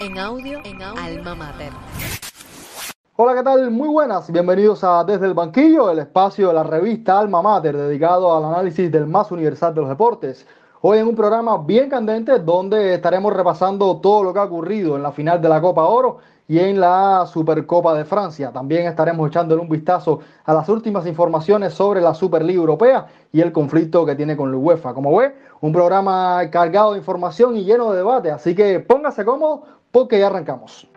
En 0.00 0.16
audio, 0.16 0.60
en 0.64 0.80
audio, 0.80 1.02
Alma 1.02 1.34
Mater. 1.34 1.72
Hola, 3.16 3.34
¿qué 3.34 3.42
tal? 3.42 3.68
Muy 3.72 3.88
buenas. 3.88 4.30
Bienvenidos 4.30 4.84
a 4.84 5.02
Desde 5.02 5.26
el 5.26 5.34
Banquillo, 5.34 5.90
el 5.90 5.98
espacio 5.98 6.48
de 6.48 6.54
la 6.54 6.62
revista 6.62 7.18
Alma 7.18 7.42
Mater 7.42 7.76
dedicado 7.76 8.36
al 8.36 8.44
análisis 8.44 8.92
del 8.92 9.08
más 9.08 9.32
universal 9.32 9.74
de 9.74 9.80
los 9.80 9.90
deportes. 9.90 10.46
Hoy 10.82 10.98
en 10.98 11.08
un 11.08 11.16
programa 11.16 11.58
bien 11.58 11.90
candente 11.90 12.38
donde 12.38 12.94
estaremos 12.94 13.32
repasando 13.32 13.96
todo 13.96 14.22
lo 14.22 14.32
que 14.32 14.38
ha 14.38 14.44
ocurrido 14.44 14.94
en 14.94 15.02
la 15.02 15.10
final 15.10 15.42
de 15.42 15.48
la 15.48 15.60
Copa 15.60 15.82
Oro 15.82 16.18
y 16.46 16.60
en 16.60 16.80
la 16.80 17.26
Supercopa 17.26 17.92
de 17.94 18.04
Francia. 18.04 18.52
También 18.52 18.86
estaremos 18.86 19.28
echándole 19.28 19.60
un 19.60 19.68
vistazo 19.68 20.20
a 20.44 20.54
las 20.54 20.68
últimas 20.68 21.06
informaciones 21.06 21.74
sobre 21.74 22.00
la 22.00 22.14
Superliga 22.14 22.60
Europea 22.60 23.06
y 23.32 23.40
el 23.40 23.50
conflicto 23.50 24.06
que 24.06 24.14
tiene 24.14 24.36
con 24.36 24.52
la 24.52 24.56
UEFA. 24.56 24.94
Como 24.94 25.16
ve, 25.16 25.34
un 25.60 25.72
programa 25.72 26.40
cargado 26.50 26.92
de 26.92 26.98
información 26.98 27.56
y 27.56 27.64
lleno 27.64 27.90
de 27.90 27.98
debate, 27.98 28.30
así 28.30 28.54
que 28.54 28.80
póngase 28.80 29.24
cómodo 29.24 29.64
porque 29.90 30.18
ya 30.18 30.26
arrancamos. 30.28 30.88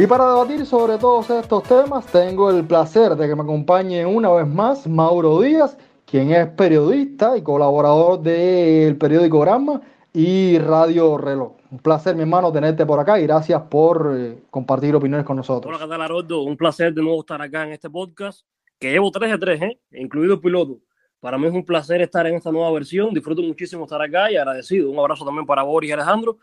Y 0.00 0.06
para 0.06 0.28
debatir 0.28 0.64
sobre 0.64 0.96
todos 0.96 1.28
estos 1.28 1.64
temas, 1.64 2.06
tengo 2.06 2.50
el 2.50 2.64
placer 2.64 3.16
de 3.16 3.26
que 3.26 3.34
me 3.34 3.42
acompañe 3.42 4.06
una 4.06 4.30
vez 4.30 4.46
más 4.46 4.86
Mauro 4.86 5.40
Díaz, 5.40 5.76
quien 6.06 6.30
es 6.30 6.46
periodista 6.50 7.36
y 7.36 7.42
colaborador 7.42 8.22
del 8.22 8.96
periódico 8.96 9.40
Gramma 9.40 9.80
y 10.20 10.58
Radio 10.58 11.16
Reloj. 11.16 11.52
Un 11.70 11.78
placer, 11.78 12.16
mi 12.16 12.22
hermano, 12.22 12.50
tenerte 12.50 12.84
por 12.84 12.98
acá 12.98 13.20
y 13.20 13.22
gracias 13.22 13.62
por 13.70 14.16
eh, 14.18 14.42
compartir 14.50 14.96
opiniones 14.96 15.24
con 15.24 15.36
nosotros. 15.36 15.72
Hola, 15.72 15.84
¿qué 15.84 15.88
tal, 15.88 16.02
Haroldo? 16.02 16.42
Un 16.42 16.56
placer 16.56 16.92
de 16.92 17.00
nuevo 17.00 17.20
estar 17.20 17.40
acá 17.40 17.62
en 17.62 17.70
este 17.70 17.88
podcast, 17.88 18.44
que 18.80 18.90
llevo 18.90 19.12
3 19.12 19.30
de 19.30 19.38
3, 19.38 19.62
¿eh? 19.62 19.80
incluido 19.92 20.34
el 20.34 20.40
piloto. 20.40 20.80
Para 21.20 21.38
mí 21.38 21.46
es 21.46 21.52
un 21.52 21.64
placer 21.64 22.00
estar 22.00 22.26
en 22.26 22.34
esta 22.34 22.50
nueva 22.50 22.68
versión. 22.72 23.14
Disfruto 23.14 23.42
muchísimo 23.42 23.84
estar 23.84 24.02
acá 24.02 24.28
y 24.28 24.36
agradecido. 24.36 24.90
Un 24.90 24.98
abrazo 24.98 25.24
también 25.24 25.46
para 25.46 25.62
Boris 25.62 25.88
y 25.88 25.92
Alejandro. 25.92 26.38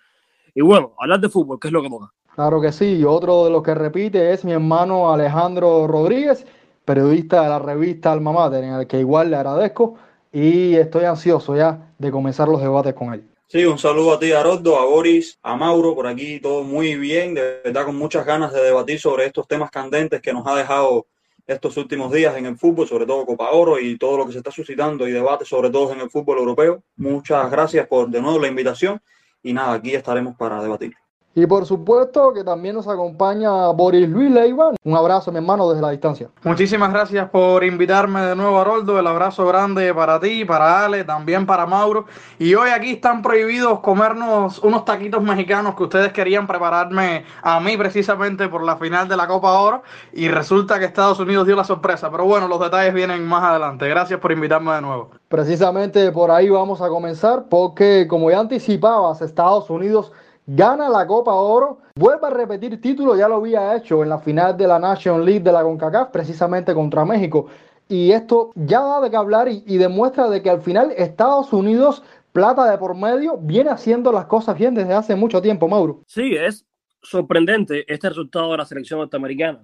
Y 0.53 0.61
bueno, 0.61 0.93
hablar 0.97 1.19
de 1.19 1.27
fútbol, 1.27 1.59
que 1.59 1.67
es 1.67 1.73
lo 1.73 1.81
que 1.81 1.89
toca. 1.89 2.13
Claro 2.33 2.61
que 2.61 2.71
sí, 2.71 2.99
y 2.99 3.03
otro 3.03 3.43
de 3.43 3.51
los 3.51 3.61
que 3.61 3.75
repite 3.75 4.31
es 4.31 4.45
mi 4.45 4.53
hermano 4.53 5.11
Alejandro 5.11 5.85
Rodríguez, 5.85 6.47
periodista 6.85 7.43
de 7.43 7.49
la 7.49 7.59
revista 7.59 8.13
Alma 8.13 8.31
Mater, 8.31 8.63
en 8.63 8.75
el 8.75 8.87
que 8.87 9.01
igual 9.01 9.31
le 9.31 9.35
agradezco 9.35 9.95
y 10.31 10.75
estoy 10.75 11.03
ansioso 11.03 11.57
ya 11.57 11.91
de 11.97 12.09
comenzar 12.09 12.47
los 12.47 12.61
debates 12.61 12.93
con 12.93 13.13
él. 13.13 13.34
Sí, 13.55 13.63
un 13.63 13.77
saludo 13.77 14.11
a 14.11 14.19
ti, 14.19 14.33
Aroldo, 14.33 14.77
a 14.77 14.83
Boris, 14.83 15.39
a 15.41 15.55
Mauro, 15.55 15.95
por 15.95 16.07
aquí 16.07 16.41
todo 16.41 16.65
muy 16.65 16.97
bien, 16.97 17.33
de 17.33 17.61
verdad 17.63 17.85
con 17.85 17.95
muchas 17.95 18.25
ganas 18.25 18.51
de 18.51 18.61
debatir 18.61 18.99
sobre 18.99 19.27
estos 19.27 19.47
temas 19.47 19.71
candentes 19.71 20.21
que 20.21 20.33
nos 20.33 20.45
ha 20.45 20.57
dejado 20.57 21.07
estos 21.47 21.77
últimos 21.77 22.11
días 22.11 22.35
en 22.35 22.47
el 22.47 22.57
fútbol, 22.57 22.85
sobre 22.85 23.05
todo 23.05 23.25
Copa 23.25 23.51
Oro 23.51 23.79
y 23.79 23.97
todo 23.97 24.17
lo 24.17 24.25
que 24.25 24.33
se 24.33 24.39
está 24.39 24.51
suscitando 24.51 25.07
y 25.07 25.13
debate 25.13 25.45
sobre 25.45 25.69
todo 25.69 25.93
en 25.93 26.01
el 26.01 26.09
fútbol 26.09 26.39
europeo. 26.39 26.83
Muchas 26.97 27.49
gracias 27.49 27.87
por 27.87 28.09
de 28.09 28.21
nuevo 28.21 28.39
la 28.39 28.49
invitación 28.49 29.01
y 29.41 29.53
nada, 29.53 29.71
aquí 29.75 29.95
estaremos 29.95 30.35
para 30.35 30.61
debatir. 30.61 31.04
Y 31.37 31.45
por 31.47 31.65
supuesto 31.65 32.31
que 32.31 32.45
también 32.45 32.75
nos 32.75 32.87
acompaña 32.87 33.67
Boris 33.67 34.07
Luis 34.07 34.31
Leiva. 34.31 34.71
Un 34.81 34.95
abrazo, 34.95 35.33
mi 35.33 35.39
hermano, 35.39 35.67
desde 35.67 35.81
la 35.81 35.89
distancia. 35.89 36.29
Muchísimas 36.45 36.93
gracias 36.93 37.29
por 37.29 37.61
invitarme 37.65 38.21
de 38.21 38.37
nuevo, 38.37 38.57
Haroldo. 38.57 38.97
El 38.97 39.05
abrazo 39.05 39.45
grande 39.45 39.93
para 39.93 40.17
ti, 40.21 40.45
para 40.45 40.85
Ale, 40.85 41.03
también 41.03 41.45
para 41.45 41.65
Mauro. 41.65 42.05
Y 42.39 42.55
hoy 42.55 42.69
aquí 42.69 42.91
están 42.91 43.21
prohibidos 43.21 43.81
comernos 43.81 44.59
unos 44.59 44.85
taquitos 44.85 45.21
mexicanos 45.21 45.75
que 45.75 45.83
ustedes 45.83 46.13
querían 46.13 46.47
prepararme 46.47 47.25
a 47.41 47.59
mí 47.59 47.75
precisamente 47.75 48.47
por 48.47 48.63
la 48.63 48.77
final 48.77 49.09
de 49.09 49.17
la 49.17 49.27
Copa 49.27 49.59
Oro. 49.59 49.83
Y 50.13 50.29
resulta 50.29 50.79
que 50.79 50.85
Estados 50.85 51.19
Unidos 51.19 51.45
dio 51.45 51.57
la 51.57 51.65
sorpresa. 51.65 52.09
Pero 52.09 52.23
bueno, 52.23 52.47
los 52.47 52.61
detalles 52.61 52.93
vienen 52.93 53.27
más 53.27 53.43
adelante. 53.43 53.89
Gracias 53.89 54.21
por 54.21 54.31
invitarme 54.31 54.71
de 54.71 54.81
nuevo. 54.81 55.09
Precisamente 55.27 56.13
por 56.13 56.31
ahí 56.31 56.49
vamos 56.49 56.81
a 56.81 56.87
comenzar 56.87 57.47
porque, 57.49 58.07
como 58.07 58.31
ya 58.31 58.39
anticipabas, 58.39 59.21
Estados 59.21 59.69
Unidos 59.69 60.13
gana 60.45 60.89
la 60.89 61.07
Copa 61.07 61.33
Oro, 61.33 61.79
vuelve 61.95 62.27
a 62.27 62.29
repetir 62.29 62.79
título, 62.79 63.15
ya 63.15 63.27
lo 63.27 63.35
había 63.35 63.75
hecho 63.75 64.03
en 64.03 64.09
la 64.09 64.19
final 64.19 64.55
de 64.55 64.67
la 64.67 64.79
National 64.79 65.25
League 65.25 65.41
de 65.41 65.51
la 65.51 65.63
CONCACAF, 65.63 66.09
precisamente 66.09 66.73
contra 66.73 67.05
México. 67.05 67.47
Y 67.87 68.11
esto 68.11 68.51
ya 68.55 68.81
da 68.81 69.01
de 69.01 69.09
qué 69.09 69.15
hablar 69.15 69.47
y, 69.47 69.77
demuestra 69.77 70.29
de 70.29 70.41
que 70.41 70.49
al 70.49 70.61
final 70.61 70.91
Estados 70.97 71.53
Unidos, 71.53 72.03
plata 72.31 72.69
de 72.69 72.77
por 72.77 72.95
medio, 72.95 73.37
viene 73.37 73.69
haciendo 73.69 74.11
las 74.11 74.25
cosas 74.25 74.57
bien 74.57 74.73
desde 74.73 74.93
hace 74.93 75.15
mucho 75.15 75.41
tiempo, 75.41 75.67
Mauro. 75.67 76.03
Sí, 76.07 76.35
es 76.35 76.65
sorprendente 77.01 77.85
este 77.91 78.09
resultado 78.09 78.51
de 78.51 78.57
la 78.57 78.65
selección 78.65 78.99
norteamericana. 78.99 79.63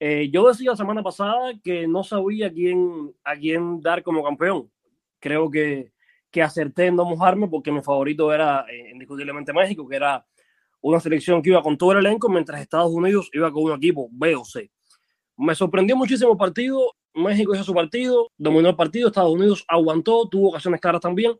Eh, 0.00 0.30
yo 0.30 0.46
decía 0.46 0.70
la 0.70 0.76
semana 0.76 1.02
pasada 1.02 1.52
que 1.62 1.88
no 1.88 2.04
sabía 2.04 2.52
quién, 2.52 3.12
a 3.24 3.34
quién 3.34 3.80
dar 3.80 4.04
como 4.04 4.22
campeón. 4.22 4.70
Creo 5.18 5.50
que 5.50 5.90
que 6.30 6.42
acerté 6.42 6.86
en 6.86 6.96
no 6.96 7.04
mojarme 7.04 7.48
porque 7.48 7.72
mi 7.72 7.82
favorito 7.82 8.32
era 8.32 8.64
eh, 8.70 8.90
indiscutiblemente 8.92 9.52
México, 9.52 9.88
que 9.88 9.96
era 9.96 10.26
una 10.80 11.00
selección 11.00 11.42
que 11.42 11.50
iba 11.50 11.62
con 11.62 11.76
todo 11.76 11.92
el 11.92 11.98
elenco, 11.98 12.28
mientras 12.28 12.60
Estados 12.60 12.92
Unidos 12.92 13.30
iba 13.32 13.50
con 13.50 13.64
un 13.64 13.72
equipo 13.72 14.08
B 14.12 14.36
o 14.36 14.44
C. 14.44 14.70
Me 15.36 15.54
sorprendió 15.54 15.96
muchísimo 15.96 16.32
el 16.32 16.38
partido, 16.38 16.94
México 17.14 17.54
hizo 17.54 17.64
su 17.64 17.74
partido, 17.74 18.30
dominó 18.36 18.68
el 18.68 18.76
partido, 18.76 19.08
Estados 19.08 19.32
Unidos 19.32 19.64
aguantó, 19.68 20.28
tuvo 20.28 20.50
ocasiones 20.50 20.80
claras 20.80 21.00
también, 21.00 21.32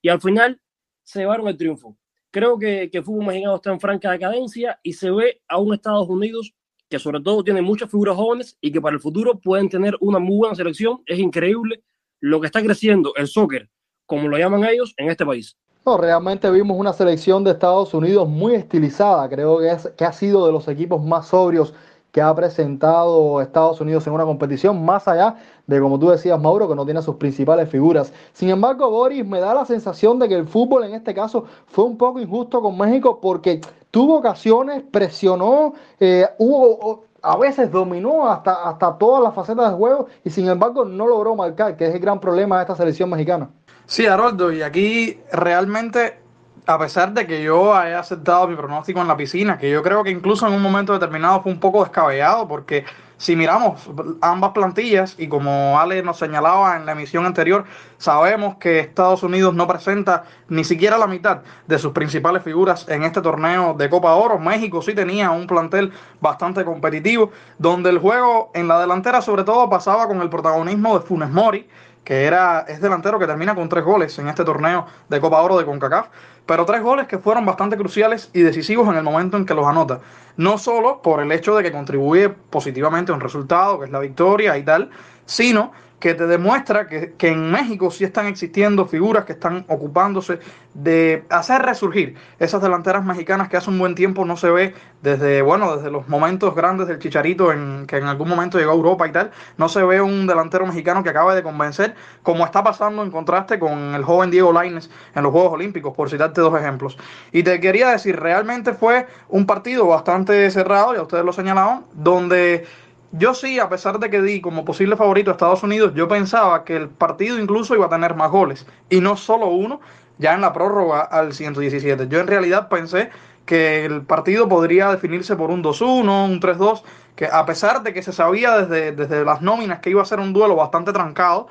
y 0.00 0.08
al 0.08 0.20
final 0.20 0.60
se 1.04 1.20
llevaron 1.20 1.48
el 1.48 1.56
triunfo. 1.56 1.96
Creo 2.30 2.58
que, 2.58 2.88
que 2.90 2.98
el 2.98 3.04
fútbol 3.04 3.26
mexicano 3.26 3.56
está 3.56 3.72
en 3.72 3.80
franca 3.80 4.10
decadencia 4.10 4.78
y 4.82 4.94
se 4.94 5.10
ve 5.10 5.42
a 5.48 5.58
un 5.58 5.74
Estados 5.74 6.08
Unidos 6.08 6.54
que 6.88 6.98
sobre 6.98 7.20
todo 7.20 7.42
tiene 7.42 7.62
muchas 7.62 7.90
figuras 7.90 8.16
jóvenes 8.16 8.58
y 8.60 8.70
que 8.70 8.80
para 8.80 8.94
el 8.94 9.00
futuro 9.00 9.38
pueden 9.38 9.68
tener 9.68 9.96
una 10.00 10.18
muy 10.18 10.36
buena 10.36 10.54
selección. 10.54 11.02
Es 11.06 11.18
increíble 11.18 11.82
lo 12.20 12.38
que 12.40 12.46
está 12.46 12.62
creciendo 12.62 13.14
el 13.16 13.28
soccer 13.28 13.70
como 14.12 14.28
lo 14.28 14.36
llaman 14.36 14.62
ellos, 14.64 14.92
en 14.98 15.08
este 15.08 15.24
país. 15.24 15.56
No, 15.86 15.96
realmente 15.96 16.50
vimos 16.50 16.78
una 16.78 16.92
selección 16.92 17.42
de 17.44 17.52
Estados 17.52 17.94
Unidos 17.94 18.28
muy 18.28 18.54
estilizada. 18.54 19.26
Creo 19.26 19.58
que, 19.58 19.70
es, 19.70 19.90
que 19.96 20.04
ha 20.04 20.12
sido 20.12 20.44
de 20.44 20.52
los 20.52 20.68
equipos 20.68 21.02
más 21.02 21.28
sobrios 21.28 21.72
que 22.10 22.20
ha 22.20 22.34
presentado 22.34 23.40
Estados 23.40 23.80
Unidos 23.80 24.06
en 24.06 24.12
una 24.12 24.26
competición, 24.26 24.84
más 24.84 25.08
allá 25.08 25.36
de, 25.66 25.80
como 25.80 25.98
tú 25.98 26.10
decías, 26.10 26.38
Mauro, 26.38 26.68
que 26.68 26.74
no 26.74 26.84
tiene 26.84 27.00
sus 27.00 27.16
principales 27.16 27.70
figuras. 27.70 28.12
Sin 28.34 28.50
embargo, 28.50 28.90
Boris, 28.90 29.24
me 29.26 29.40
da 29.40 29.54
la 29.54 29.64
sensación 29.64 30.18
de 30.18 30.28
que 30.28 30.34
el 30.34 30.46
fútbol 30.46 30.84
en 30.84 30.92
este 30.92 31.14
caso 31.14 31.46
fue 31.68 31.84
un 31.84 31.96
poco 31.96 32.20
injusto 32.20 32.60
con 32.60 32.76
México 32.76 33.18
porque 33.18 33.62
tuvo 33.90 34.18
ocasiones, 34.18 34.82
presionó, 34.90 35.72
eh, 35.98 36.26
hubo 36.36 37.06
a 37.22 37.36
veces 37.36 37.70
dominó 37.70 38.28
hasta, 38.28 38.68
hasta 38.68 38.98
todas 38.98 39.22
las 39.22 39.32
facetas 39.32 39.70
del 39.70 39.78
juego 39.78 40.08
y 40.24 40.30
sin 40.30 40.48
embargo 40.48 40.84
no 40.84 41.06
logró 41.06 41.34
marcar, 41.36 41.76
que 41.76 41.86
es 41.86 41.94
el 41.94 42.00
gran 42.00 42.20
problema 42.20 42.56
de 42.56 42.62
esta 42.62 42.76
selección 42.76 43.08
mexicana. 43.08 43.48
Sí, 43.92 44.06
Haroldo, 44.06 44.50
y 44.50 44.62
aquí 44.62 45.20
realmente, 45.34 46.18
a 46.64 46.78
pesar 46.78 47.12
de 47.12 47.26
que 47.26 47.42
yo 47.42 47.74
haya 47.74 47.98
aceptado 47.98 48.48
mi 48.48 48.56
pronóstico 48.56 49.02
en 49.02 49.06
la 49.06 49.18
piscina, 49.18 49.58
que 49.58 49.70
yo 49.70 49.82
creo 49.82 50.02
que 50.02 50.08
incluso 50.08 50.46
en 50.46 50.54
un 50.54 50.62
momento 50.62 50.94
determinado 50.94 51.42
fue 51.42 51.52
un 51.52 51.60
poco 51.60 51.82
descabellado, 51.82 52.48
porque 52.48 52.86
si 53.18 53.36
miramos 53.36 53.90
ambas 54.22 54.52
plantillas, 54.52 55.14
y 55.18 55.28
como 55.28 55.78
Ale 55.78 56.02
nos 56.02 56.16
señalaba 56.16 56.74
en 56.78 56.86
la 56.86 56.92
emisión 56.92 57.26
anterior, 57.26 57.66
sabemos 57.98 58.56
que 58.56 58.80
Estados 58.80 59.24
Unidos 59.24 59.54
no 59.54 59.66
presenta 59.66 60.24
ni 60.48 60.64
siquiera 60.64 60.96
la 60.96 61.06
mitad 61.06 61.42
de 61.66 61.78
sus 61.78 61.92
principales 61.92 62.42
figuras 62.42 62.88
en 62.88 63.02
este 63.02 63.20
torneo 63.20 63.74
de 63.74 63.90
Copa 63.90 64.14
Oro. 64.14 64.38
México 64.38 64.80
sí 64.80 64.94
tenía 64.94 65.30
un 65.32 65.46
plantel 65.46 65.92
bastante 66.18 66.64
competitivo, 66.64 67.30
donde 67.58 67.90
el 67.90 67.98
juego 67.98 68.52
en 68.54 68.68
la 68.68 68.80
delantera 68.80 69.20
sobre 69.20 69.44
todo 69.44 69.68
pasaba 69.68 70.06
con 70.08 70.22
el 70.22 70.30
protagonismo 70.30 70.98
de 70.98 71.04
Funes 71.04 71.28
Mori, 71.28 71.68
que 72.04 72.24
era, 72.24 72.60
es 72.68 72.80
delantero 72.80 73.18
que 73.18 73.26
termina 73.26 73.54
con 73.54 73.68
tres 73.68 73.84
goles 73.84 74.18
en 74.18 74.28
este 74.28 74.44
torneo 74.44 74.86
de 75.08 75.20
Copa 75.20 75.40
Oro 75.40 75.58
de 75.58 75.64
CONCACAF, 75.64 76.08
pero 76.46 76.64
tres 76.64 76.82
goles 76.82 77.06
que 77.06 77.18
fueron 77.18 77.46
bastante 77.46 77.76
cruciales 77.76 78.30
y 78.32 78.40
decisivos 78.40 78.88
en 78.88 78.96
el 78.96 79.02
momento 79.04 79.36
en 79.36 79.46
que 79.46 79.54
los 79.54 79.66
anota. 79.66 80.00
No 80.36 80.58
solo 80.58 81.00
por 81.02 81.20
el 81.20 81.30
hecho 81.30 81.54
de 81.54 81.62
que 81.62 81.70
contribuye 81.70 82.28
positivamente 82.28 83.12
a 83.12 83.14
un 83.14 83.20
resultado, 83.20 83.78
que 83.78 83.84
es 83.86 83.90
la 83.90 84.00
victoria 84.00 84.56
y 84.56 84.64
tal, 84.64 84.90
sino 85.26 85.72
que 86.02 86.14
te 86.14 86.26
demuestra 86.26 86.88
que, 86.88 87.12
que, 87.12 87.28
en 87.28 87.52
México 87.52 87.88
sí 87.92 88.02
están 88.02 88.26
existiendo 88.26 88.86
figuras 88.86 89.24
que 89.24 89.34
están 89.34 89.64
ocupándose 89.68 90.40
de 90.74 91.24
hacer 91.28 91.62
resurgir 91.62 92.16
esas 92.40 92.60
delanteras 92.60 93.04
mexicanas 93.04 93.48
que 93.48 93.56
hace 93.56 93.70
un 93.70 93.78
buen 93.78 93.94
tiempo 93.94 94.24
no 94.24 94.36
se 94.36 94.50
ve 94.50 94.74
desde, 95.00 95.42
bueno, 95.42 95.76
desde 95.76 95.92
los 95.92 96.08
momentos 96.08 96.56
grandes 96.56 96.88
del 96.88 96.98
Chicharito 96.98 97.52
en 97.52 97.86
que 97.86 97.98
en 97.98 98.04
algún 98.04 98.28
momento 98.28 98.58
llegó 98.58 98.72
a 98.72 98.74
Europa 98.74 99.06
y 99.06 99.12
tal, 99.12 99.30
no 99.58 99.68
se 99.68 99.84
ve 99.84 100.00
un 100.00 100.26
delantero 100.26 100.66
mexicano 100.66 101.04
que 101.04 101.10
acabe 101.10 101.36
de 101.36 101.44
convencer, 101.44 101.94
como 102.24 102.44
está 102.44 102.64
pasando 102.64 103.04
en 103.04 103.12
contraste 103.12 103.60
con 103.60 103.94
el 103.94 104.02
joven 104.02 104.32
Diego 104.32 104.52
Laines 104.52 104.90
en 105.14 105.22
los 105.22 105.30
Juegos 105.30 105.52
Olímpicos, 105.52 105.94
por 105.94 106.10
citarte 106.10 106.40
dos 106.40 106.58
ejemplos. 106.58 106.98
Y 107.30 107.44
te 107.44 107.60
quería 107.60 107.90
decir, 107.90 108.18
realmente 108.18 108.72
fue 108.72 109.06
un 109.28 109.46
partido 109.46 109.86
bastante 109.86 110.50
cerrado, 110.50 110.96
ya 110.96 111.02
ustedes 111.02 111.24
lo 111.24 111.32
señalaban, 111.32 111.84
donde 111.92 112.66
yo 113.12 113.34
sí, 113.34 113.58
a 113.58 113.68
pesar 113.68 113.98
de 113.98 114.10
que 114.10 114.22
di 114.22 114.40
como 114.40 114.64
posible 114.64 114.96
favorito 114.96 115.30
a 115.30 115.32
Estados 115.32 115.62
Unidos, 115.62 115.92
yo 115.94 116.08
pensaba 116.08 116.64
que 116.64 116.76
el 116.76 116.88
partido 116.88 117.38
incluso 117.38 117.74
iba 117.74 117.86
a 117.86 117.90
tener 117.90 118.14
más 118.14 118.30
goles. 118.30 118.66
Y 118.88 119.00
no 119.00 119.16
solo 119.16 119.48
uno, 119.48 119.80
ya 120.18 120.34
en 120.34 120.40
la 120.40 120.52
prórroga 120.52 121.02
al 121.02 121.34
117. 121.34 122.08
Yo 122.08 122.20
en 122.20 122.26
realidad 122.26 122.68
pensé 122.68 123.10
que 123.44 123.84
el 123.84 124.02
partido 124.02 124.48
podría 124.48 124.90
definirse 124.90 125.36
por 125.36 125.50
un 125.50 125.62
2-1, 125.62 126.24
un 126.24 126.40
3-2, 126.40 126.82
que 127.16 127.26
a 127.26 127.44
pesar 127.44 127.82
de 127.82 127.92
que 127.92 128.02
se 128.02 128.12
sabía 128.12 128.56
desde, 128.56 128.92
desde 128.92 129.24
las 129.24 129.42
nóminas 129.42 129.80
que 129.80 129.90
iba 129.90 130.00
a 130.00 130.06
ser 130.06 130.20
un 130.20 130.32
duelo 130.32 130.56
bastante 130.56 130.92
trancado, 130.92 131.48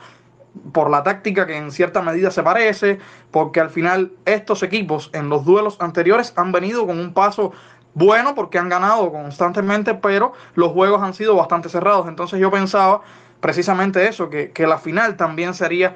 por 0.74 0.90
la 0.90 1.04
táctica 1.04 1.48
que 1.48 1.56
en 1.56 1.72
cierta 1.72 2.02
medida 2.02 2.32
se 2.32 2.44
parece, 2.44 3.00
porque 3.32 3.60
al 3.60 3.70
final 3.70 4.12
estos 4.26 4.64
equipos 4.64 5.10
en 5.14 5.30
los 5.30 5.46
duelos 5.46 5.78
anteriores 5.80 6.34
han 6.36 6.52
venido 6.52 6.86
con 6.86 7.00
un 7.00 7.14
paso 7.14 7.54
bueno 7.94 8.36
porque 8.36 8.58
han 8.58 8.70
ganado 8.70 9.12
constantemente, 9.12 9.94
pero 9.94 10.34
los 10.56 10.72
juegos 10.72 11.02
han 11.02 11.14
sido 11.14 11.36
bastante 11.36 11.70
cerrados. 11.70 12.08
Entonces 12.08 12.40
yo 12.40 12.52
pensaba 12.52 13.02
precisamente 13.40 14.08
eso, 14.08 14.30
que, 14.30 14.52
que 14.52 14.68
la 14.68 14.78
final 14.78 15.18
también 15.18 15.54
sería 15.54 15.96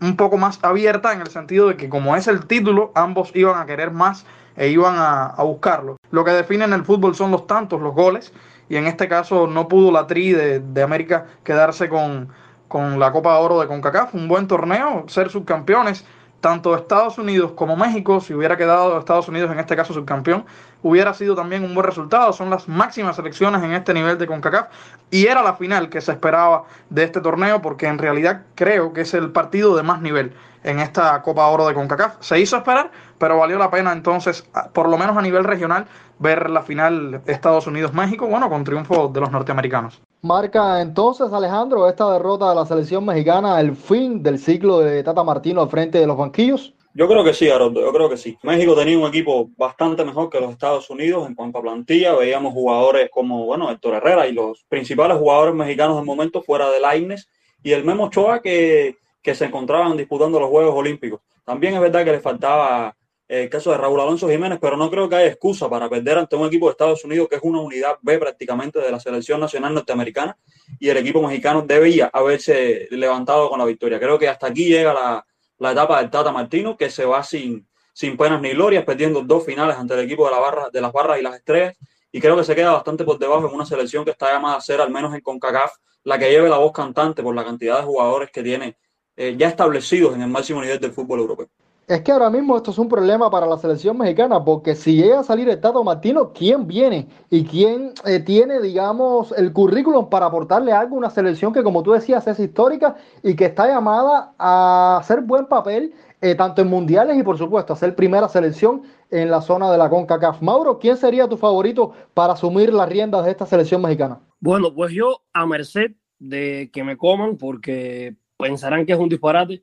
un 0.00 0.16
poco 0.16 0.38
más 0.38 0.58
abierta 0.62 1.12
en 1.12 1.20
el 1.20 1.28
sentido 1.28 1.68
de 1.68 1.76
que 1.76 1.88
como 1.88 2.16
es 2.16 2.26
el 2.26 2.46
título, 2.46 2.90
ambos 2.94 3.30
iban 3.34 3.60
a 3.60 3.66
querer 3.66 3.90
más 3.90 4.24
e 4.56 4.68
iban 4.68 4.96
a, 4.98 5.34
buscarlo. 5.42 5.96
Lo 6.10 6.24
que 6.24 6.32
define 6.32 6.64
en 6.64 6.72
el 6.72 6.84
fútbol 6.84 7.14
son 7.14 7.30
los 7.30 7.46
tantos, 7.46 7.80
los 7.80 7.94
goles, 7.94 8.32
y 8.68 8.76
en 8.76 8.86
este 8.86 9.08
caso 9.08 9.46
no 9.46 9.68
pudo 9.68 9.90
la 9.90 10.06
Tri 10.06 10.32
de, 10.32 10.60
de 10.60 10.82
América 10.82 11.26
quedarse 11.44 11.88
con, 11.88 12.28
con 12.68 12.98
la 12.98 13.12
Copa 13.12 13.34
de 13.34 13.44
Oro 13.44 13.60
de 13.60 13.66
CONCACAF, 13.66 14.14
un 14.14 14.28
buen 14.28 14.46
torneo, 14.46 15.04
ser 15.08 15.30
subcampeones, 15.30 16.04
tanto 16.40 16.74
Estados 16.74 17.18
Unidos 17.18 17.52
como 17.52 17.76
México, 17.76 18.20
si 18.20 18.34
hubiera 18.34 18.56
quedado 18.56 18.98
Estados 18.98 19.28
Unidos 19.28 19.50
en 19.50 19.58
este 19.58 19.76
caso 19.76 19.92
subcampeón, 19.92 20.44
hubiera 20.82 21.12
sido 21.14 21.34
también 21.34 21.64
un 21.64 21.74
buen 21.74 21.86
resultado. 21.86 22.32
Son 22.32 22.50
las 22.50 22.68
máximas 22.68 23.16
selecciones 23.16 23.62
en 23.62 23.72
este 23.72 23.92
nivel 23.92 24.18
de 24.18 24.26
CONCACAF 24.26 24.68
y 25.10 25.26
era 25.26 25.42
la 25.42 25.54
final 25.54 25.90
que 25.90 26.00
se 26.00 26.12
esperaba 26.12 26.64
de 26.88 27.04
este 27.04 27.20
torneo 27.20 27.60
porque 27.60 27.86
en 27.86 27.98
realidad 27.98 28.42
creo 28.54 28.92
que 28.92 29.02
es 29.02 29.14
el 29.14 29.30
partido 29.30 29.76
de 29.76 29.82
más 29.82 30.00
nivel 30.00 30.32
en 30.62 30.80
esta 30.80 31.20
Copa 31.22 31.46
Oro 31.48 31.66
de 31.66 31.74
CONCACAF. 31.74 32.16
Se 32.20 32.38
hizo 32.40 32.56
esperar, 32.56 32.90
pero 33.18 33.38
valió 33.38 33.58
la 33.58 33.70
pena 33.70 33.92
entonces, 33.92 34.48
por 34.72 34.88
lo 34.88 34.98
menos 34.98 35.16
a 35.16 35.22
nivel 35.22 35.44
regional, 35.44 35.86
ver 36.18 36.50
la 36.50 36.62
final 36.62 37.22
Estados 37.26 37.66
Unidos-México, 37.66 38.26
bueno, 38.26 38.48
con 38.48 38.64
triunfo 38.64 39.08
de 39.08 39.20
los 39.20 39.30
norteamericanos. 39.30 40.00
Marca 40.22 40.82
entonces, 40.82 41.32
Alejandro, 41.32 41.88
esta 41.88 42.12
derrota 42.12 42.50
de 42.50 42.54
la 42.54 42.66
selección 42.66 43.04
mexicana 43.04 43.58
el 43.60 43.74
fin 43.74 44.22
del 44.22 44.38
ciclo 44.38 44.80
de 44.80 45.02
Tata 45.02 45.24
Martino 45.24 45.62
al 45.62 45.70
frente 45.70 45.98
de 45.98 46.06
los 46.06 46.16
banquillos. 46.16 46.74
Yo 46.92 47.06
creo 47.06 47.22
que 47.22 47.32
sí, 47.32 47.48
Haroldo, 47.48 47.80
yo 47.80 47.92
creo 47.92 48.10
que 48.10 48.16
sí. 48.16 48.36
México 48.42 48.74
tenía 48.74 48.98
un 48.98 49.06
equipo 49.06 49.48
bastante 49.56 50.04
mejor 50.04 50.28
que 50.28 50.40
los 50.40 50.50
Estados 50.50 50.90
Unidos 50.90 51.26
en 51.26 51.36
cuanto 51.36 51.58
a 51.58 51.62
plantilla. 51.62 52.16
Veíamos 52.16 52.52
jugadores 52.52 53.08
como, 53.10 53.46
bueno, 53.46 53.70
Héctor 53.70 53.94
Herrera 53.94 54.26
y 54.26 54.32
los 54.32 54.64
principales 54.68 55.16
jugadores 55.16 55.54
mexicanos 55.54 55.96
del 55.96 56.04
momento 56.04 56.42
fuera 56.42 56.68
de 56.68 56.80
Laines 56.80 57.28
y 57.62 57.72
el 57.72 57.84
Memo 57.84 58.06
Ochoa 58.06 58.40
que, 58.40 58.96
que 59.22 59.34
se 59.34 59.46
encontraban 59.46 59.96
disputando 59.96 60.40
los 60.40 60.48
Juegos 60.48 60.74
Olímpicos. 60.74 61.20
También 61.44 61.74
es 61.74 61.80
verdad 61.80 62.04
que 62.04 62.12
le 62.12 62.20
faltaba 62.20 62.96
el 63.28 63.48
caso 63.48 63.70
de 63.70 63.76
Raúl 63.76 64.00
Alonso 64.00 64.28
Jiménez, 64.28 64.58
pero 64.60 64.76
no 64.76 64.90
creo 64.90 65.08
que 65.08 65.14
haya 65.14 65.28
excusa 65.28 65.68
para 65.70 65.88
perder 65.88 66.18
ante 66.18 66.34
un 66.34 66.46
equipo 66.46 66.66
de 66.66 66.72
Estados 66.72 67.04
Unidos 67.04 67.28
que 67.28 67.36
es 67.36 67.42
una 67.44 67.60
unidad 67.60 67.96
B 68.02 68.18
prácticamente 68.18 68.80
de 68.80 68.90
la 68.90 68.98
selección 68.98 69.38
nacional 69.38 69.72
norteamericana 69.72 70.36
y 70.80 70.88
el 70.88 70.96
equipo 70.96 71.22
mexicano 71.22 71.62
debía 71.62 72.10
haberse 72.12 72.88
levantado 72.90 73.48
con 73.48 73.60
la 73.60 73.64
victoria. 73.64 74.00
Creo 74.00 74.18
que 74.18 74.28
hasta 74.28 74.48
aquí 74.48 74.64
llega 74.64 74.92
la, 74.92 75.24
la 75.60 75.72
etapa 75.72 76.00
del 76.00 76.10
Tata 76.10 76.32
Martino, 76.32 76.76
que 76.76 76.90
se 76.90 77.04
va 77.04 77.22
sin, 77.22 77.68
sin 77.92 78.16
penas 78.16 78.40
ni 78.40 78.50
glorias, 78.50 78.84
perdiendo 78.84 79.22
dos 79.22 79.44
finales 79.44 79.76
ante 79.76 79.94
el 79.94 80.00
equipo 80.00 80.24
de, 80.24 80.32
la 80.32 80.38
barra, 80.40 80.70
de 80.70 80.80
las 80.80 80.92
barras 80.92 81.20
y 81.20 81.22
las 81.22 81.36
estrellas, 81.36 81.76
y 82.10 82.20
creo 82.20 82.36
que 82.36 82.44
se 82.44 82.56
queda 82.56 82.72
bastante 82.72 83.04
por 83.04 83.18
debajo 83.18 83.46
en 83.46 83.54
una 83.54 83.66
selección 83.66 84.04
que 84.04 84.10
está 84.10 84.32
llamada 84.32 84.56
a 84.56 84.60
ser, 84.60 84.80
al 84.80 84.90
menos 84.90 85.14
en 85.14 85.20
CONCACAF, 85.20 85.72
la 86.04 86.18
que 86.18 86.30
lleve 86.30 86.48
la 86.48 86.56
voz 86.56 86.72
cantante 86.72 87.22
por 87.22 87.34
la 87.34 87.44
cantidad 87.44 87.78
de 87.78 87.84
jugadores 87.84 88.30
que 88.32 88.42
tiene 88.42 88.78
eh, 89.22 89.36
ya 89.36 89.48
establecidos 89.48 90.14
en 90.14 90.22
el 90.22 90.30
máximo 90.30 90.62
nivel 90.62 90.80
del 90.80 90.92
fútbol 90.92 91.20
europeo. 91.20 91.46
Es 91.86 92.00
que 92.00 92.10
ahora 92.10 92.30
mismo 92.30 92.56
esto 92.56 92.70
es 92.70 92.78
un 92.78 92.88
problema 92.88 93.30
para 93.30 93.46
la 93.46 93.58
selección 93.58 93.98
mexicana, 93.98 94.42
porque 94.42 94.74
si 94.74 94.96
llega 94.96 95.20
a 95.20 95.24
salir 95.24 95.46
el 95.50 95.60
Tato 95.60 95.84
Martino, 95.84 96.32
¿quién 96.32 96.66
viene? 96.66 97.06
¿Y 97.28 97.44
quién 97.44 97.92
eh, 98.06 98.20
tiene, 98.20 98.62
digamos, 98.62 99.32
el 99.32 99.52
currículum 99.52 100.08
para 100.08 100.24
aportarle 100.24 100.72
algo 100.72 100.94
a 100.94 100.98
una 101.00 101.10
selección 101.10 101.52
que, 101.52 101.62
como 101.62 101.82
tú 101.82 101.92
decías, 101.92 102.26
es 102.28 102.40
histórica 102.40 102.96
y 103.22 103.36
que 103.36 103.44
está 103.44 103.66
llamada 103.66 104.32
a 104.38 104.96
hacer 105.00 105.20
buen 105.20 105.44
papel, 105.44 105.92
eh, 106.22 106.34
tanto 106.34 106.62
en 106.62 106.68
mundiales 106.68 107.18
y, 107.18 107.22
por 107.22 107.36
supuesto, 107.36 107.74
a 107.74 107.76
ser 107.76 107.94
primera 107.94 108.26
selección 108.26 108.84
en 109.10 109.30
la 109.30 109.42
zona 109.42 109.70
de 109.70 109.76
la 109.76 109.90
CONCACAF? 109.90 110.40
Mauro, 110.40 110.78
¿quién 110.78 110.96
sería 110.96 111.28
tu 111.28 111.36
favorito 111.36 111.92
para 112.14 112.32
asumir 112.32 112.72
las 112.72 112.88
riendas 112.88 113.26
de 113.26 113.32
esta 113.32 113.44
selección 113.44 113.82
mexicana? 113.82 114.18
Bueno, 114.38 114.72
pues 114.74 114.94
yo, 114.94 115.20
a 115.34 115.44
merced 115.44 115.90
de 116.18 116.70
que 116.72 116.84
me 116.84 116.96
coman, 116.96 117.36
porque 117.36 118.16
pensarán 118.40 118.86
que 118.86 118.92
es 118.92 118.98
un 118.98 119.08
disparate 119.08 119.62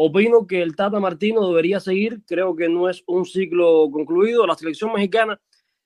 Opino 0.00 0.46
que 0.46 0.62
el 0.62 0.76
Tata 0.76 1.00
Martino 1.00 1.44
debería 1.48 1.80
seguir. 1.80 2.22
Creo 2.24 2.54
que 2.54 2.68
no 2.68 2.88
es 2.88 3.02
un 3.08 3.24
ciclo 3.24 3.90
concluido. 3.90 4.46
La 4.46 4.54
selección 4.54 4.92
mexicana 4.92 5.40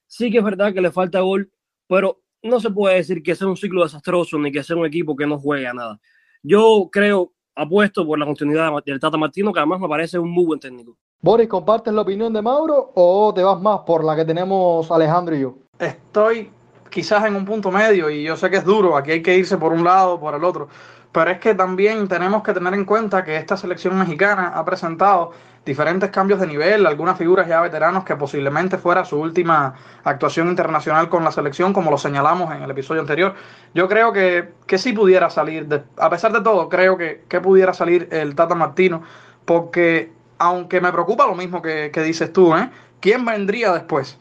sí 0.07 0.31
que 0.31 0.37
es 0.37 0.45
verdad 0.45 0.75
que 0.75 0.83
le 0.83 0.91
falta 0.91 1.21
gol, 1.21 1.51
pero 1.87 2.21
no 2.43 2.61
se 2.61 2.69
puede 2.69 2.97
decir 2.97 3.23
que 3.23 3.35
sea 3.35 3.47
un 3.47 3.57
ciclo 3.57 3.83
desastroso 3.83 4.39
ni 4.39 4.53
que 4.53 4.63
sea 4.63 4.77
un 4.77 4.85
equipo 4.85 5.17
que 5.17 5.27
no 5.27 5.39
juega 5.39 5.73
nada. 5.73 5.99
Yo 6.43 6.91
creo, 6.93 7.33
apuesto 7.55 8.07
por 8.07 8.19
la 8.19 8.27
continuidad 8.27 8.71
del 8.85 9.01
Tata 9.01 9.17
Martino, 9.17 9.51
que 9.51 9.61
además 9.61 9.81
me 9.81 9.89
parece 9.89 10.19
un 10.19 10.31
muy 10.31 10.45
buen 10.45 10.61
técnico. 10.61 10.95
Boris, 11.23 11.49
¿compartes 11.49 11.95
la 11.95 12.03
opinión 12.03 12.35
de 12.35 12.43
Mauro 12.43 12.93
o 12.95 13.33
te 13.33 13.43
vas 13.43 13.63
más 13.63 13.81
por 13.87 14.05
la 14.05 14.15
que 14.15 14.27
tenemos 14.27 14.91
Alejandro 14.91 15.35
y 15.35 15.41
yo? 15.41 15.57
Estoy 15.79 16.51
quizás 16.91 17.25
en 17.25 17.35
un 17.35 17.47
punto 17.47 17.71
medio 17.71 18.11
y 18.11 18.25
yo 18.25 18.37
sé 18.37 18.51
que 18.51 18.59
es 18.59 18.65
duro. 18.65 18.95
Aquí 18.95 19.13
hay 19.13 19.23
que 19.23 19.39
irse 19.39 19.57
por 19.57 19.73
un 19.73 19.85
lado 19.85 20.17
o 20.17 20.21
por 20.21 20.35
el 20.35 20.45
otro. 20.45 20.69
Pero 21.13 21.31
es 21.31 21.39
que 21.39 21.55
también 21.55 22.09
tenemos 22.09 22.43
que 22.43 22.55
tener 22.55 22.73
en 22.75 22.85
cuenta 22.85 23.23
que 23.23 23.37
esta 23.37 23.57
selección 23.57 23.99
mexicana 23.99 24.53
ha 24.55 24.65
presentado 24.65 25.33
diferentes 25.65 26.11
cambios 26.11 26.41
de 26.41 26.47
nivel, 26.47 26.87
algunas 26.87 27.17
figuras 27.17 27.47
ya 27.47 27.61
veteranos 27.61 28.05
que 28.05 28.17
posiblemente 28.17 28.79
fuera 28.79 29.05
su 29.05 29.21
última 29.21 29.75
actuación 30.03 30.49
internacional 30.49 31.09
con 31.09 31.23
la 31.23 31.31
selección, 31.31 31.73
como 31.73 31.91
lo 31.91 31.99
señalamos 31.99 32.53
en 32.55 32.63
el 32.63 32.71
episodio 32.71 33.01
anterior. 33.01 33.35
Yo 33.75 33.89
creo 33.89 34.13
que, 34.13 34.53
que 34.67 34.79
sí 34.79 34.93
pudiera 34.93 35.31
salir, 35.31 35.69
a 35.99 36.11
pesar 36.11 36.33
de 36.33 36.41
todo, 36.41 36.69
creo 36.69 36.97
que, 36.97 37.25
que, 37.29 37.41
pudiera 37.41 37.75
salir 37.75 38.09
el 38.11 38.35
Tata 38.35 38.55
Martino, 38.55 39.03
porque 39.45 40.11
aunque 40.39 40.81
me 40.81 40.91
preocupa 40.91 41.27
lo 41.27 41.35
mismo 41.35 41.63
que, 41.63 41.91
que 41.93 42.03
dices 42.03 42.33
tú, 42.33 42.57
¿eh? 42.57 42.69
¿quién 43.01 43.25
vendría 43.25 43.73
después? 43.73 44.19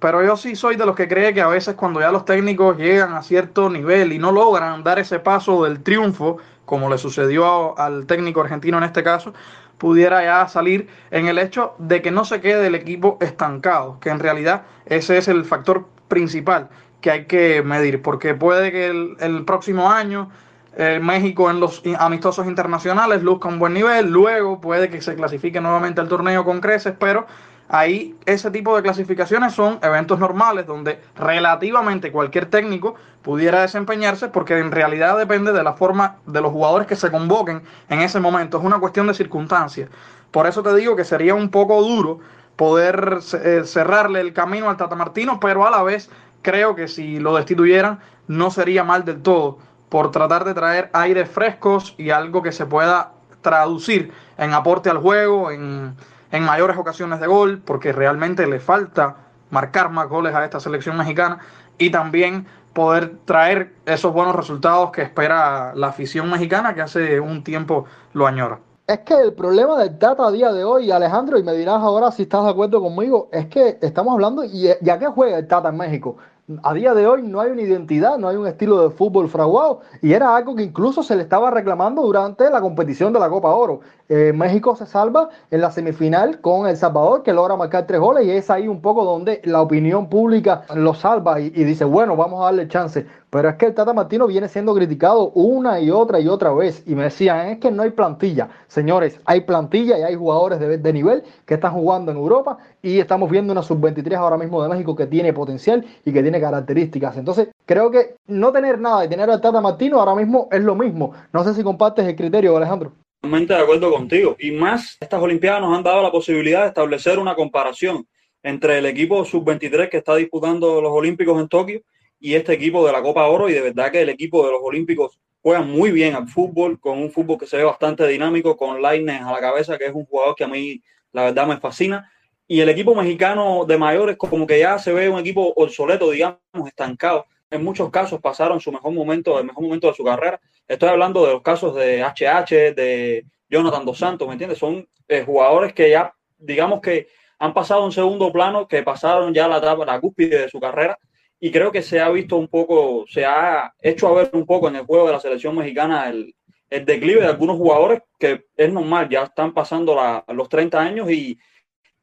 Pero 0.00 0.24
yo 0.24 0.36
sí 0.36 0.56
soy 0.56 0.76
de 0.76 0.86
los 0.86 0.96
que 0.96 1.06
cree 1.06 1.34
que 1.34 1.42
a 1.42 1.48
veces 1.48 1.74
cuando 1.74 2.00
ya 2.00 2.10
los 2.10 2.24
técnicos 2.24 2.78
llegan 2.78 3.12
a 3.12 3.22
cierto 3.22 3.68
nivel 3.68 4.12
y 4.12 4.18
no 4.18 4.32
logran 4.32 4.82
dar 4.82 4.98
ese 4.98 5.20
paso 5.20 5.64
del 5.64 5.82
triunfo, 5.82 6.38
como 6.64 6.88
le 6.88 6.96
sucedió 6.96 7.78
al 7.78 8.06
técnico 8.06 8.40
argentino 8.40 8.78
en 8.78 8.84
este 8.84 9.02
caso, 9.02 9.34
pudiera 9.76 10.22
ya 10.24 10.48
salir 10.48 10.88
en 11.10 11.28
el 11.28 11.38
hecho 11.38 11.74
de 11.78 12.00
que 12.00 12.10
no 12.10 12.24
se 12.24 12.40
quede 12.40 12.68
el 12.68 12.74
equipo 12.74 13.18
estancado, 13.20 13.98
que 14.00 14.08
en 14.08 14.20
realidad 14.20 14.62
ese 14.86 15.18
es 15.18 15.28
el 15.28 15.44
factor 15.44 15.86
principal 16.08 16.68
que 17.02 17.10
hay 17.10 17.24
que 17.26 17.62
medir, 17.62 18.00
porque 18.00 18.34
puede 18.34 18.72
que 18.72 18.86
el, 18.86 19.44
próximo 19.44 19.90
año 19.90 20.30
eh, 20.76 21.00
México 21.02 21.50
en 21.50 21.60
los 21.60 21.82
amistosos 21.98 22.46
internacionales 22.46 23.22
luzca 23.22 23.48
un 23.48 23.58
buen 23.58 23.74
nivel, 23.74 24.10
luego 24.10 24.60
puede 24.60 24.88
que 24.88 25.00
se 25.00 25.14
clasifique 25.14 25.60
nuevamente 25.60 26.00
al 26.00 26.08
torneo 26.08 26.44
con 26.44 26.60
creces, 26.60 26.94
pero 26.98 27.26
Ahí 27.72 28.16
ese 28.26 28.50
tipo 28.50 28.74
de 28.74 28.82
clasificaciones 28.82 29.54
son 29.54 29.78
eventos 29.82 30.18
normales 30.18 30.66
donde 30.66 31.00
relativamente 31.14 32.10
cualquier 32.10 32.46
técnico 32.46 32.96
pudiera 33.22 33.60
desempeñarse 33.60 34.26
porque 34.26 34.58
en 34.58 34.72
realidad 34.72 35.16
depende 35.16 35.52
de 35.52 35.62
la 35.62 35.74
forma 35.74 36.16
de 36.26 36.40
los 36.40 36.50
jugadores 36.50 36.88
que 36.88 36.96
se 36.96 37.12
convoquen 37.12 37.62
en 37.88 38.00
ese 38.00 38.18
momento. 38.18 38.58
Es 38.58 38.64
una 38.64 38.80
cuestión 38.80 39.06
de 39.06 39.14
circunstancias. 39.14 39.88
Por 40.32 40.48
eso 40.48 40.64
te 40.64 40.74
digo 40.74 40.96
que 40.96 41.04
sería 41.04 41.36
un 41.36 41.48
poco 41.48 41.80
duro 41.80 42.18
poder 42.56 43.20
eh, 43.44 43.62
cerrarle 43.64 44.20
el 44.20 44.32
camino 44.32 44.68
al 44.68 44.76
Tata 44.76 44.96
Martino, 44.96 45.38
pero 45.38 45.64
a 45.64 45.70
la 45.70 45.84
vez 45.84 46.10
creo 46.42 46.74
que 46.74 46.88
si 46.88 47.20
lo 47.20 47.36
destituyeran 47.36 48.00
no 48.26 48.50
sería 48.50 48.82
mal 48.82 49.04
del 49.04 49.22
todo 49.22 49.58
por 49.90 50.10
tratar 50.10 50.44
de 50.44 50.54
traer 50.54 50.90
aires 50.92 51.30
frescos 51.30 51.94
y 51.98 52.10
algo 52.10 52.42
que 52.42 52.50
se 52.50 52.66
pueda 52.66 53.12
traducir 53.42 54.12
en 54.38 54.54
aporte 54.54 54.90
al 54.90 54.98
juego, 54.98 55.52
en 55.52 55.94
en 56.32 56.44
mayores 56.44 56.76
ocasiones 56.76 57.20
de 57.20 57.26
gol, 57.26 57.60
porque 57.64 57.92
realmente 57.92 58.46
le 58.46 58.60
falta 58.60 59.16
marcar 59.50 59.90
más 59.90 60.08
goles 60.08 60.34
a 60.34 60.44
esta 60.44 60.60
selección 60.60 60.96
mexicana 60.96 61.38
y 61.78 61.90
también 61.90 62.46
poder 62.72 63.16
traer 63.24 63.74
esos 63.84 64.12
buenos 64.12 64.34
resultados 64.36 64.92
que 64.92 65.02
espera 65.02 65.72
la 65.74 65.88
afición 65.88 66.30
mexicana 66.30 66.74
que 66.74 66.82
hace 66.82 67.18
un 67.18 67.42
tiempo 67.42 67.86
lo 68.12 68.26
añora. 68.26 68.60
Es 68.86 69.00
que 69.00 69.14
el 69.14 69.32
problema 69.34 69.78
del 69.78 69.98
Tata 69.98 70.26
a 70.26 70.30
día 70.32 70.52
de 70.52 70.64
hoy, 70.64 70.90
Alejandro, 70.90 71.38
y 71.38 71.44
me 71.44 71.52
dirás 71.52 71.80
ahora 71.80 72.10
si 72.10 72.22
estás 72.22 72.44
de 72.44 72.50
acuerdo 72.50 72.80
conmigo, 72.80 73.28
es 73.30 73.46
que 73.46 73.78
estamos 73.80 74.14
hablando, 74.14 74.44
y 74.44 74.68
ya 74.80 74.98
que 74.98 75.06
juega 75.06 75.38
el 75.38 75.46
Tata 75.46 75.68
en 75.68 75.76
México, 75.76 76.16
a 76.62 76.74
día 76.74 76.94
de 76.94 77.06
hoy 77.06 77.22
no 77.22 77.40
hay 77.40 77.50
una 77.50 77.62
identidad, 77.62 78.18
no 78.18 78.28
hay 78.28 78.36
un 78.36 78.46
estilo 78.46 78.82
de 78.82 78.90
fútbol 78.94 79.28
fraguado 79.28 79.80
y 80.02 80.12
era 80.12 80.34
algo 80.34 80.54
que 80.54 80.62
incluso 80.62 81.02
se 81.02 81.14
le 81.14 81.22
estaba 81.22 81.50
reclamando 81.50 82.02
durante 82.02 82.50
la 82.50 82.60
competición 82.60 83.12
de 83.12 83.20
la 83.20 83.28
Copa 83.28 83.50
Oro. 83.50 83.80
Eh, 84.08 84.32
México 84.34 84.74
se 84.74 84.86
salva 84.86 85.28
en 85.50 85.60
la 85.60 85.70
semifinal 85.70 86.40
con 86.40 86.66
El 86.66 86.76
Salvador 86.76 87.22
que 87.22 87.32
logra 87.32 87.56
marcar 87.56 87.86
tres 87.86 88.00
goles 88.00 88.26
y 88.26 88.30
es 88.32 88.50
ahí 88.50 88.66
un 88.66 88.80
poco 88.80 89.04
donde 89.04 89.40
la 89.44 89.60
opinión 89.60 90.08
pública 90.08 90.62
lo 90.74 90.94
salva 90.94 91.40
y, 91.40 91.50
dice, 91.50 91.84
bueno, 91.84 92.16
vamos 92.16 92.40
a 92.40 92.46
darle 92.46 92.66
chance. 92.66 93.06
Pero 93.30 93.48
es 93.48 93.54
que 93.54 93.66
el 93.66 93.74
Tata 93.74 93.92
Martino 93.92 94.26
viene 94.26 94.48
siendo 94.48 94.74
criticado 94.74 95.30
una 95.30 95.80
y 95.80 95.90
otra 95.90 96.18
y 96.18 96.26
otra 96.26 96.52
vez. 96.52 96.82
Y 96.86 96.96
me 96.96 97.04
decían, 97.04 97.48
es 97.48 97.58
que 97.58 97.70
no 97.70 97.84
hay 97.84 97.90
plantilla. 97.90 98.48
Señores, 98.66 99.20
hay 99.24 99.42
plantilla 99.42 99.98
y 99.98 100.02
hay 100.02 100.16
jugadores 100.16 100.58
de, 100.58 100.78
de 100.78 100.92
nivel 100.92 101.22
que 101.46 101.54
están 101.54 101.72
jugando 101.72 102.10
en 102.10 102.18
Europa 102.18 102.58
y 102.82 102.98
estamos 102.98 103.30
viendo 103.30 103.52
una 103.52 103.62
sub-23 103.62 104.14
ahora 104.16 104.36
mismo 104.36 104.60
de 104.62 104.68
México 104.68 104.96
que 104.96 105.06
tiene 105.06 105.32
potencial 105.32 105.84
y 106.04 106.12
que 106.12 106.22
tiene 106.22 106.40
características. 106.40 107.16
Entonces, 107.16 107.48
creo 107.64 107.90
que 107.90 108.16
no 108.26 108.50
tener 108.52 108.80
nada 108.80 109.04
y 109.04 109.08
tener 109.08 109.30
al 109.30 109.40
Tata 109.40 109.60
Martino 109.60 110.00
ahora 110.00 110.16
mismo 110.16 110.48
es 110.50 110.62
lo 110.62 110.74
mismo. 110.74 111.12
No 111.32 111.44
sé 111.44 111.54
si 111.54 111.62
compartes 111.62 112.04
el 112.06 112.16
criterio, 112.16 112.56
Alejandro. 112.56 112.92
Totalmente 113.20 113.54
de 113.54 113.60
acuerdo 113.60 113.92
contigo. 113.92 114.34
Y 114.40 114.50
más, 114.50 114.96
estas 114.98 115.22
Olimpiadas 115.22 115.60
nos 115.60 115.76
han 115.76 115.84
dado 115.84 116.02
la 116.02 116.10
posibilidad 116.10 116.62
de 116.62 116.68
establecer 116.68 117.18
una 117.18 117.36
comparación 117.36 118.06
entre 118.42 118.78
el 118.78 118.86
equipo 118.86 119.24
sub-23 119.24 119.88
que 119.88 119.98
está 119.98 120.16
disputando 120.16 120.80
los 120.80 120.90
Olímpicos 120.90 121.38
en 121.40 121.46
Tokio 121.46 121.82
y 122.20 122.34
este 122.34 122.52
equipo 122.52 122.86
de 122.86 122.92
la 122.92 123.02
Copa 123.02 123.26
Oro. 123.26 123.48
Y 123.48 123.54
de 123.54 123.62
verdad 123.62 123.90
que 123.90 124.02
el 124.02 124.10
equipo 124.10 124.44
de 124.44 124.52
los 124.52 124.60
Olímpicos 124.62 125.18
juega 125.42 125.62
muy 125.62 125.90
bien 125.90 126.14
al 126.14 126.28
fútbol, 126.28 126.78
con 126.78 126.98
un 126.98 127.10
fútbol 127.10 127.38
que 127.38 127.46
se 127.46 127.56
ve 127.56 127.64
bastante 127.64 128.06
dinámico, 128.06 128.56
con 128.56 128.80
Lainez 128.80 129.22
a 129.22 129.32
la 129.32 129.40
cabeza, 129.40 129.78
que 129.78 129.86
es 129.86 129.94
un 129.94 130.04
jugador 130.04 130.34
que 130.36 130.44
a 130.44 130.48
mí 130.48 130.82
la 131.12 131.24
verdad 131.24 131.46
me 131.46 131.58
fascina. 131.58 132.12
Y 132.46 132.60
el 132.60 132.68
equipo 132.68 132.94
mexicano 132.94 133.64
de 133.64 133.78
mayores 133.78 134.16
como 134.16 134.46
que 134.46 134.58
ya 134.58 134.78
se 134.78 134.92
ve 134.92 135.08
un 135.08 135.18
equipo 135.18 135.52
obsoleto, 135.56 136.10
digamos, 136.10 136.38
estancado. 136.66 137.26
En 137.50 137.64
muchos 137.64 137.90
casos 137.90 138.20
pasaron 138.20 138.60
su 138.60 138.70
mejor 138.70 138.92
momento, 138.92 139.38
el 139.38 139.46
mejor 139.46 139.64
momento 139.64 139.88
de 139.88 139.94
su 139.94 140.04
carrera. 140.04 140.40
Estoy 140.68 140.88
hablando 140.88 141.26
de 141.26 141.32
los 141.32 141.42
casos 141.42 141.74
de 141.74 142.02
HH, 142.02 142.74
de 142.74 143.24
Jonathan 143.48 143.84
Dos 143.84 143.98
Santos, 143.98 144.28
¿me 144.28 144.34
entiendes? 144.34 144.58
Son 144.58 144.86
eh, 145.08 145.24
jugadores 145.24 145.72
que 145.72 145.90
ya, 145.90 146.14
digamos 146.38 146.80
que 146.80 147.08
han 147.38 147.54
pasado 147.54 147.84
un 147.84 147.92
segundo 147.92 148.30
plano, 148.30 148.68
que 148.68 148.82
pasaron 148.82 149.32
ya 149.32 149.48
la 149.48 149.58
la 149.58 150.00
cúspide 150.00 150.42
de 150.42 150.48
su 150.48 150.60
carrera. 150.60 150.98
Y 151.40 151.50
creo 151.50 151.72
que 151.72 151.82
se 151.82 152.00
ha 152.00 152.10
visto 152.10 152.36
un 152.36 152.48
poco, 152.48 153.06
se 153.08 153.24
ha 153.24 153.72
hecho 153.80 154.08
a 154.08 154.14
ver 154.14 154.30
un 154.34 154.44
poco 154.44 154.68
en 154.68 154.76
el 154.76 154.84
juego 154.84 155.06
de 155.06 155.12
la 155.12 155.20
selección 155.20 155.56
mexicana 155.56 156.08
el, 156.10 156.34
el 156.68 156.84
declive 156.84 157.22
de 157.22 157.26
algunos 157.26 157.56
jugadores 157.56 158.02
que 158.18 158.46
es 158.56 158.72
normal, 158.72 159.08
ya 159.08 159.24
están 159.24 159.52
pasando 159.52 159.94
la, 159.96 160.24
los 160.28 160.48
30 160.48 160.78
años 160.78 161.10
y 161.10 161.38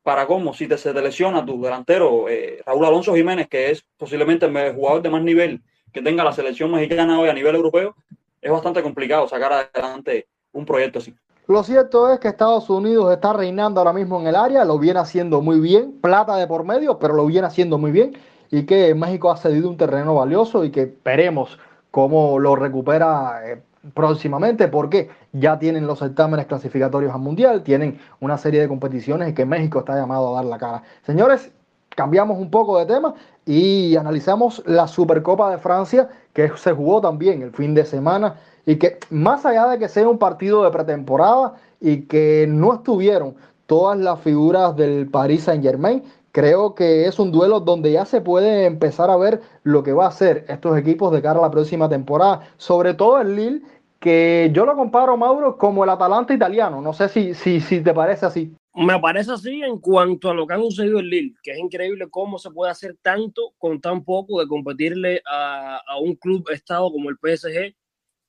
para 0.04 0.26
cómo, 0.26 0.54
si 0.54 0.68
te, 0.68 0.78
se 0.78 0.94
te 0.94 1.02
lesiona 1.02 1.46
tu 1.46 1.62
delantero, 1.62 2.28
eh, 2.30 2.62
Raúl 2.66 2.86
Alonso 2.86 3.14
Jiménez, 3.14 3.48
que 3.48 3.72
es 3.72 3.86
posiblemente 3.98 4.46
el 4.46 4.74
jugador 4.74 5.02
de 5.02 5.10
más 5.10 5.22
nivel 5.22 5.62
que 5.92 6.02
tenga 6.02 6.24
la 6.24 6.32
selección 6.32 6.72
mexicana 6.72 7.20
hoy 7.20 7.30
a 7.30 7.34
nivel 7.34 7.56
europeo, 7.56 7.96
es 8.42 8.52
bastante 8.52 8.82
complicado 8.82 9.28
sacar 9.28 9.52
adelante 9.54 10.28
un 10.52 10.66
proyecto 10.66 11.00
así. 11.00 11.14
Lo 11.48 11.64
cierto 11.64 12.12
es 12.12 12.20
que 12.20 12.28
Estados 12.28 12.70
Unidos 12.70 13.14
está 13.14 13.32
reinando 13.34 13.80
ahora 13.80 13.94
mismo 13.94 14.20
en 14.20 14.28
el 14.28 14.36
área, 14.36 14.66
lo 14.66 14.80
viene 14.80 15.00
haciendo 15.00 15.42
muy 15.42 15.60
bien, 15.60 16.00
plata 16.02 16.36
de 16.36 16.48
por 16.48 16.66
medio, 16.66 17.00
pero 17.00 17.14
lo 17.14 17.26
viene 17.26 17.48
haciendo 17.48 17.78
muy 17.78 17.92
bien 17.92 18.18
y 18.52 18.66
que 18.66 18.94
México 18.96 19.32
ha 19.32 19.38
cedido 19.38 19.70
un 19.70 19.78
terreno 19.78 20.16
valioso 20.16 20.64
y 20.64 20.72
que 20.72 20.94
veremos 21.04 21.58
cómo 21.92 22.40
lo 22.40 22.56
recupera 22.56 23.42
eh, 23.46 23.62
próximamente 23.94 24.68
porque 24.68 25.10
ya 25.34 25.60
tienen 25.60 25.88
los 25.88 26.00
certámenes 26.00 26.46
clasificatorios 26.46 27.14
al 27.14 27.22
Mundial, 27.22 27.64
tienen 27.64 28.00
una 28.20 28.38
serie 28.38 28.62
de 28.62 28.68
competiciones 28.68 29.30
y 29.30 29.34
que 29.34 29.46
México 29.46 29.80
está 29.80 29.96
llamado 29.96 30.34
a 30.34 30.42
dar 30.42 30.46
la 30.46 30.58
cara. 30.58 30.84
Señores, 31.06 31.52
cambiamos 31.90 32.38
un 32.38 32.52
poco 32.52 32.78
de 32.80 32.86
tema 32.86 33.14
y 33.46 33.96
analizamos 33.96 34.62
la 34.66 34.88
Supercopa 34.88 35.52
de 35.52 35.58
Francia 35.58 36.10
que 36.34 36.52
se 36.58 36.72
jugó 36.74 37.02
también 37.02 37.42
el 37.42 37.52
fin 37.52 37.74
de 37.74 37.86
semana 37.86 38.36
y 38.66 38.76
que 38.76 39.00
más 39.10 39.46
allá 39.46 39.68
de 39.68 39.80
que 39.80 39.88
sea 39.88 40.08
un 40.08 40.18
partido 40.18 40.64
de 40.64 40.72
pretemporada 40.72 41.56
y 41.80 42.02
que 42.02 42.46
no 42.48 42.74
estuvieron 42.74 43.36
todas 43.66 43.98
las 43.98 44.20
figuras 44.22 44.76
del 44.76 45.08
Paris 45.10 45.44
Saint 45.44 45.64
Germain, 45.64 46.04
creo 46.38 46.76
que 46.76 47.08
es 47.08 47.18
un 47.18 47.32
duelo 47.32 47.62
donde 47.62 47.92
ya 47.92 48.06
se 48.06 48.22
puede 48.22 48.66
empezar 48.66 49.10
a 49.10 49.18
ver 49.18 49.42
lo 49.64 49.82
que 49.82 49.92
va 49.92 50.06
a 50.06 50.10
hacer 50.10 50.46
estos 50.50 50.78
equipos 50.78 51.12
de 51.12 51.20
cara 51.20 51.40
a 51.40 51.42
la 51.42 51.50
próxima 51.50 51.90
temporada, 51.90 52.48
sobre 52.58 52.94
todo 52.94 53.20
el 53.20 53.36
Lille 53.36 53.62
que 54.00 54.52
yo 54.54 54.64
lo 54.64 54.76
comparo, 54.76 55.18
Mauro, 55.18 55.58
como 55.58 55.84
el 55.84 55.90
Atalanta 55.90 56.36
italiano. 56.36 56.80
No 56.80 56.94
sé 56.94 57.10
si, 57.10 57.34
si, 57.34 57.60
si 57.60 57.82
te 57.82 57.92
parece 57.92 58.28
así. 58.28 58.54
Me 58.76 59.00
parece 59.00 59.32
así 59.32 59.64
en 59.64 59.80
cuanto 59.80 60.30
a 60.30 60.36
lo 60.36 60.46
que 60.46 60.54
han 60.54 60.62
sucedido 60.62 61.00
en 61.00 61.10
Lille, 61.10 61.34
que 61.42 61.54
es 61.54 61.58
increíble 61.58 62.08
cómo 62.08 62.38
se 62.38 62.52
puede 62.52 62.72
hacer 62.72 62.96
tanto 63.02 63.56
con 63.58 63.82
tan 63.82 64.04
poco 64.04 64.40
de 64.40 64.48
competirle 64.48 65.24
a, 65.28 65.82
a 65.88 65.98
un 65.98 66.14
club 66.18 66.48
estado 66.52 66.92
como 66.92 67.10
el 67.10 67.18
PSG 67.18 67.74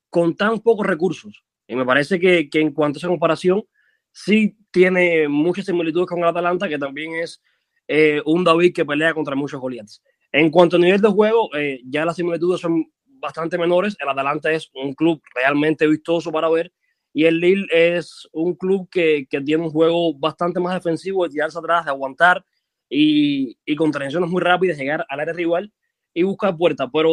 con 0.08 0.34
tan 0.34 0.60
pocos 0.60 0.86
recursos. 0.86 1.44
Y 1.66 1.76
me 1.76 1.84
parece 1.84 2.18
que, 2.18 2.48
que, 2.48 2.62
en 2.62 2.72
cuanto 2.72 2.96
a 2.96 3.00
esa 3.00 3.08
comparación, 3.08 3.64
sí 4.12 4.56
tiene 4.70 5.28
muchas 5.28 5.66
similitudes 5.66 6.06
con 6.06 6.20
el 6.20 6.28
Atalanta, 6.28 6.70
que 6.70 6.78
también 6.78 7.12
es 7.16 7.42
eh, 7.88 8.22
un 8.26 8.44
David 8.44 8.74
que 8.74 8.84
pelea 8.84 9.14
contra 9.14 9.34
muchos 9.34 9.60
Goliaths. 9.60 10.02
En 10.30 10.50
cuanto 10.50 10.76
a 10.76 10.78
nivel 10.78 11.00
de 11.00 11.08
juego, 11.08 11.54
eh, 11.56 11.80
ya 11.84 12.04
las 12.04 12.16
similitudes 12.16 12.60
son 12.60 12.84
bastante 13.04 13.58
menores. 13.58 13.96
El 13.98 14.10
Atalanta 14.10 14.52
es 14.52 14.70
un 14.74 14.94
club 14.94 15.20
realmente 15.34 15.86
vistoso 15.86 16.30
para 16.30 16.48
ver 16.48 16.72
y 17.12 17.24
el 17.24 17.40
Lille 17.40 17.66
es 17.70 18.28
un 18.32 18.54
club 18.54 18.88
que, 18.90 19.26
tiene 19.44 19.64
un 19.64 19.70
juego 19.70 20.14
bastante 20.14 20.60
más 20.60 20.74
defensivo, 20.74 21.24
de 21.24 21.30
tirarse 21.30 21.58
atrás, 21.58 21.84
de 21.84 21.90
aguantar 21.90 22.44
y, 22.88 23.56
y 23.64 23.74
con 23.74 23.90
transiciones 23.90 24.30
muy 24.30 24.42
rápidas, 24.42 24.78
llegar 24.78 25.04
al 25.08 25.20
área 25.20 25.34
rival 25.34 25.72
y 26.14 26.22
buscar 26.22 26.56
puertas. 26.56 26.88
Pero 26.92 27.10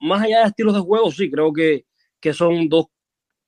más 0.00 0.22
allá 0.22 0.40
de 0.40 0.46
estilos 0.46 0.74
de 0.74 0.80
juego, 0.80 1.10
sí, 1.10 1.30
creo 1.30 1.52
que, 1.52 1.84
que 2.20 2.32
son 2.32 2.68
dos 2.68 2.86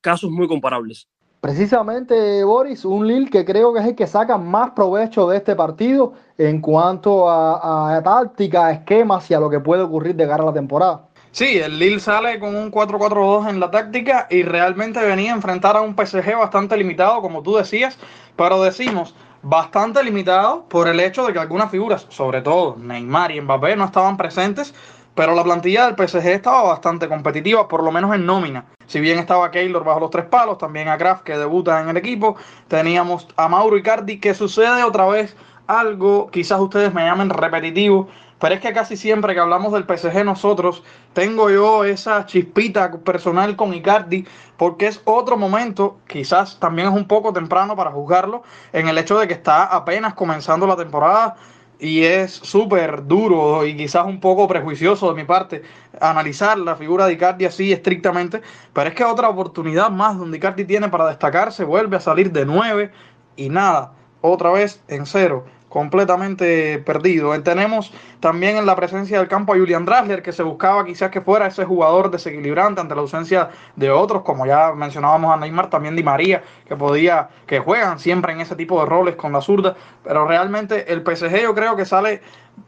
casos 0.01 0.31
muy 0.31 0.49
comparables. 0.49 1.09
Precisamente, 1.47 2.43
Boris, 2.43 2.85
un 2.85 3.07
Lille 3.07 3.31
que 3.31 3.45
creo 3.45 3.73
que 3.73 3.79
es 3.79 3.87
el 3.87 3.95
que 3.95 4.09
saca 4.09 4.37
más 4.37 4.73
provecho 4.73 5.29
de 5.29 5.37
este 5.37 5.55
partido 5.55 6.13
en 6.37 6.61
cuanto 6.61 7.31
a, 7.31 8.03
táctica, 8.03 8.73
esquemas 8.73 9.31
y 9.31 9.35
a 9.35 9.39
lo 9.39 9.49
que 9.49 9.61
puede 9.61 9.83
ocurrir 9.83 10.17
de 10.17 10.27
cara 10.27 10.43
a 10.43 10.47
la 10.47 10.53
temporada. 10.53 11.07
Sí, 11.31 11.57
el 11.59 11.79
Lille 11.79 12.01
sale 12.01 12.41
con 12.41 12.57
un 12.57 12.73
4-4-2 12.73 13.49
en 13.49 13.61
la 13.61 13.71
táctica 13.71 14.27
y 14.29 14.43
realmente 14.43 14.99
venía 14.99 15.31
a 15.31 15.37
enfrentar 15.37 15.77
a 15.77 15.83
un 15.83 15.95
PSG 15.95 16.37
bastante 16.37 16.77
limitado, 16.77 17.23
como 17.23 17.45
tú 17.45 17.55
decías, 17.55 17.97
pero 18.35 18.61
decimos 18.61 19.15
bastante 19.43 20.03
limitado 20.03 20.65
por 20.69 20.89
el 20.89 20.99
hecho 20.99 21.25
de 21.27 21.33
que 21.33 21.39
algunas 21.39 21.71
figuras, 21.71 22.07
sobre 22.09 22.43
todo 22.43 22.75
Neymar 22.77 23.31
y 23.31 23.41
Mbappé, 23.41 23.77
no 23.77 23.85
estaban 23.85 24.17
presentes, 24.17 24.75
pero 25.17 25.35
la 25.35 25.43
plantilla 25.43 25.91
del 25.91 25.97
PSG 25.97 26.27
estaba 26.27 26.63
bastante 26.63 27.09
competitiva, 27.09 27.67
por 27.67 27.83
lo 27.83 27.91
menos 27.91 28.15
en 28.15 28.27
nómina. 28.27 28.67
Si 28.87 29.01
bien 29.01 29.19
estaba 29.19 29.51
Keylor 29.51 29.83
bajo 29.83 29.99
los 29.99 30.11
tres 30.11 30.27
palos, 30.27 30.59
también 30.59 30.89
a 30.89 30.99
Kraft 30.99 31.25
que 31.25 31.39
debuta 31.39 31.81
en 31.81 31.89
el 31.89 31.97
equipo, 31.97 32.37
teníamos 32.69 33.27
a 33.37 33.49
Mauro 33.49 33.79
Icardi 33.79 34.21
que 34.21 34.35
sucede 34.35 34.85
otra 34.85 35.07
vez 35.07 35.35
algo, 35.67 36.31
quizás 36.31 36.61
ustedes 36.61 36.93
me 36.93 37.03
llamen 37.03 37.31
repetitivo, 37.31 38.09
pero 38.39 38.55
es 38.55 38.61
que 38.61 38.75
casi 38.75 38.99
siempre 38.99 39.33
que 39.33 39.41
hablamos 39.41 39.73
del 39.73 39.85
PSG 39.85 40.23
nosotros, 40.23 40.85
tengo 41.15 41.49
yo 41.49 41.85
esa 41.85 42.27
chispita 42.27 42.93
personal 42.93 43.57
con 43.57 43.73
Icardi, 43.73 44.27
porque 44.59 44.87
es 44.87 45.01
otro 45.05 45.39
momento, 45.39 45.97
quizás 46.07 46.61
también 46.61 46.89
es 46.89 46.95
un 46.95 47.09
poco 47.09 47.33
temprano 47.33 47.75
para 47.75 47.91
juzgarlo, 47.91 48.43
en 48.75 48.89
el 48.89 48.99
hecho 48.99 49.19
de 49.19 49.27
que 49.27 49.35
está 49.35 49.65
apenas 49.65 50.13
comenzando 50.13 50.67
la 50.67 50.77
temporada 50.77 51.37
y 51.79 52.05
es 52.05 52.33
súper 52.33 53.07
duro 53.07 53.67
y 53.67 53.77
quizás 53.77 54.07
un 54.07 54.21
poco 54.21 54.49
prejuicioso 54.49 55.09
de 55.09 55.15
mi 55.15 55.27
parte 55.27 55.63
analizar 56.01 56.59
la 56.59 56.77
figura 56.77 57.07
de 57.07 57.15
Icardi 57.15 57.45
así 57.45 57.73
estrictamente, 57.73 58.43
pero 58.73 58.89
es 58.89 58.95
que 58.95 59.05
otra 59.05 59.29
oportunidad 59.29 59.91
más 59.91 60.19
donde 60.19 60.39
Icardi 60.39 60.65
tiene 60.65 60.89
para 60.89 61.09
destacarse, 61.09 61.65
vuelve 61.65 61.97
a 61.97 62.01
salir 62.01 62.33
de 62.33 62.47
nueve 62.47 62.93
y 63.37 63.49
nada, 63.49 63.93
otra 64.21 64.51
vez 64.51 64.83
en 64.89 65.07
cero 65.07 65.45
completamente 65.69 66.79
perdido. 66.79 67.41
Tenemos 67.43 67.93
también 68.21 68.57
en 68.57 68.67
la 68.67 68.77
presencia 68.77 69.19
del 69.19 69.29
campo 69.29 69.53
a 69.53 69.57
Julian 69.57 69.85
Drasler, 69.85 70.23
que 70.23 70.33
se 70.33 70.43
buscaba 70.43 70.85
quizás 70.85 71.11
que 71.11 71.21
fuera 71.21 71.47
ese 71.47 71.65
jugador 71.65 72.11
desequilibrante 72.11 72.81
ante 72.81 72.95
la 72.95 73.01
ausencia 73.01 73.51
de 73.75 73.91
otros, 73.91 74.23
como 74.23 74.47
ya 74.47 74.73
mencionábamos 74.73 75.35
a 75.35 75.37
Neymar, 75.37 75.69
también 75.69 75.97
Di 75.97 76.03
María, 76.03 76.43
que 76.67 76.77
podía, 76.77 77.29
que 77.47 77.59
juegan 77.59 77.99
siempre 77.99 78.33
en 78.33 78.41
ese 78.41 78.57
tipo 78.57 78.81
de 78.81 78.87
roles 78.87 79.17
con 79.17 79.33
la 79.33 79.41
zurda, 79.41 79.77
pero 80.05 80.27
realmente 80.27 80.93
el 80.93 81.03
PSG 81.03 81.43
yo 81.43 81.55
creo 81.55 81.77
que 81.77 81.85
sale 81.85 82.23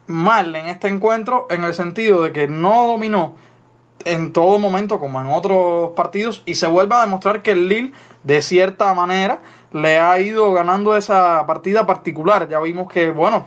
mal 0.07 0.55
en 0.55 0.67
este 0.67 0.89
encuentro 0.89 1.47
en 1.51 1.65
el 1.65 1.75
sentido 1.75 2.23
de 2.23 2.33
que 2.33 2.49
no 2.49 2.89
dominó 2.89 3.37
en 4.05 4.33
todo 4.33 4.59
momento 4.59 4.99
como 4.99 5.21
en 5.21 5.29
otros 5.29 5.93
partidos 5.97 6.43
y 6.47 6.55
se 6.55 6.67
vuelve 6.67 6.95
a 6.95 7.01
demostrar 7.01 7.43
que 7.43 7.53
el 7.53 7.69
Lille 7.69 7.93
de 8.23 8.43
cierta 8.43 8.93
manera 8.95 9.41
le 9.73 9.99
ha 9.99 10.19
ido 10.21 10.53
ganando 10.53 10.97
esa 10.97 11.45
partida 11.47 11.87
particular. 11.87 12.49
Ya 12.49 12.61
vimos 12.61 12.91
que, 12.91 13.11
bueno, 13.11 13.47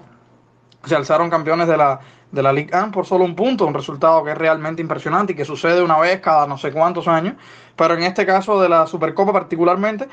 se 0.86 0.96
alzaron 0.96 1.30
campeones 1.30 1.68
de 1.68 1.78
la, 1.78 2.00
de 2.32 2.44
la 2.44 2.54
Ligue 2.54 2.76
1 2.76 2.92
por 2.92 3.06
solo 3.06 3.26
un 3.26 3.36
punto, 3.36 3.66
un 3.66 3.74
resultado 3.74 4.24
que 4.24 4.32
es 4.32 4.38
realmente 4.38 4.82
impresionante 4.82 5.34
y 5.34 5.36
que 5.36 5.46
sucede 5.46 5.82
una 5.82 6.00
vez 6.00 6.22
cada 6.22 6.48
no 6.48 6.58
sé 6.58 6.72
cuántos 6.72 7.08
años, 7.08 7.36
pero 7.76 7.94
en 7.94 8.04
este 8.04 8.26
caso 8.26 8.62
de 8.62 8.70
la 8.70 8.88
Supercopa 8.88 9.34
particularmente, 9.34 10.08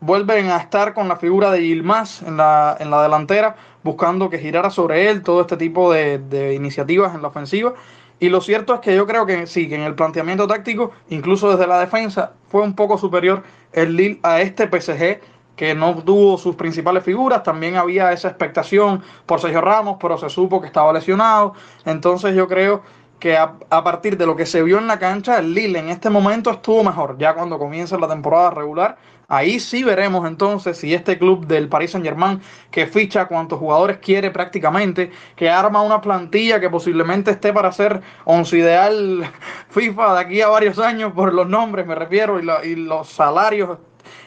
vuelven 0.00 0.50
a 0.50 0.58
estar 0.58 0.92
con 0.92 1.08
la 1.08 1.16
figura 1.16 1.50
de 1.50 1.66
Yilmaz 1.66 2.22
en 2.22 2.36
la, 2.36 2.76
en 2.78 2.90
la 2.90 3.02
delantera, 3.02 3.56
buscando 3.82 4.28
que 4.28 4.38
girara 4.38 4.70
sobre 4.70 5.08
él 5.08 5.22
todo 5.22 5.42
este 5.42 5.56
tipo 5.56 5.92
de, 5.92 6.18
de 6.18 6.54
iniciativas 6.54 7.14
en 7.14 7.22
la 7.22 7.28
ofensiva. 7.28 7.74
Y 8.20 8.28
lo 8.28 8.40
cierto 8.40 8.74
es 8.74 8.80
que 8.80 8.94
yo 8.94 9.06
creo 9.06 9.26
que 9.26 9.46
sí, 9.46 9.68
que 9.68 9.74
en 9.74 9.82
el 9.82 9.94
planteamiento 9.94 10.46
táctico, 10.46 10.92
incluso 11.08 11.50
desde 11.50 11.66
la 11.66 11.80
defensa, 11.80 12.32
fue 12.48 12.62
un 12.62 12.74
poco 12.74 12.98
superior 12.98 13.42
el 13.72 13.96
Lille 13.96 14.20
a 14.22 14.40
este 14.40 14.68
PSG 14.68 15.20
que 15.56 15.74
no 15.74 15.94
tuvo 16.02 16.38
sus 16.38 16.56
principales 16.56 17.04
figuras, 17.04 17.42
también 17.42 17.76
había 17.76 18.12
esa 18.12 18.28
expectación 18.28 19.02
por 19.26 19.40
Sergio 19.40 19.60
Ramos, 19.60 19.96
pero 20.00 20.18
se 20.18 20.28
supo 20.28 20.60
que 20.60 20.66
estaba 20.66 20.92
lesionado, 20.92 21.54
entonces 21.84 22.34
yo 22.34 22.48
creo 22.48 22.82
que 23.24 23.38
a, 23.38 23.56
partir 23.82 24.18
de 24.18 24.26
lo 24.26 24.36
que 24.36 24.44
se 24.44 24.62
vio 24.62 24.76
en 24.78 24.86
la 24.86 24.98
cancha, 24.98 25.38
el 25.38 25.54
Lille 25.54 25.78
en 25.78 25.88
este 25.88 26.10
momento 26.10 26.50
estuvo 26.50 26.84
mejor. 26.84 27.16
Ya 27.16 27.32
cuando 27.34 27.58
comienza 27.58 27.96
la 27.96 28.06
temporada 28.06 28.50
regular, 28.50 28.98
ahí 29.28 29.60
sí 29.60 29.82
veremos 29.82 30.28
entonces 30.28 30.76
si 30.76 30.92
este 30.92 31.16
club 31.18 31.46
del 31.46 31.70
Paris 31.70 31.92
Saint 31.92 32.04
Germain, 32.04 32.42
que 32.70 32.86
ficha 32.86 33.24
cuantos 33.24 33.58
jugadores 33.58 33.96
quiere 33.96 34.30
prácticamente, 34.30 35.10
que 35.36 35.48
arma 35.48 35.80
una 35.80 36.02
plantilla 36.02 36.60
que 36.60 36.68
posiblemente 36.68 37.30
esté 37.30 37.50
para 37.54 37.72
ser 37.72 38.02
once 38.26 38.58
ideal 38.58 39.24
FIFA 39.70 40.16
de 40.16 40.20
aquí 40.20 40.40
a 40.42 40.48
varios 40.48 40.78
años 40.78 41.12
por 41.14 41.32
los 41.32 41.48
nombres, 41.48 41.86
me 41.86 41.94
refiero, 41.94 42.38
y, 42.38 42.68
y 42.68 42.76
los 42.76 43.08
salarios 43.08 43.78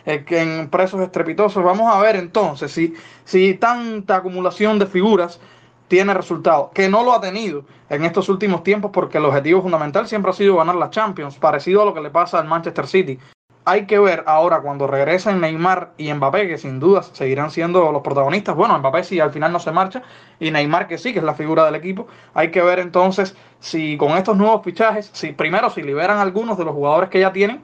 en 0.08 0.70
precios 0.70 1.02
estrepitosos. 1.02 1.64
Vamos 1.64 1.94
a 1.94 2.00
ver 2.00 2.16
entonces 2.16 2.72
si, 2.72 2.94
si 3.26 3.54
tanta 3.56 4.18
acumulación 4.18 4.80
de 4.80 4.88
figuras 4.88 5.40
tiene 5.88 6.14
resultado, 6.14 6.72
que 6.74 6.90
no 6.90 7.04
lo 7.04 7.14
ha 7.14 7.22
tenido 7.22 7.66
en 7.90 8.04
estos 8.04 8.30
últimos 8.30 8.64
tiempos 8.64 8.92
porque 8.94 9.18
el 9.18 9.26
objetivo 9.26 9.62
fundamental 9.62 10.08
siempre 10.08 10.32
ha 10.32 10.34
sido 10.34 10.58
ganar 10.58 10.76
la 10.76 10.90
Champions, 10.90 11.36
parecido 11.36 11.82
a 11.82 11.86
lo 11.86 11.94
que 11.94 12.02
le 12.02 12.10
pasa 12.10 12.40
al 12.40 12.48
Manchester 12.48 12.88
City. 12.88 13.20
Hay 13.66 13.86
que 13.86 14.00
ver 14.00 14.24
ahora 14.28 14.62
cuando 14.62 14.88
regresen 14.88 15.42
Neymar 15.42 15.92
y 15.98 16.14
Mbappé, 16.14 16.48
que 16.48 16.58
sin 16.58 16.80
dudas 16.80 17.10
seguirán 17.12 17.52
siendo 17.52 17.92
los 17.92 18.02
protagonistas. 18.02 18.56
Bueno, 18.56 18.80
Mbappé 18.80 19.04
sí 19.04 19.20
al 19.20 19.32
final 19.32 19.52
no 19.52 19.60
se 19.60 19.74
marcha 19.74 20.04
y 20.40 20.52
Neymar 20.52 20.88
que 20.88 20.98
sí, 20.98 21.12
que 21.12 21.20
es 21.20 21.26
la 21.26 21.34
figura 21.34 21.66
del 21.66 21.76
equipo. 21.76 22.08
Hay 22.34 22.50
que 22.50 22.62
ver 22.62 22.80
entonces 22.80 23.36
si 23.60 23.98
con 23.98 24.12
estos 24.12 24.38
nuevos 24.38 24.64
fichajes, 24.64 25.10
si 25.12 25.34
primero 25.34 25.70
si 25.70 25.82
liberan 25.82 26.20
algunos 26.20 26.58
de 26.58 26.64
los 26.64 26.74
jugadores 26.74 27.10
que 27.10 27.20
ya 27.20 27.34
tienen 27.34 27.62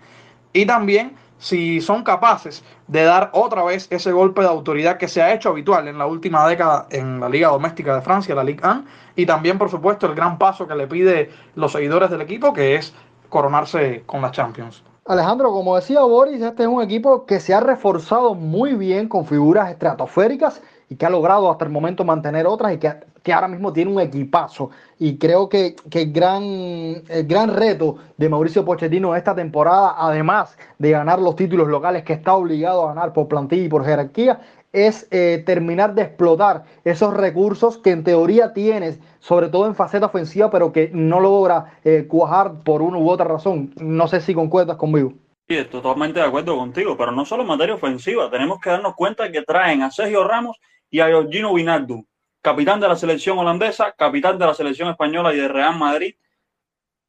y 0.52 0.66
también 0.66 1.16
si 1.44 1.82
son 1.82 2.04
capaces 2.04 2.64
de 2.88 3.04
dar 3.04 3.30
otra 3.34 3.64
vez 3.66 3.88
ese 3.92 4.14
golpe 4.14 4.40
de 4.40 4.48
autoridad 4.48 4.98
que 4.98 5.10
se 5.10 5.22
ha 5.22 5.34
hecho 5.34 5.50
habitual 5.50 5.90
en 5.90 5.98
la 5.98 6.06
última 6.06 6.48
década 6.48 6.88
en 6.90 7.20
la 7.20 7.28
Liga 7.28 7.50
Doméstica 7.50 7.94
de 7.96 8.02
Francia, 8.02 8.34
la 8.34 8.46
Ligue 8.46 8.62
1, 8.64 8.86
y 9.18 9.26
también, 9.26 9.58
por 9.58 9.70
supuesto, 9.70 10.08
el 10.08 10.16
gran 10.16 10.38
paso 10.38 10.66
que 10.66 10.74
le 10.74 10.88
pide 10.88 11.32
los 11.56 11.74
seguidores 11.74 12.10
del 12.10 12.22
equipo, 12.22 12.54
que 12.54 12.76
es 12.76 12.94
coronarse 13.28 14.04
con 14.06 14.22
la 14.22 14.32
Champions. 14.32 14.84
Alejandro, 15.06 15.52
como 15.52 15.76
decía 15.76 16.00
Boris, 16.00 16.42
este 16.42 16.64
es 16.64 16.70
un 16.70 16.82
equipo 16.82 17.26
que 17.26 17.42
se 17.42 17.54
ha 17.54 17.60
reforzado 17.60 18.36
muy 18.36 18.76
bien 18.76 19.10
con 19.10 19.26
figuras 19.26 19.70
estratosféricas 19.70 20.62
que 20.96 21.06
ha 21.06 21.10
logrado 21.10 21.50
hasta 21.52 21.66
el 21.66 21.72
momento 21.72 22.04
mantener 22.04 22.48
otras 22.48 22.74
y 22.74 22.78
que, 22.78 22.94
que 23.22 23.34
ahora 23.34 23.48
mismo 23.48 23.72
tiene 23.74 23.92
un 23.92 24.00
equipazo. 24.02 24.70
Y 25.00 25.18
creo 25.18 25.50
que, 25.50 25.76
que 25.90 26.04
el, 26.04 26.14
gran, 26.14 26.44
el 26.44 27.28
gran 27.28 27.56
reto 27.56 27.98
de 28.18 28.30
Mauricio 28.30 28.66
Pochettino 28.66 29.16
esta 29.16 29.36
temporada, 29.36 29.96
además 29.98 30.58
de 30.78 30.92
ganar 30.92 31.20
los 31.20 31.36
títulos 31.36 31.68
locales 31.68 32.04
que 32.04 32.14
está 32.14 32.36
obligado 32.36 32.84
a 32.84 32.94
ganar 32.94 33.14
por 33.14 33.28
plantilla 33.28 33.64
y 33.64 33.70
por 33.70 33.86
jerarquía, 33.86 34.40
es 34.74 35.08
eh, 35.12 35.44
terminar 35.46 35.94
de 35.94 36.02
explotar 36.02 36.66
esos 36.84 37.14
recursos 37.14 37.78
que 37.78 37.92
en 37.92 38.04
teoría 38.04 38.54
tienes, 38.54 39.00
sobre 39.20 39.50
todo 39.50 39.68
en 39.68 39.76
faceta 39.76 40.08
ofensiva, 40.08 40.50
pero 40.50 40.74
que 40.74 40.90
no 40.92 41.20
logra 41.20 41.78
eh, 41.84 42.08
cuajar 42.08 42.64
por 42.64 42.82
una 42.82 42.98
u 42.98 43.10
otra 43.10 43.26
razón. 43.26 43.72
No 43.80 44.08
sé 44.08 44.20
si 44.20 44.34
concuerdas 44.34 44.78
conmigo. 44.78 45.14
Sí, 45.48 45.64
totalmente 45.66 46.20
de 46.20 46.26
acuerdo 46.26 46.58
contigo, 46.58 46.98
pero 46.98 47.12
no 47.12 47.26
solo 47.26 47.44
en 47.44 47.50
materia 47.50 47.76
ofensiva, 47.76 48.30
tenemos 48.32 48.60
que 48.60 48.72
darnos 48.72 48.96
cuenta 48.96 49.32
que 49.32 49.44
traen 49.44 49.84
a 49.84 49.92
Sergio 49.92 50.28
Ramos 50.28 50.58
y 50.94 51.00
a 51.00 51.08
Georgino 51.08 51.50
Winaldo, 51.50 52.06
capitán 52.40 52.80
de 52.80 52.88
la 52.88 52.96
selección 52.96 53.40
holandesa, 53.40 53.94
capitán 53.94 54.38
de 54.38 54.46
la 54.46 54.54
selección 54.54 54.90
española 54.90 55.34
y 55.34 55.38
de 55.38 55.48
Real 55.48 55.76
Madrid. 55.76 56.14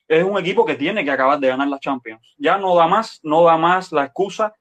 Es 0.08 0.24
un 0.24 0.38
equipo 0.38 0.64
que 0.64 0.74
tiene 0.74 1.04
que 1.04 1.10
acabar 1.10 1.38
de 1.38 1.48
ganar 1.48 1.68
la 1.68 1.78
Champions. 1.78 2.34
Ya 2.38 2.56
no 2.56 2.74
da 2.74 2.86
más, 2.86 3.20
no 3.22 3.44
da 3.44 3.58
más 3.58 3.92
la 3.92 4.04
excusa 4.04 4.54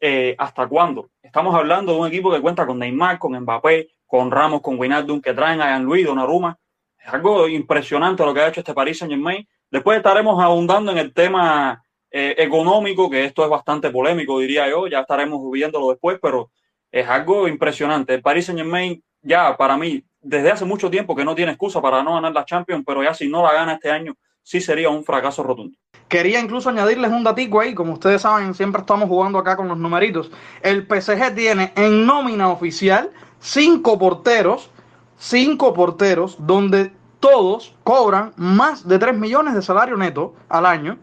eh, 0.00 0.34
hasta 0.36 0.66
cuándo. 0.66 1.10
Estamos 1.22 1.54
hablando 1.54 1.92
de 1.92 2.00
un 2.00 2.08
equipo 2.08 2.32
que 2.32 2.40
cuenta 2.40 2.66
con 2.66 2.80
Neymar, 2.80 3.20
con 3.20 3.38
Mbappé, 3.38 3.90
con 4.08 4.28
Ramos, 4.32 4.60
con 4.60 4.76
Winaldo, 4.76 5.20
que 5.22 5.34
traen 5.34 5.60
a 5.62 5.66
Jean-Louis 5.66 6.04
Donnarumma. 6.04 6.58
Es 6.98 7.14
algo 7.14 7.46
impresionante 7.46 8.24
lo 8.24 8.34
que 8.34 8.40
ha 8.40 8.48
hecho 8.48 8.58
este 8.58 8.74
Paris 8.74 8.98
Saint-Germain. 8.98 9.46
Después 9.70 9.98
estaremos 9.98 10.42
abundando 10.42 10.90
en 10.90 10.98
el 10.98 11.14
tema 11.14 11.80
eh, 12.10 12.34
económico, 12.38 13.08
que 13.08 13.24
esto 13.24 13.44
es 13.44 13.50
bastante 13.50 13.90
polémico, 13.90 14.40
diría 14.40 14.68
yo. 14.68 14.88
Ya 14.88 15.02
estaremos 15.02 15.48
viéndolo 15.52 15.90
después, 15.90 16.18
pero 16.20 16.50
es 16.94 17.08
algo 17.08 17.48
impresionante. 17.48 18.14
El 18.14 18.22
Paris 18.22 18.46
Saint 18.46 18.60
Germain 18.60 19.02
ya 19.20 19.56
para 19.56 19.76
mí 19.76 20.04
desde 20.22 20.52
hace 20.52 20.64
mucho 20.64 20.88
tiempo 20.88 21.16
que 21.16 21.24
no 21.24 21.34
tiene 21.34 21.50
excusa 21.50 21.82
para 21.82 22.04
no 22.04 22.14
ganar 22.14 22.32
la 22.32 22.44
Champions, 22.44 22.84
pero 22.86 23.02
ya 23.02 23.12
si 23.12 23.28
no 23.28 23.42
la 23.42 23.52
gana 23.52 23.72
este 23.72 23.90
año 23.90 24.14
sí 24.44 24.60
sería 24.60 24.90
un 24.90 25.02
fracaso 25.02 25.42
rotundo. 25.42 25.76
Quería 26.06 26.38
incluso 26.38 26.68
añadirles 26.68 27.10
un 27.10 27.24
datico 27.24 27.58
ahí, 27.58 27.74
como 27.74 27.94
ustedes 27.94 28.22
saben, 28.22 28.54
siempre 28.54 28.82
estamos 28.82 29.08
jugando 29.08 29.40
acá 29.40 29.56
con 29.56 29.66
los 29.66 29.76
numeritos. 29.76 30.30
El 30.62 30.86
PSG 30.86 31.34
tiene 31.34 31.72
en 31.74 32.06
nómina 32.06 32.48
oficial 32.48 33.10
cinco 33.40 33.98
porteros, 33.98 34.70
cinco 35.18 35.74
porteros, 35.74 36.36
donde 36.38 36.92
todos 37.18 37.74
cobran 37.82 38.34
más 38.36 38.86
de 38.86 39.00
3 39.00 39.18
millones 39.18 39.54
de 39.54 39.62
salario 39.62 39.96
neto 39.96 40.36
al 40.48 40.64
año. 40.64 40.98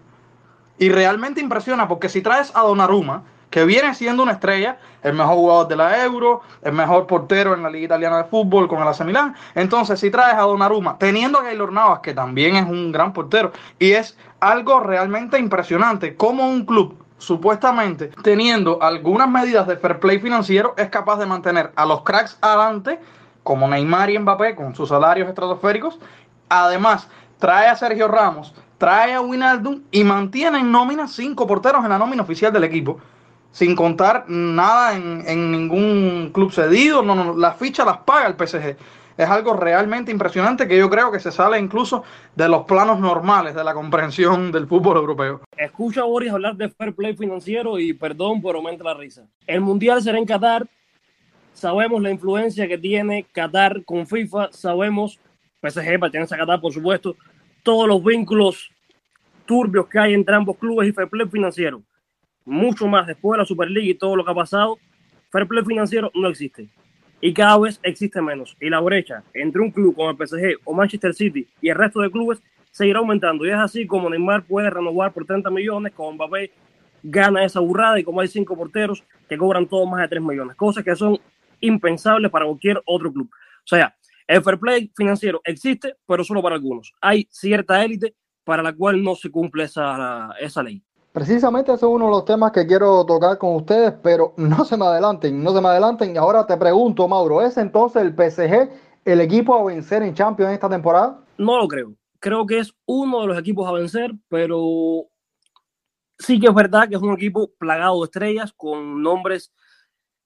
Y 0.77 0.87
realmente 0.87 1.41
impresiona 1.41 1.89
porque 1.89 2.07
si 2.07 2.21
traes 2.21 2.55
a 2.55 2.61
Donnarumma, 2.61 3.25
que 3.51 3.65
viene 3.65 3.93
siendo 3.93 4.23
una 4.23 4.31
estrella, 4.31 4.79
el 5.03 5.13
mejor 5.13 5.35
jugador 5.35 5.67
de 5.67 5.75
la 5.75 6.03
Euro, 6.03 6.41
el 6.63 6.71
mejor 6.71 7.05
portero 7.05 7.53
en 7.53 7.61
la 7.61 7.69
Liga 7.69 7.85
Italiana 7.85 8.17
de 8.17 8.23
Fútbol 8.23 8.67
con 8.67 8.81
el 8.81 8.87
AC 8.87 9.01
Milán. 9.01 9.35
Entonces, 9.53 9.99
si 9.99 10.09
traes 10.09 10.35
a 10.35 10.41
Donnarumma, 10.43 10.97
teniendo 10.97 11.37
a 11.37 11.43
Keylor 11.43 11.71
Navas, 11.71 11.99
que 11.99 12.13
también 12.13 12.55
es 12.55 12.65
un 12.65 12.91
gran 12.91 13.13
portero, 13.13 13.51
y 13.77 13.91
es 13.91 14.17
algo 14.39 14.79
realmente 14.79 15.37
impresionante, 15.37 16.15
como 16.15 16.47
un 16.47 16.65
club 16.65 16.97
supuestamente 17.17 18.07
teniendo 18.23 18.81
algunas 18.81 19.29
medidas 19.29 19.67
de 19.67 19.77
fair 19.77 19.99
play 19.99 20.17
financiero 20.19 20.73
es 20.75 20.89
capaz 20.89 21.19
de 21.19 21.27
mantener 21.27 21.71
a 21.75 21.85
los 21.85 22.01
cracks 22.01 22.37
adelante, 22.41 22.99
como 23.43 23.67
Neymar 23.67 24.09
y 24.09 24.17
Mbappé, 24.17 24.55
con 24.55 24.73
sus 24.73 24.89
salarios 24.89 25.27
estratosféricos. 25.27 25.99
Además, 26.49 27.07
trae 27.37 27.67
a 27.67 27.75
Sergio 27.75 28.07
Ramos, 28.07 28.55
trae 28.77 29.13
a 29.13 29.21
Winaldum 29.21 29.81
y 29.91 30.03
mantiene 30.03 30.59
en 30.59 30.71
nómina 30.71 31.07
cinco 31.07 31.45
porteros 31.45 31.83
en 31.83 31.89
la 31.89 31.99
nómina 31.99 32.23
oficial 32.23 32.53
del 32.53 32.63
equipo 32.63 32.99
sin 33.51 33.75
contar 33.75 34.25
nada 34.29 34.95
en, 34.95 35.51
ningún 35.51 36.31
club 36.33 36.51
cedido, 36.51 37.03
no, 37.03 37.15
no, 37.15 37.35
las 37.35 37.57
fichas 37.57 37.85
las 37.85 37.99
paga 37.99 38.27
el 38.27 38.35
PSG. 38.35 38.77
Es 39.17 39.29
algo 39.29 39.53
realmente 39.53 40.11
impresionante 40.11 40.67
que 40.67 40.77
yo 40.77 40.89
creo 40.89 41.11
que 41.11 41.19
se 41.19 41.31
sale 41.31 41.59
incluso 41.59 42.03
de 42.35 42.47
los 42.47 42.63
planos 42.63 42.99
normales 42.99 43.53
de 43.53 43.63
la 43.63 43.73
comprensión 43.73 44.51
del 44.51 44.67
fútbol 44.67 44.97
europeo. 44.97 45.41
Escucho 45.57 46.01
a 46.01 46.05
Boris 46.05 46.31
hablar 46.31 46.55
de 46.55 46.69
fair 46.69 46.95
play 46.95 47.15
financiero 47.15 47.77
y 47.77 47.93
perdón 47.93 48.41
por 48.41 48.55
aumentar 48.55 48.85
la 48.85 48.93
risa. 48.93 49.27
El 49.45 49.61
Mundial 49.61 50.01
será 50.01 50.17
en 50.17 50.25
Qatar. 50.25 50.65
Sabemos 51.53 52.01
la 52.01 52.09
influencia 52.09 52.67
que 52.67 52.77
tiene 52.77 53.25
Qatar 53.31 53.83
con 53.83 54.07
FIFA. 54.07 54.49
Sabemos, 54.53 55.19
PSG 55.61 55.99
pertenece 55.99 56.33
a 56.33 56.39
Qatar, 56.39 56.61
por 56.61 56.73
supuesto, 56.73 57.15
todos 57.63 57.87
los 57.87 58.01
vínculos 58.03 58.71
turbios 59.45 59.87
que 59.87 59.99
hay 59.99 60.13
entre 60.13 60.35
ambos 60.35 60.57
clubes 60.57 60.87
y 60.87 60.93
fair 60.93 61.09
play 61.09 61.27
financiero 61.27 61.83
mucho 62.45 62.87
más 62.87 63.07
después 63.07 63.37
de 63.37 63.39
la 63.39 63.45
Superliga 63.45 63.87
y 63.87 63.95
todo 63.95 64.15
lo 64.15 64.25
que 64.25 64.31
ha 64.31 64.35
pasado, 64.35 64.77
fair 65.29 65.47
play 65.47 65.63
financiero 65.63 66.11
no 66.13 66.27
existe. 66.27 66.69
Y 67.21 67.33
cada 67.33 67.57
vez 67.59 67.79
existe 67.83 68.21
menos. 68.21 68.57
Y 68.59 68.69
la 68.69 68.79
brecha 68.79 69.23
entre 69.33 69.61
un 69.61 69.71
club 69.71 69.95
como 69.95 70.09
el 70.09 70.17
PSG 70.17 70.59
o 70.63 70.73
Manchester 70.73 71.13
City 71.13 71.47
y 71.61 71.69
el 71.69 71.75
resto 71.75 72.01
de 72.01 72.09
clubes 72.09 72.41
seguirá 72.71 72.99
aumentando. 72.99 73.45
Y 73.45 73.49
es 73.49 73.55
así 73.55 73.85
como 73.85 74.09
Neymar 74.09 74.43
puede 74.43 74.69
renovar 74.69 75.13
por 75.13 75.25
30 75.25 75.49
millones, 75.51 75.93
como 75.93 76.13
Mbappé 76.13 76.51
gana 77.03 77.43
esa 77.45 77.59
burrada 77.59 77.99
y 77.99 78.03
como 78.03 78.21
hay 78.21 78.27
cinco 78.27 78.55
porteros 78.55 79.03
que 79.27 79.37
cobran 79.37 79.67
todos 79.67 79.89
más 79.89 80.01
de 80.01 80.07
3 80.07 80.21
millones. 80.21 80.55
Cosas 80.55 80.83
que 80.83 80.95
son 80.95 81.19
impensables 81.59 82.31
para 82.31 82.45
cualquier 82.45 82.81
otro 82.85 83.11
club. 83.11 83.29
O 83.31 83.67
sea, 83.67 83.95
el 84.27 84.41
fair 84.41 84.59
play 84.59 84.91
financiero 84.95 85.41
existe, 85.43 85.95
pero 86.07 86.23
solo 86.23 86.41
para 86.41 86.55
algunos. 86.55 86.93
Hay 87.01 87.27
cierta 87.29 87.83
élite 87.83 88.15
para 88.43 88.63
la 88.63 88.73
cual 88.73 89.03
no 89.03 89.15
se 89.15 89.29
cumple 89.29 89.63
esa, 89.63 90.31
esa 90.39 90.63
ley. 90.63 90.81
Precisamente 91.11 91.73
ese 91.73 91.85
es 91.85 91.91
uno 91.91 92.05
de 92.05 92.11
los 92.11 92.25
temas 92.25 92.53
que 92.53 92.65
quiero 92.65 93.05
tocar 93.05 93.37
con 93.37 93.55
ustedes, 93.55 93.93
pero 94.01 94.33
no 94.37 94.63
se 94.63 94.77
me 94.77 94.85
adelanten, 94.85 95.43
no 95.43 95.53
se 95.53 95.59
me 95.59 95.67
adelanten. 95.67 96.17
Ahora 96.17 96.45
te 96.45 96.55
pregunto, 96.55 97.07
Mauro, 97.07 97.41
¿es 97.41 97.57
entonces 97.57 98.01
el 98.01 98.13
PSG 98.13 98.69
el 99.03 99.19
equipo 99.19 99.55
a 99.55 99.63
vencer 99.65 100.03
en 100.03 100.13
Champions 100.13 100.53
esta 100.53 100.69
temporada? 100.69 101.19
No 101.37 101.57
lo 101.57 101.67
creo. 101.67 101.93
Creo 102.19 102.45
que 102.45 102.59
es 102.59 102.73
uno 102.85 103.21
de 103.21 103.27
los 103.27 103.39
equipos 103.39 103.67
a 103.67 103.73
vencer, 103.73 104.11
pero 104.29 105.07
sí 106.17 106.39
que 106.39 106.47
es 106.47 106.53
verdad 106.53 106.87
que 106.87 106.95
es 106.95 107.01
un 107.01 107.13
equipo 107.13 107.51
plagado 107.57 107.99
de 107.99 108.05
estrellas, 108.05 108.53
con 108.55 109.01
nombres 109.01 109.51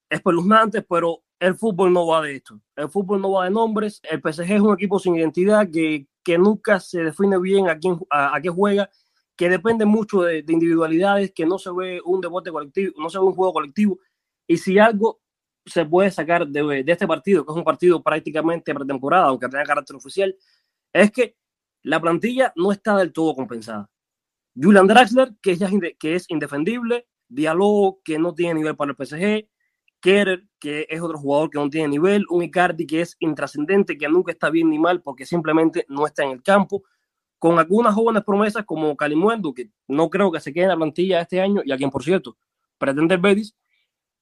espeluznantes, 0.09 0.85
pero 0.87 1.23
el 1.39 1.55
fútbol 1.55 1.93
no 1.93 2.05
va 2.05 2.21
de 2.21 2.35
esto. 2.35 2.61
El 2.75 2.89
fútbol 2.89 3.21
no 3.21 3.31
va 3.31 3.45
de 3.45 3.51
nombres. 3.51 4.01
El 4.03 4.19
PSG 4.21 4.51
es 4.51 4.61
un 4.61 4.73
equipo 4.73 4.99
sin 4.99 5.15
identidad 5.15 5.67
que, 5.71 6.05
que 6.23 6.37
nunca 6.37 6.79
se 6.79 6.99
define 7.03 7.39
bien 7.39 7.69
a, 7.69 7.79
quién, 7.79 7.99
a 8.11 8.39
qué 8.39 8.49
juega 8.49 8.89
que 9.35 9.49
depende 9.49 9.85
mucho 9.85 10.21
de, 10.21 10.43
individualidades, 10.47 11.31
que 11.33 11.45
no 11.45 11.57
se 11.57 11.71
ve 11.71 12.01
un 12.03 12.21
deporte 12.21 12.51
colectivo, 12.51 12.93
no 12.97 13.09
se 13.09 13.19
ve 13.19 13.25
un 13.25 13.35
juego 13.35 13.53
colectivo. 13.53 13.99
Y 14.47 14.57
si 14.57 14.79
algo 14.79 15.21
se 15.65 15.85
puede 15.85 16.11
sacar 16.11 16.47
de, 16.47 16.83
este 16.87 17.07
partido, 17.07 17.45
que 17.45 17.51
es 17.51 17.57
un 17.57 17.63
partido 17.63 18.01
prácticamente 18.01 18.73
pretemporada, 18.73 19.25
aunque 19.25 19.49
tenga 19.49 19.63
carácter 19.63 19.95
oficial, 19.95 20.35
es 20.93 21.11
que 21.11 21.35
la 21.81 21.99
plantilla 21.99 22.53
no 22.55 22.71
está 22.71 22.97
del 22.97 23.11
todo 23.11 23.35
compensada. 23.35 23.89
Julian 24.55 24.87
Draxler, 24.87 25.33
que 25.41 25.51
es, 25.51 25.59
que 25.99 26.15
es 26.15 26.29
indefendible, 26.29 27.07
Diallo, 27.27 27.99
que 28.03 28.17
no 28.17 28.33
tiene 28.33 28.55
nivel 28.55 28.75
para 28.75 28.91
el 28.91 28.97
PSG, 28.97 29.49
Kerer, 29.99 30.47
que 30.59 30.85
es 30.87 31.01
otro 31.01 31.17
jugador 31.17 31.49
que 31.49 31.57
no 31.57 31.69
tiene 31.69 31.87
nivel, 31.87 32.25
un 32.29 32.43
Icardi 32.43 32.85
que 32.85 33.01
es 33.01 33.17
intrascendente, 33.19 33.97
que 33.97 34.07
nunca 34.07 34.31
está 34.31 34.49
bien 34.49 34.69
ni 34.69 34.77
mal 34.77 35.01
porque 35.01 35.25
simplemente 35.25 35.85
no 35.89 36.05
está 36.05 36.23
en 36.23 36.31
el 36.31 36.43
campo 36.43 36.83
con 37.39 37.59
algunas 37.59 37.93
jóvenes 37.93 38.23
promesas 38.23 38.65
como 38.65 38.95
Calimuendo, 38.95 39.53
que 39.53 39.69
no 39.87 40.09
creo 40.09 40.31
que 40.31 40.39
se 40.39 40.53
quede 40.53 40.63
en 40.63 40.69
la 40.69 40.77
plantilla 40.77 41.21
este 41.21 41.41
año, 41.41 41.61
y 41.65 41.71
a 41.71 41.77
quien, 41.77 41.89
por 41.89 42.03
cierto, 42.03 42.37
pretende 42.77 43.15
el 43.15 43.21
Betis, 43.21 43.55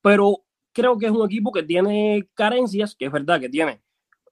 pero 0.01 0.43
creo 0.71 0.97
que 0.97 1.05
es 1.05 1.11
un 1.11 1.25
equipo 1.25 1.51
que 1.51 1.63
tiene 1.63 2.27
carencias, 2.33 2.95
que 2.95 3.05
es 3.05 3.11
verdad 3.11 3.39
que 3.39 3.49
tiene 3.49 3.81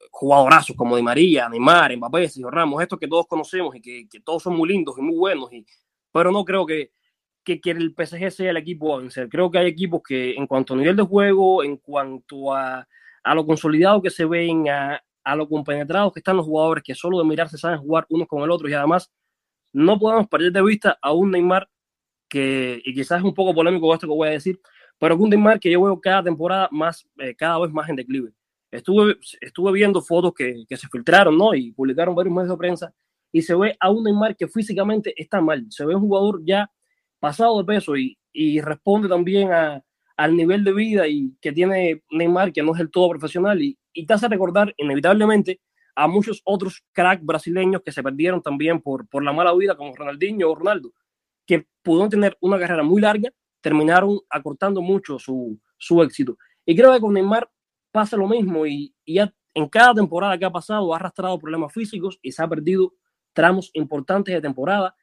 jugadorazos 0.09 0.75
como 0.75 0.97
Di 0.97 1.03
María, 1.03 1.47
Neymar, 1.47 1.95
Mbappé, 1.95 2.27
Sergio 2.27 2.49
Ramos, 2.49 2.81
estos 2.81 2.99
que 2.99 3.07
todos 3.07 3.27
conocemos 3.27 3.75
y 3.75 3.81
que, 3.81 4.09
que, 4.09 4.19
todos 4.19 4.43
son 4.43 4.57
muy 4.57 4.67
lindos 4.67 4.95
y 4.97 5.01
muy 5.01 5.15
buenos, 5.15 5.51
y, 5.53 5.65
pero 6.11 6.31
no 6.31 6.43
creo 6.43 6.65
que, 6.65 6.91
que, 7.43 7.61
que, 7.61 7.71
el 7.71 7.95
PSG 7.95 8.31
sea 8.31 8.51
el 8.51 8.57
equipo 8.57 8.95
a 8.95 8.99
vencer. 8.99 9.29
Creo 9.29 9.49
que 9.49 9.59
hay 9.59 9.67
equipos 9.67 10.01
que 10.03 10.33
en 10.33 10.47
cuanto 10.47 10.73
a 10.73 10.77
nivel 10.77 10.95
de 10.95 11.03
juego, 11.03 11.63
en 11.63 11.77
cuanto 11.77 12.53
a, 12.53 12.87
a 13.23 13.35
lo 13.35 13.45
consolidado 13.45 14.01
que 14.01 14.09
se 14.09 14.25
ven, 14.25 14.67
a, 14.69 15.01
a 15.23 15.36
lo 15.36 15.47
compenetrados 15.47 16.13
que 16.13 16.19
están 16.19 16.38
los 16.38 16.45
jugadores, 16.45 16.84
que 16.84 16.95
solo 16.95 17.19
de 17.19 17.25
mirarse 17.25 17.57
saben 17.57 17.79
jugar 17.79 18.05
unos 18.10 18.27
con 18.27 18.43
el 18.43 18.51
otro, 18.51 18.69
y 18.69 18.73
además 18.73 19.12
no 19.73 19.99
podemos 19.99 20.27
perder 20.27 20.51
de 20.51 20.63
vista 20.63 20.97
a 21.01 21.13
un 21.13 21.31
Neymar 21.31 21.69
que, 22.29 22.81
y 22.84 22.93
quizás 22.93 23.19
es 23.19 23.23
un 23.23 23.34
poco 23.34 23.53
polémico 23.53 23.93
esto 23.93 24.07
que 24.07 24.13
voy 24.13 24.29
a 24.29 24.31
decir, 24.31 24.60
pero 24.97 25.17
un 25.17 25.29
Neymar 25.29 25.60
que 25.60 25.71
yo 25.71 25.81
veo 25.81 25.99
cada 25.99 26.23
temporada 26.23 26.69
más, 26.71 27.07
eh, 27.19 27.36
cada 27.36 27.60
vez 27.60 27.71
más 27.71 27.89
en 27.89 27.95
declive. 27.97 28.31
Estuve, 28.71 29.17
estuve 29.41 29.71
viendo 29.73 30.01
fotos 30.01 30.34
que, 30.34 30.63
que, 30.67 30.77
se 30.77 30.88
filtraron, 30.88 31.38
¿no? 31.38 31.53
Y 31.53 31.73
publicaron 31.73 32.15
varios 32.15 32.34
medios 32.34 32.51
de 32.51 32.57
prensa 32.57 32.93
y 33.31 33.41
se 33.41 33.55
ve 33.55 33.75
a 33.79 33.89
un 33.89 34.03
Neymar 34.03 34.36
que 34.38 34.47
físicamente 34.47 35.13
está 35.21 35.41
mal. 35.41 35.65
Se 35.69 35.86
ve 35.86 35.95
un 35.95 36.01
jugador 36.01 36.41
ya 36.45 36.71
pasado 37.19 37.57
de 37.60 37.65
peso 37.65 37.97
y, 37.97 38.17
y 38.31 38.62
responde 38.62 39.10
también 39.10 39.51
a, 39.51 39.84
al 40.17 40.36
nivel 40.36 40.63
de 40.63 40.73
vida 40.73 41.07
y 41.07 41.36
que 41.41 41.51
tiene 41.51 42.03
Neymar, 42.12 42.53
que 42.53 42.63
no 42.63 42.73
es 42.75 42.79
el 42.79 42.91
todo 42.91 43.10
profesional 43.10 43.62
y, 43.62 43.77
y 43.93 44.06
te 44.06 44.13
hace 44.13 44.27
recordar 44.27 44.73
inevitablemente 44.77 45.62
a 45.95 46.08
muchos 46.08 46.41
otros 46.45 46.84
cracks 46.93 47.25
brasileños 47.25 47.82
que 47.84 47.91
se 47.91 48.04
perdieron 48.04 48.41
también 48.41 48.82
por, 48.82 49.08
por 49.08 49.23
la 49.23 49.34
mala 49.34 49.54
vida, 49.54 49.75
como 49.75 49.95
Ronaldinho 49.95 50.49
o 50.49 50.56
Ronaldo, 50.56 50.93
que 51.45 51.67
pudieron 51.82 52.10
tener 52.10 52.38
una 52.41 52.58
carrera 52.60 52.84
muy 52.84 53.01
larga, 53.01 53.32
terminaron 53.62 54.19
acortando 54.30 54.82
mucho 54.82 55.19
su, 55.19 55.60
su 55.77 56.01
éxito. 56.01 56.38
Y 56.65 56.75
creo 56.75 56.93
que 56.93 56.99
con 56.99 57.13
Neymar 57.13 57.49
pasa 57.91 58.17
lo 58.17 58.27
mismo 58.27 58.65
y, 58.65 58.93
ya 59.06 59.34
en 59.54 59.67
cada 59.67 59.93
temporada 59.93 60.38
que 60.38 60.45
ha 60.45 60.51
pasado 60.51 60.93
ha 60.93 60.95
arrastrado 60.95 61.38
problemas 61.38 61.73
físicos 61.73 62.17
y 62.21 62.32
se 62.32 62.41
ha 62.41 62.47
perdido 62.47 62.93
tramos 63.34 63.69
importantes 63.73 64.34
de 64.34 64.41
temporada. 64.41 64.95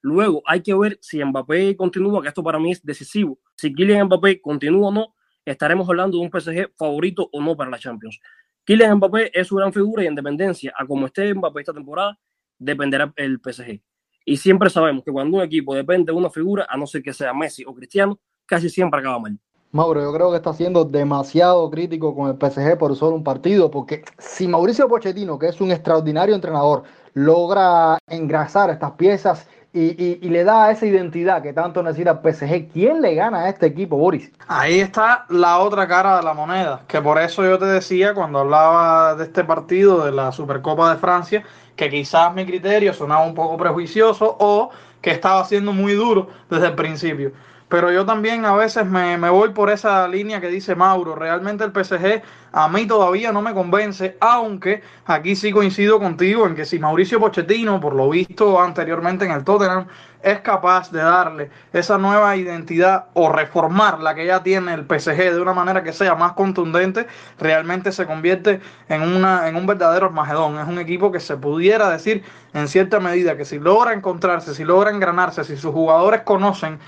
Luego 0.00 0.42
hay 0.46 0.62
que 0.62 0.74
ver 0.74 0.98
si 1.00 1.22
Mbappé 1.24 1.76
continúa, 1.76 2.22
que 2.22 2.28
esto 2.28 2.44
para 2.44 2.60
mí 2.60 2.70
es 2.70 2.84
decisivo. 2.84 3.40
Si 3.56 3.74
Kylian 3.74 4.06
Mbappé 4.06 4.40
continúa 4.40 4.88
o 4.88 4.92
no, 4.92 5.14
estaremos 5.46 5.88
hablando 5.88 6.18
de 6.18 6.24
un 6.24 6.30
PSG 6.30 6.74
favorito 6.76 7.28
o 7.32 7.40
no 7.40 7.56
para 7.56 7.70
la 7.70 7.78
Champions. 7.78 8.20
Kylian 8.64 8.96
Mbappé 8.96 9.30
es 9.32 9.46
su 9.46 9.56
gran 9.56 9.72
figura 9.72 10.02
y 10.02 10.06
en 10.06 10.14
dependencia 10.14 10.74
a 10.76 10.84
como 10.84 11.06
esté 11.06 11.32
Mbappé 11.32 11.60
esta 11.60 11.72
temporada, 11.72 12.18
dependerá 12.58 13.12
el 13.16 13.40
PSG. 13.42 13.80
Y 14.24 14.36
siempre 14.36 14.68
sabemos 14.70 15.04
que 15.04 15.12
cuando 15.12 15.36
un 15.36 15.44
equipo 15.44 15.74
depende 15.74 16.12
de 16.12 16.18
una 16.18 16.30
figura, 16.30 16.66
a 16.68 16.76
no 16.76 16.86
ser 16.86 17.02
que 17.02 17.12
sea 17.12 17.32
Messi 17.32 17.64
o 17.64 17.72
Cristiano, 17.72 18.18
casi 18.44 18.68
siempre 18.68 18.98
acaba 18.98 19.20
mal. 19.20 19.38
Mauro, 19.70 20.00
yo 20.00 20.12
creo 20.12 20.30
que 20.30 20.36
está 20.36 20.52
siendo 20.52 20.84
demasiado 20.84 21.70
crítico 21.70 22.14
con 22.14 22.28
el 22.28 22.36
PSG 22.36 22.78
por 22.78 22.96
solo 22.96 23.14
un 23.14 23.22
partido, 23.22 23.70
porque 23.70 24.04
si 24.18 24.48
Mauricio 24.48 24.88
Pochettino, 24.88 25.38
que 25.38 25.48
es 25.48 25.60
un 25.60 25.70
extraordinario 25.70 26.34
entrenador, 26.34 26.84
logra 27.14 27.98
engrasar 28.08 28.70
estas 28.70 28.92
piezas 28.92 29.48
y, 29.78 30.28
le 30.28 30.44
da 30.44 30.70
esa 30.70 30.86
identidad 30.86 31.42
que 31.42 31.52
tanto 31.52 31.82
necesita 31.82 32.12
el 32.22 32.34
PSG. 32.34 32.68
¿Quién 32.72 33.02
le 33.02 33.14
gana 33.14 33.40
a 33.40 33.48
este 33.50 33.66
equipo, 33.66 33.96
Boris? 33.96 34.30
Ahí 34.48 34.80
está 34.80 35.26
la 35.28 35.58
otra 35.58 35.86
cara 35.86 36.16
de 36.16 36.22
la 36.22 36.32
moneda, 36.32 36.82
que 36.88 37.00
por 37.02 37.20
eso 37.20 37.44
yo 37.44 37.58
te 37.58 37.66
decía 37.66 38.14
cuando 38.14 38.38
hablaba 38.38 39.14
de 39.16 39.24
este 39.24 39.44
partido 39.44 40.04
de 40.04 40.12
la 40.12 40.32
Supercopa 40.32 40.94
de 40.94 40.98
Francia, 40.98 41.44
que 41.76 41.90
quizás 41.90 42.32
mi 42.34 42.46
criterio 42.46 42.94
sonaba 42.94 43.26
un 43.26 43.34
poco 43.34 43.58
prejuicioso 43.58 44.36
o 44.40 44.70
que 45.02 45.10
estaba 45.10 45.44
siendo 45.44 45.72
muy 45.72 45.92
duro 45.92 46.28
desde 46.48 46.68
el 46.68 46.74
principio. 46.74 47.32
Pero 47.68 47.90
yo 47.90 48.06
también 48.06 48.44
a 48.44 48.54
veces 48.54 48.86
me, 48.86 49.18
me, 49.18 49.28
voy 49.28 49.48
por 49.48 49.70
esa 49.70 50.06
línea 50.06 50.40
que 50.40 50.48
dice 50.48 50.76
Mauro. 50.76 51.16
Realmente 51.16 51.64
el 51.64 51.72
PSG 51.72 52.22
a 52.52 52.68
mí 52.68 52.86
todavía 52.86 53.32
no 53.32 53.42
me 53.42 53.54
convence, 53.54 54.16
aunque 54.20 54.82
aquí 55.04 55.34
sí 55.34 55.50
coincido 55.50 55.98
contigo 55.98 56.46
en 56.46 56.54
que 56.54 56.64
si 56.64 56.78
Mauricio 56.78 57.18
Pochettino, 57.18 57.80
por 57.80 57.94
lo 57.94 58.08
visto 58.08 58.60
anteriormente 58.60 59.24
en 59.24 59.32
el 59.32 59.42
Tottenham, 59.42 59.86
es 60.22 60.40
capaz 60.40 60.90
de 60.92 61.00
darle 61.00 61.50
esa 61.72 61.98
nueva 61.98 62.36
identidad 62.36 63.06
o 63.14 63.30
reformar 63.30 64.00
la 64.00 64.14
que 64.14 64.26
ya 64.26 64.42
tiene 64.42 64.72
el 64.74 64.86
PSG 64.86 65.34
de 65.34 65.40
una 65.40 65.52
manera 65.52 65.82
que 65.82 65.92
sea 65.92 66.14
más 66.14 66.32
contundente, 66.32 67.06
realmente 67.38 67.90
se 67.92 68.06
convierte 68.06 68.60
en, 68.88 69.02
una, 69.02 69.48
en 69.48 69.56
un 69.56 69.66
verdadero 69.66 70.06
Armagedón. 70.06 70.58
Es 70.58 70.68
un 70.68 70.78
equipo 70.78 71.10
que 71.10 71.20
se 71.20 71.36
pudiera 71.36 71.90
decir 71.90 72.22
en 72.54 72.68
cierta 72.68 73.00
medida 73.00 73.36
que 73.36 73.44
si 73.44 73.58
logra 73.58 73.92
encontrarse, 73.92 74.54
si 74.54 74.64
logra 74.64 74.90
engranarse, 74.90 75.44
si 75.44 75.56
sus 75.56 75.72
jugadores 75.72 76.22
conocen 76.22 76.78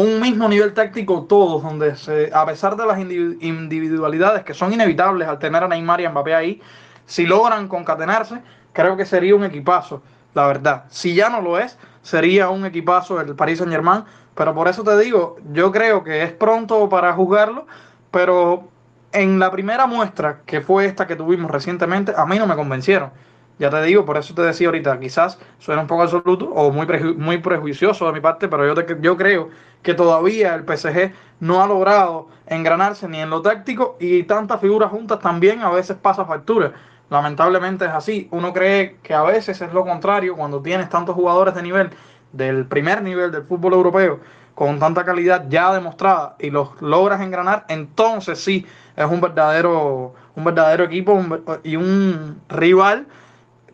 un 0.00 0.20
mismo 0.20 0.48
nivel 0.48 0.72
táctico 0.72 1.24
todos, 1.24 1.62
donde 1.62 1.94
se, 1.94 2.30
a 2.32 2.46
pesar 2.46 2.76
de 2.76 2.86
las 2.86 2.98
individualidades 2.98 4.44
que 4.44 4.54
son 4.54 4.72
inevitables 4.72 5.28
al 5.28 5.38
tener 5.38 5.62
a 5.62 5.68
Neymar 5.68 6.00
y 6.00 6.06
a 6.06 6.10
Mbappé 6.10 6.34
ahí, 6.34 6.62
si 7.04 7.26
logran 7.26 7.68
concatenarse, 7.68 8.40
creo 8.72 8.96
que 8.96 9.04
sería 9.04 9.34
un 9.34 9.44
equipazo, 9.44 10.02
la 10.32 10.46
verdad. 10.46 10.84
Si 10.88 11.14
ya 11.14 11.28
no 11.28 11.42
lo 11.42 11.58
es, 11.58 11.78
sería 12.02 12.48
un 12.48 12.64
equipazo 12.64 13.20
el 13.20 13.34
Paris 13.34 13.58
Saint 13.58 13.72
Germain, 13.72 14.04
pero 14.34 14.54
por 14.54 14.68
eso 14.68 14.82
te 14.82 14.96
digo, 14.98 15.36
yo 15.52 15.70
creo 15.70 16.02
que 16.02 16.22
es 16.22 16.32
pronto 16.32 16.88
para 16.88 17.12
juzgarlo, 17.12 17.66
pero 18.10 18.68
en 19.12 19.38
la 19.38 19.50
primera 19.50 19.86
muestra, 19.86 20.40
que 20.46 20.62
fue 20.62 20.86
esta 20.86 21.06
que 21.06 21.16
tuvimos 21.16 21.50
recientemente, 21.50 22.14
a 22.16 22.24
mí 22.24 22.38
no 22.38 22.46
me 22.46 22.56
convencieron. 22.56 23.10
Ya 23.58 23.68
te 23.68 23.82
digo, 23.82 24.06
por 24.06 24.16
eso 24.16 24.34
te 24.34 24.40
decía 24.40 24.68
ahorita, 24.68 24.98
quizás 24.98 25.38
suena 25.58 25.82
un 25.82 25.86
poco 25.86 26.02
absoluto 26.04 26.46
o 26.46 26.72
muy, 26.72 26.86
preju 26.86 27.14
muy 27.18 27.36
prejuicioso 27.36 28.06
de 28.06 28.12
mi 28.14 28.20
parte, 28.20 28.48
pero 28.48 28.66
yo, 28.66 28.74
te, 28.74 28.96
yo 29.02 29.18
creo 29.18 29.50
que 29.82 29.94
todavía 29.94 30.54
el 30.54 30.64
PSG 30.64 31.12
no 31.40 31.62
ha 31.62 31.66
logrado 31.66 32.28
engranarse 32.46 33.08
ni 33.08 33.20
en 33.20 33.30
lo 33.30 33.42
táctico 33.42 33.96
y 34.00 34.24
tantas 34.24 34.60
figuras 34.60 34.90
juntas 34.90 35.20
también 35.20 35.60
a 35.62 35.70
veces 35.70 35.96
pasa 35.96 36.24
factura. 36.24 36.72
Lamentablemente 37.08 37.86
es 37.86 37.90
así. 37.90 38.28
Uno 38.30 38.52
cree 38.52 38.98
que 39.02 39.14
a 39.14 39.22
veces 39.22 39.60
es 39.60 39.72
lo 39.72 39.84
contrario 39.84 40.36
cuando 40.36 40.60
tienes 40.60 40.88
tantos 40.88 41.14
jugadores 41.14 41.54
de 41.54 41.62
nivel, 41.62 41.90
del 42.32 42.66
primer 42.66 43.02
nivel 43.02 43.32
del 43.32 43.44
fútbol 43.44 43.72
europeo, 43.72 44.20
con 44.54 44.78
tanta 44.78 45.04
calidad 45.04 45.46
ya 45.48 45.72
demostrada 45.72 46.36
y 46.38 46.50
los 46.50 46.80
logras 46.82 47.20
engranar, 47.20 47.64
entonces 47.68 48.38
sí 48.42 48.66
es 48.94 49.06
un 49.06 49.20
verdadero, 49.20 50.14
un 50.36 50.44
verdadero 50.44 50.84
equipo 50.84 51.12
un, 51.12 51.42
y 51.64 51.76
un 51.76 52.40
rival 52.48 53.06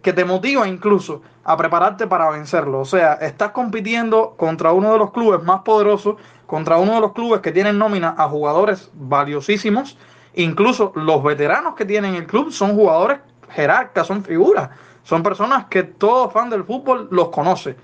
que 0.00 0.12
te 0.12 0.24
motiva 0.24 0.68
incluso 0.68 1.22
a 1.48 1.56
prepararte 1.56 2.08
para 2.08 2.28
vencerlo. 2.30 2.80
O 2.80 2.84
sea, 2.84 3.14
estás 3.14 3.52
compitiendo 3.52 4.34
contra 4.36 4.72
uno 4.72 4.92
de 4.92 4.98
los 4.98 5.12
clubes 5.12 5.44
más 5.44 5.60
poderosos, 5.60 6.16
contra 6.44 6.76
uno 6.76 6.96
de 6.96 7.00
los 7.00 7.12
clubes 7.12 7.40
que 7.40 7.52
tienen 7.52 7.78
nómina 7.78 8.16
a 8.18 8.28
jugadores 8.28 8.90
valiosísimos. 8.94 9.96
Incluso 10.34 10.90
los 10.96 11.22
veteranos 11.22 11.76
que 11.76 11.84
tienen 11.84 12.16
el 12.16 12.26
club 12.26 12.50
son 12.50 12.74
jugadores 12.74 13.20
jerarcas, 13.48 14.08
son 14.08 14.24
figuras. 14.24 14.70
Son 15.04 15.22
personas 15.22 15.66
que 15.66 15.84
todo 15.84 16.30
fan 16.30 16.50
del 16.50 16.64
fútbol 16.64 17.06
los 17.12 17.28
conoce. 17.28 17.76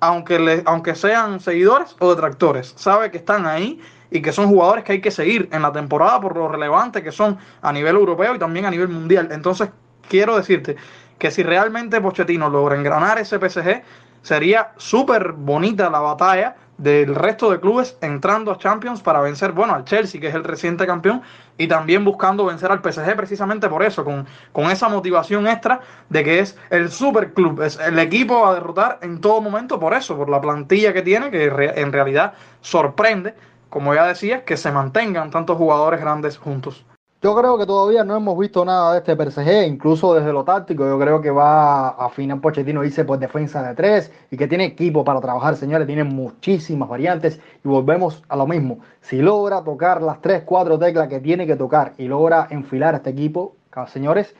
Aunque, 0.00 0.38
le, 0.38 0.62
aunque 0.66 0.94
sean 0.94 1.40
seguidores 1.40 1.96
o 2.00 2.10
detractores. 2.10 2.74
Sabe 2.76 3.10
que 3.10 3.16
están 3.16 3.46
ahí 3.46 3.80
y 4.10 4.20
que 4.20 4.30
son 4.30 4.48
jugadores 4.48 4.84
que 4.84 4.92
hay 4.92 5.00
que 5.00 5.10
seguir 5.10 5.48
en 5.52 5.62
la 5.62 5.72
temporada 5.72 6.20
por 6.20 6.36
lo 6.36 6.48
relevante 6.48 7.02
que 7.02 7.12
son 7.12 7.38
a 7.62 7.72
nivel 7.72 7.96
europeo 7.96 8.34
y 8.34 8.38
también 8.38 8.66
a 8.66 8.70
nivel 8.70 8.88
mundial. 8.88 9.30
Entonces, 9.32 9.70
quiero 10.06 10.36
decirte 10.36 10.76
que 11.24 11.30
si 11.30 11.42
realmente 11.42 12.02
Pochettino 12.02 12.50
logra 12.50 12.76
engranar 12.76 13.18
ese 13.18 13.38
PSG, 13.38 13.82
sería 14.20 14.72
súper 14.76 15.32
bonita 15.32 15.88
la 15.88 16.00
batalla 16.00 16.54
del 16.76 17.14
resto 17.14 17.50
de 17.50 17.58
clubes 17.60 17.96
entrando 18.02 18.52
a 18.52 18.58
Champions 18.58 19.00
para 19.00 19.22
vencer, 19.22 19.52
bueno, 19.52 19.74
al 19.74 19.86
Chelsea, 19.86 20.20
que 20.20 20.28
es 20.28 20.34
el 20.34 20.44
reciente 20.44 20.86
campeón, 20.86 21.22
y 21.56 21.66
también 21.66 22.04
buscando 22.04 22.44
vencer 22.44 22.70
al 22.70 22.82
PSG 22.82 23.16
precisamente 23.16 23.70
por 23.70 23.82
eso, 23.82 24.04
con, 24.04 24.26
con 24.52 24.70
esa 24.70 24.90
motivación 24.90 25.48
extra 25.48 25.80
de 26.10 26.22
que 26.24 26.40
es 26.40 26.58
el 26.68 26.90
super 26.90 27.32
club, 27.32 27.62
es 27.62 27.78
el 27.78 27.98
equipo 27.98 28.46
a 28.46 28.52
derrotar 28.52 28.98
en 29.00 29.22
todo 29.22 29.40
momento 29.40 29.80
por 29.80 29.94
eso, 29.94 30.18
por 30.18 30.28
la 30.28 30.42
plantilla 30.42 30.92
que 30.92 31.00
tiene, 31.00 31.30
que 31.30 31.46
en 31.46 31.90
realidad 31.90 32.34
sorprende, 32.60 33.34
como 33.70 33.94
ya 33.94 34.04
decía, 34.04 34.44
que 34.44 34.58
se 34.58 34.70
mantengan 34.70 35.30
tantos 35.30 35.56
jugadores 35.56 36.02
grandes 36.02 36.36
juntos. 36.36 36.84
Yo 37.24 37.34
creo 37.34 37.56
que 37.56 37.64
todavía 37.64 38.04
no 38.04 38.14
hemos 38.14 38.38
visto 38.38 38.66
nada 38.66 38.92
de 38.92 38.98
este 38.98 39.16
PSG, 39.16 39.66
incluso 39.66 40.12
desde 40.12 40.30
lo 40.30 40.44
táctico. 40.44 40.84
Yo 40.86 40.98
creo 40.98 41.22
que 41.22 41.30
va 41.30 41.88
a 41.88 42.10
final 42.10 42.38
Pochettino 42.38 42.84
irse 42.84 43.02
por 43.06 43.18
defensa 43.18 43.66
de 43.66 43.74
tres 43.74 44.12
y 44.30 44.36
que 44.36 44.46
tiene 44.46 44.66
equipo 44.66 45.06
para 45.06 45.22
trabajar, 45.22 45.56
señores. 45.56 45.86
Tiene 45.86 46.04
muchísimas 46.04 46.86
variantes 46.86 47.40
y 47.64 47.66
volvemos 47.66 48.22
a 48.28 48.36
lo 48.36 48.46
mismo. 48.46 48.80
Si 49.00 49.22
logra 49.22 49.64
tocar 49.64 50.02
las 50.02 50.20
tres, 50.20 50.42
cuatro 50.44 50.78
teclas 50.78 51.08
que 51.08 51.18
tiene 51.18 51.46
que 51.46 51.56
tocar 51.56 51.94
y 51.96 52.08
logra 52.08 52.46
enfilar 52.50 52.92
a 52.92 52.98
este 52.98 53.08
equipo, 53.08 53.56
señores, 53.86 54.34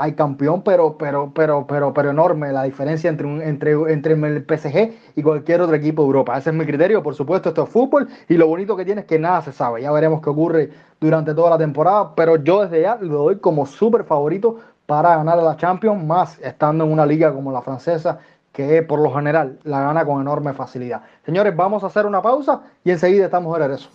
hay 0.00 0.12
campeón, 0.14 0.62
pero, 0.62 0.96
pero, 0.96 1.32
pero, 1.34 1.66
pero, 1.66 1.92
pero 1.92 2.10
enorme 2.10 2.52
la 2.52 2.62
diferencia 2.62 3.10
entre, 3.10 3.26
un, 3.26 3.42
entre, 3.42 3.72
entre 3.92 4.12
el 4.12 4.44
PSG 4.44 4.92
y 5.16 5.22
cualquier 5.24 5.60
otro 5.60 5.74
equipo 5.74 6.02
de 6.02 6.06
Europa. 6.06 6.38
Ese 6.38 6.50
es 6.50 6.56
mi 6.56 6.64
criterio, 6.64 7.02
por 7.02 7.16
supuesto, 7.16 7.48
esto 7.48 7.64
es 7.64 7.68
fútbol 7.68 8.08
y 8.28 8.34
lo 8.34 8.46
bonito 8.46 8.76
que 8.76 8.84
tiene 8.84 9.00
es 9.00 9.06
que 9.08 9.18
nada 9.18 9.42
se 9.42 9.52
sabe. 9.52 9.82
Ya 9.82 9.90
veremos 9.90 10.22
qué 10.22 10.30
ocurre 10.30 10.70
durante 11.00 11.34
toda 11.34 11.50
la 11.50 11.58
temporada, 11.58 12.14
pero 12.14 12.36
yo 12.36 12.62
desde 12.62 12.82
ya 12.82 12.94
lo 13.00 13.24
doy 13.24 13.38
como 13.40 13.66
súper 13.66 14.04
favorito 14.04 14.60
para 14.86 15.16
ganar 15.16 15.40
a 15.40 15.42
la 15.42 15.56
Champions, 15.56 16.02
más 16.04 16.38
estando 16.38 16.84
en 16.84 16.92
una 16.92 17.04
liga 17.04 17.34
como 17.34 17.50
la 17.50 17.60
francesa, 17.60 18.20
que 18.52 18.82
por 18.84 19.00
lo 19.00 19.12
general 19.12 19.58
la 19.64 19.80
gana 19.80 20.04
con 20.04 20.20
enorme 20.20 20.52
facilidad. 20.52 21.02
Señores, 21.26 21.56
vamos 21.56 21.82
a 21.82 21.88
hacer 21.88 22.06
una 22.06 22.22
pausa 22.22 22.62
y 22.84 22.92
enseguida 22.92 23.24
estamos 23.24 23.52
de 23.52 23.66
regreso. 23.66 23.90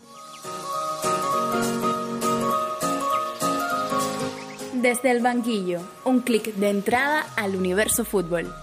Desde 4.84 5.12
el 5.12 5.22
banquillo, 5.22 5.80
un 6.04 6.20
clic 6.20 6.56
de 6.56 6.70
entrada 6.70 7.24
al 7.38 7.56
universo 7.56 8.04
fútbol. 8.04 8.54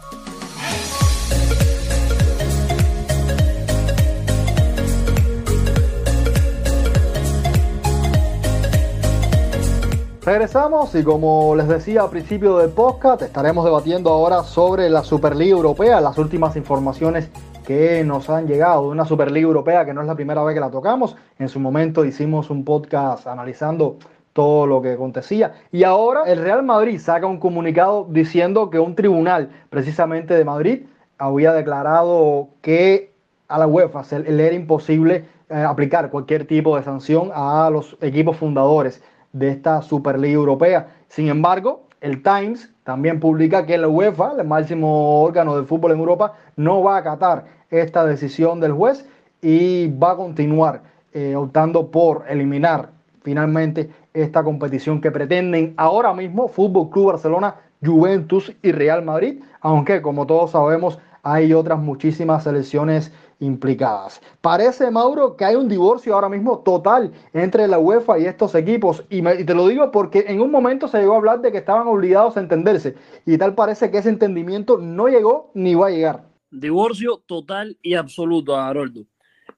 Regresamos 10.22 10.94
y 10.94 11.02
como 11.02 11.56
les 11.56 11.68
decía 11.68 12.02
al 12.02 12.10
principio 12.10 12.58
del 12.58 12.68
podcast, 12.68 13.22
estaremos 13.22 13.64
debatiendo 13.64 14.10
ahora 14.10 14.42
sobre 14.42 14.90
la 14.90 15.02
Superliga 15.02 15.52
Europea, 15.52 16.02
las 16.02 16.18
últimas 16.18 16.54
informaciones 16.54 17.30
que 17.66 18.04
nos 18.04 18.28
han 18.28 18.46
llegado 18.46 18.82
de 18.82 18.88
una 18.88 19.06
Superliga 19.06 19.46
Europea 19.46 19.86
que 19.86 19.94
no 19.94 20.02
es 20.02 20.06
la 20.06 20.16
primera 20.16 20.44
vez 20.44 20.52
que 20.52 20.60
la 20.60 20.70
tocamos. 20.70 21.16
En 21.38 21.48
su 21.48 21.60
momento 21.60 22.04
hicimos 22.04 22.50
un 22.50 22.62
podcast 22.62 23.26
analizando 23.26 23.96
todo 24.32 24.66
lo 24.66 24.80
que 24.82 24.92
acontecía. 24.92 25.54
Y 25.72 25.84
ahora 25.84 26.22
el 26.26 26.38
Real 26.38 26.62
Madrid 26.62 26.98
saca 26.98 27.26
un 27.26 27.38
comunicado 27.38 28.06
diciendo 28.08 28.70
que 28.70 28.78
un 28.78 28.94
tribunal 28.94 29.50
precisamente 29.68 30.34
de 30.34 30.44
Madrid 30.44 30.82
había 31.18 31.52
declarado 31.52 32.48
que 32.62 33.12
a 33.48 33.58
la 33.58 33.66
UEFA 33.66 34.02
le 34.18 34.46
era 34.46 34.54
imposible 34.54 35.24
eh, 35.48 35.54
aplicar 35.54 36.10
cualquier 36.10 36.46
tipo 36.46 36.76
de 36.76 36.84
sanción 36.84 37.30
a 37.34 37.68
los 37.70 37.96
equipos 38.00 38.36
fundadores 38.36 39.02
de 39.32 39.50
esta 39.50 39.82
Superliga 39.82 40.34
Europea. 40.34 40.88
Sin 41.08 41.28
embargo, 41.28 41.82
el 42.00 42.22
Times 42.22 42.70
también 42.84 43.20
publica 43.20 43.66
que 43.66 43.76
la 43.76 43.88
UEFA, 43.88 44.32
el 44.38 44.46
máximo 44.46 45.22
órgano 45.22 45.56
de 45.56 45.66
fútbol 45.66 45.92
en 45.92 45.98
Europa, 45.98 46.34
no 46.56 46.82
va 46.82 46.96
a 46.96 46.98
acatar 46.98 47.46
esta 47.70 48.04
decisión 48.04 48.60
del 48.60 48.72
juez 48.72 49.06
y 49.42 49.88
va 49.88 50.12
a 50.12 50.16
continuar 50.16 50.82
eh, 51.12 51.34
optando 51.34 51.90
por 51.90 52.24
eliminar 52.28 52.90
finalmente 53.22 53.90
esta 54.14 54.42
competición 54.42 55.00
que 55.00 55.10
pretenden 55.10 55.74
ahora 55.76 56.12
mismo 56.12 56.48
Fútbol 56.48 56.90
Club 56.90 57.06
Barcelona, 57.06 57.56
Juventus 57.84 58.52
y 58.62 58.72
Real 58.72 59.04
Madrid, 59.04 59.42
aunque 59.60 60.02
como 60.02 60.26
todos 60.26 60.50
sabemos 60.50 60.98
hay 61.22 61.52
otras 61.52 61.78
muchísimas 61.78 62.44
selecciones 62.44 63.12
implicadas. 63.40 64.20
Parece, 64.40 64.90
Mauro, 64.90 65.36
que 65.36 65.44
hay 65.44 65.56
un 65.56 65.68
divorcio 65.68 66.14
ahora 66.14 66.28
mismo 66.28 66.58
total 66.60 67.12
entre 67.32 67.66
la 67.66 67.78
UEFA 67.78 68.18
y 68.18 68.26
estos 68.26 68.54
equipos. 68.54 69.04
Y, 69.10 69.22
te 69.22 69.54
lo 69.54 69.66
digo 69.68 69.90
porque 69.90 70.24
en 70.28 70.40
un 70.40 70.50
momento 70.50 70.88
se 70.88 70.98
llegó 70.98 71.14
a 71.14 71.18
hablar 71.18 71.40
de 71.40 71.50
que 71.50 71.58
estaban 71.58 71.86
obligados 71.88 72.36
a 72.36 72.40
entenderse. 72.40 72.96
Y 73.26 73.38
tal 73.38 73.54
parece 73.54 73.90
que 73.90 73.98
ese 73.98 74.10
entendimiento 74.10 74.78
no 74.78 75.08
llegó 75.08 75.50
ni 75.54 75.74
va 75.74 75.88
a 75.88 75.90
llegar. 75.90 76.24
Divorcio 76.50 77.22
total 77.26 77.78
y 77.82 77.94
absoluto, 77.94 78.56
Haroldo. 78.56 79.04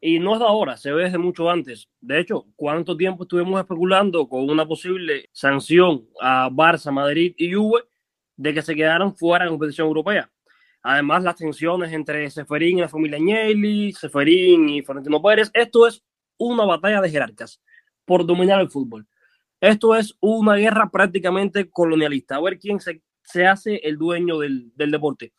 Y 0.04 0.18
no 0.18 0.32
es 0.32 0.40
de 0.40 0.46
ahora, 0.46 0.76
se 0.76 0.90
ve 0.92 1.04
desde 1.04 1.16
mucho 1.16 1.48
antes. 1.48 1.88
De 2.00 2.18
hecho, 2.18 2.46
¿cuánto 2.56 2.96
tiempo 2.96 3.22
estuvimos 3.22 3.60
especulando 3.60 4.28
con 4.28 4.50
una 4.50 4.66
posible 4.66 5.28
sanción 5.30 6.08
a 6.20 6.50
Barça, 6.50 6.90
Madrid 6.90 7.34
y 7.38 7.52
Juve 7.52 7.84
de 8.36 8.52
que 8.52 8.62
se 8.62 8.74
quedaran 8.74 9.14
fuera 9.14 9.44
de 9.44 9.50
la 9.50 9.52
competición 9.52 9.86
europea? 9.86 10.28
Además, 10.82 11.22
las 11.22 11.36
tensiones 11.36 11.92
entre 11.92 12.28
Seferín 12.30 12.78
y 12.78 12.80
la 12.80 12.88
familia 12.88 13.18
Agnelli, 13.18 13.92
Seferín 13.92 14.68
y 14.70 14.82
Florentino 14.82 15.22
Pérez. 15.22 15.52
Esto 15.54 15.86
es 15.86 16.02
una 16.36 16.64
batalla 16.64 17.00
de 17.00 17.08
jerarcas 17.08 17.62
por 18.04 18.26
dominar 18.26 18.60
el 18.60 18.70
fútbol. 18.70 19.06
Esto 19.60 19.94
es 19.94 20.16
una 20.18 20.56
guerra 20.56 20.90
prácticamente 20.90 21.70
colonialista. 21.70 22.34
A 22.34 22.40
ver 22.40 22.58
quién 22.58 22.80
se, 22.80 23.02
se 23.22 23.46
hace 23.46 23.76
el 23.76 23.98
dueño 23.98 24.40
del, 24.40 24.72
del, 24.74 24.90
deporte. 24.90 25.32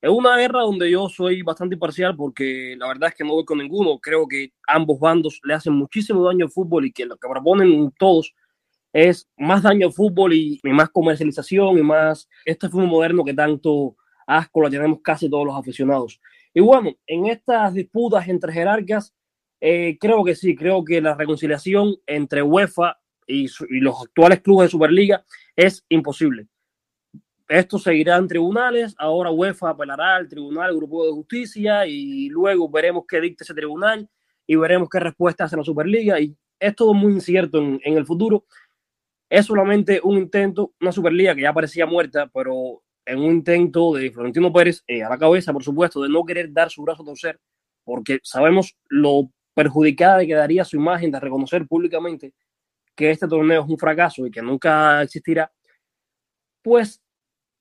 Es 0.00 0.10
una 0.10 0.36
guerra 0.36 0.60
donde 0.60 0.88
yo 0.90 1.08
soy 1.08 1.42
bastante 1.42 1.74
imparcial 1.74 2.14
porque 2.14 2.76
la 2.78 2.86
verdad 2.86 3.08
es 3.08 3.16
que 3.16 3.24
no 3.24 3.32
voy 3.32 3.44
con 3.44 3.58
ninguno. 3.58 3.98
Creo 3.98 4.28
que 4.28 4.52
ambos 4.66 5.00
bandos 5.00 5.40
le 5.42 5.54
hacen 5.54 5.72
muchísimo 5.72 6.24
daño 6.24 6.44
al 6.44 6.52
fútbol 6.52 6.86
y 6.86 6.92
que 6.92 7.04
lo 7.04 7.16
que 7.16 7.28
proponen 7.28 7.92
todos 7.98 8.32
es 8.92 9.28
más 9.36 9.62
daño 9.64 9.88
al 9.88 9.92
fútbol 9.92 10.34
y, 10.34 10.60
más 10.62 10.90
comercialización 10.90 11.78
y 11.78 11.82
más 11.82 12.28
este 12.44 12.68
fútbol 12.68 12.86
moderno 12.86 13.24
que 13.24 13.34
tanto 13.34 13.96
asco 14.26 14.60
lo 14.60 14.70
tenemos 14.70 15.00
casi 15.02 15.28
todos 15.28 15.44
los 15.44 15.56
aficionados. 15.56 16.20
Y 16.54 16.60
bueno, 16.60 16.92
en 17.06 17.26
estas 17.26 17.74
disputas 17.74 18.28
entre 18.28 18.52
jerarcas, 18.52 19.12
eh, 19.60 19.98
creo 19.98 20.22
que 20.22 20.36
sí, 20.36 20.54
creo 20.54 20.84
que 20.84 21.00
la 21.00 21.14
reconciliación 21.14 21.96
entre 22.06 22.42
UEFA 22.42 22.98
y, 23.26 23.48
los 23.80 24.02
actuales 24.02 24.42
clubes 24.42 24.66
de 24.66 24.70
Superliga 24.70 25.24
es 25.56 25.84
imposible. 25.88 26.46
Esto 27.48 27.78
seguirá 27.78 28.16
en 28.16 28.28
tribunales, 28.28 28.94
ahora 28.98 29.30
UEFA 29.30 29.70
apelará 29.70 30.16
al 30.16 30.28
Tribunal 30.28 30.68
Europeo 30.70 31.06
de 31.06 31.12
Justicia 31.12 31.86
y 31.86 32.28
luego 32.28 32.68
veremos 32.68 33.04
qué 33.08 33.22
dicta 33.22 33.42
ese 33.42 33.54
tribunal 33.54 34.06
y 34.46 34.56
veremos 34.56 34.90
qué 34.90 35.00
respuesta 35.00 35.44
hace 35.44 35.56
la 35.56 35.64
Superliga 35.64 36.20
y 36.20 36.36
es 36.60 36.76
todo 36.76 36.92
muy 36.92 37.12
incierto 37.14 37.58
en, 37.58 37.80
el 37.82 38.04
futuro. 38.04 38.44
Es 39.30 39.46
solamente 39.46 39.98
un 40.04 40.18
intento, 40.18 40.74
una 40.78 40.92
Superliga 40.92 41.34
que 41.34 41.40
ya 41.40 41.54
parecía 41.54 41.86
muerta, 41.86 42.30
pero 42.34 42.82
en 43.06 43.18
un 43.18 43.32
intento 43.36 43.94
de 43.94 44.10
Florentino 44.10 44.52
Pérez 44.52 44.84
eh, 44.86 45.02
a 45.02 45.08
la 45.08 45.16
cabeza, 45.16 45.50
por 45.54 45.64
supuesto, 45.64 46.02
de 46.02 46.10
no 46.10 46.26
querer 46.26 46.52
dar 46.52 46.70
su 46.70 46.82
brazo 46.82 47.02
a 47.02 47.06
torcer, 47.06 47.40
porque 47.82 48.20
sabemos 48.22 48.76
lo 48.90 49.30
perjudicada 49.54 50.20
que 50.20 50.26
quedaría 50.28 50.66
su 50.66 50.76
imagen 50.76 51.10
de 51.10 51.18
reconocer 51.18 51.66
públicamente 51.66 52.34
que 52.94 53.10
este 53.10 53.26
torneo 53.26 53.62
es 53.62 53.68
un 53.70 53.78
fracaso 53.78 54.26
y 54.26 54.30
que 54.30 54.42
nunca 54.42 55.02
existirá, 55.02 55.50
pues 56.62 57.00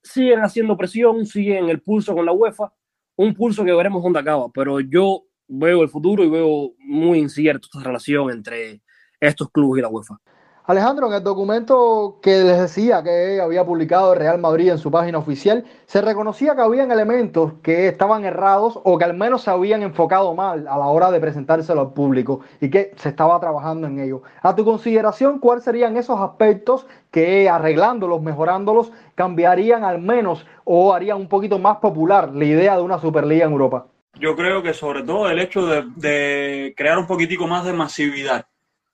siguen 0.08 0.40
haciendo 0.40 0.78
presión, 0.78 1.26
siguen 1.26 1.70
el 1.70 1.82
pulso 1.82 2.14
con 2.14 2.26
la 2.26 2.32
UEFA, 2.32 2.74
un 3.16 3.34
pulso 3.34 3.64
que 3.64 3.74
veremos 3.74 4.04
dónde 4.04 4.20
acaba, 4.20 4.50
pero 4.50 4.80
yo 4.80 5.24
veo 5.48 5.84
el 5.84 5.90
futuro 5.90 6.24
y 6.24 6.30
veo 6.30 6.74
muy 6.80 7.20
incierto 7.20 7.68
esta 7.72 7.84
relación 7.84 8.30
entre 8.32 8.82
estos 9.20 9.50
clubes 9.52 9.80
y 9.80 9.82
la 9.82 9.90
UEFA. 9.90 10.20
Alejandro, 10.68 11.08
en 11.08 11.14
el 11.14 11.24
documento 11.24 12.20
que 12.22 12.44
les 12.44 12.60
decía 12.60 13.02
que 13.02 13.40
había 13.40 13.64
publicado 13.64 14.14
Real 14.14 14.38
Madrid 14.38 14.70
en 14.70 14.78
su 14.78 14.92
página 14.92 15.18
oficial, 15.18 15.64
se 15.86 16.02
reconocía 16.02 16.56
que 16.58 16.62
habían 16.62 16.92
elementos 16.92 17.54
que 17.64 17.88
estaban 17.88 18.26
errados 18.26 18.78
o 18.84 18.98
que 18.98 19.06
al 19.06 19.14
menos 19.14 19.44
se 19.44 19.50
habían 19.50 19.82
enfocado 19.82 20.36
mal 20.36 20.68
a 20.68 20.78
la 20.78 20.88
hora 20.88 21.10
de 21.10 21.22
presentárselo 21.22 21.80
al 21.80 21.94
público 21.94 22.42
y 22.60 22.70
que 22.70 22.92
se 22.98 23.08
estaba 23.08 23.40
trabajando 23.40 23.88
en 23.88 23.98
ello. 24.02 24.24
A 24.42 24.58
tu 24.58 24.66
consideración, 24.66 25.40
¿cuáles 25.40 25.64
serían 25.64 25.96
esos 25.96 26.20
aspectos 26.20 26.86
que 27.12 27.48
arreglándolos, 27.48 28.22
mejorándolos, 28.22 28.92
cambiarían 29.16 29.86
al 29.86 30.02
menos 30.02 30.46
o 30.66 30.94
harían 30.94 31.16
un 31.16 31.30
poquito 31.30 31.60
más 31.60 31.78
popular 31.78 32.34
la 32.34 32.44
idea 32.44 32.76
de 32.76 32.82
una 32.82 33.00
Superliga 33.00 33.46
en 33.46 33.54
Europa? 33.54 33.88
Yo 34.20 34.36
creo 34.36 34.62
que 34.62 34.74
sobre 34.74 35.04
todo 35.04 35.30
el 35.30 35.40
hecho 35.40 35.66
de, 35.66 35.86
de 35.96 36.74
crear 36.76 36.98
un 36.98 37.08
poquitico 37.08 37.48
más 37.48 37.64
de 37.64 37.72
masividad 37.72 38.48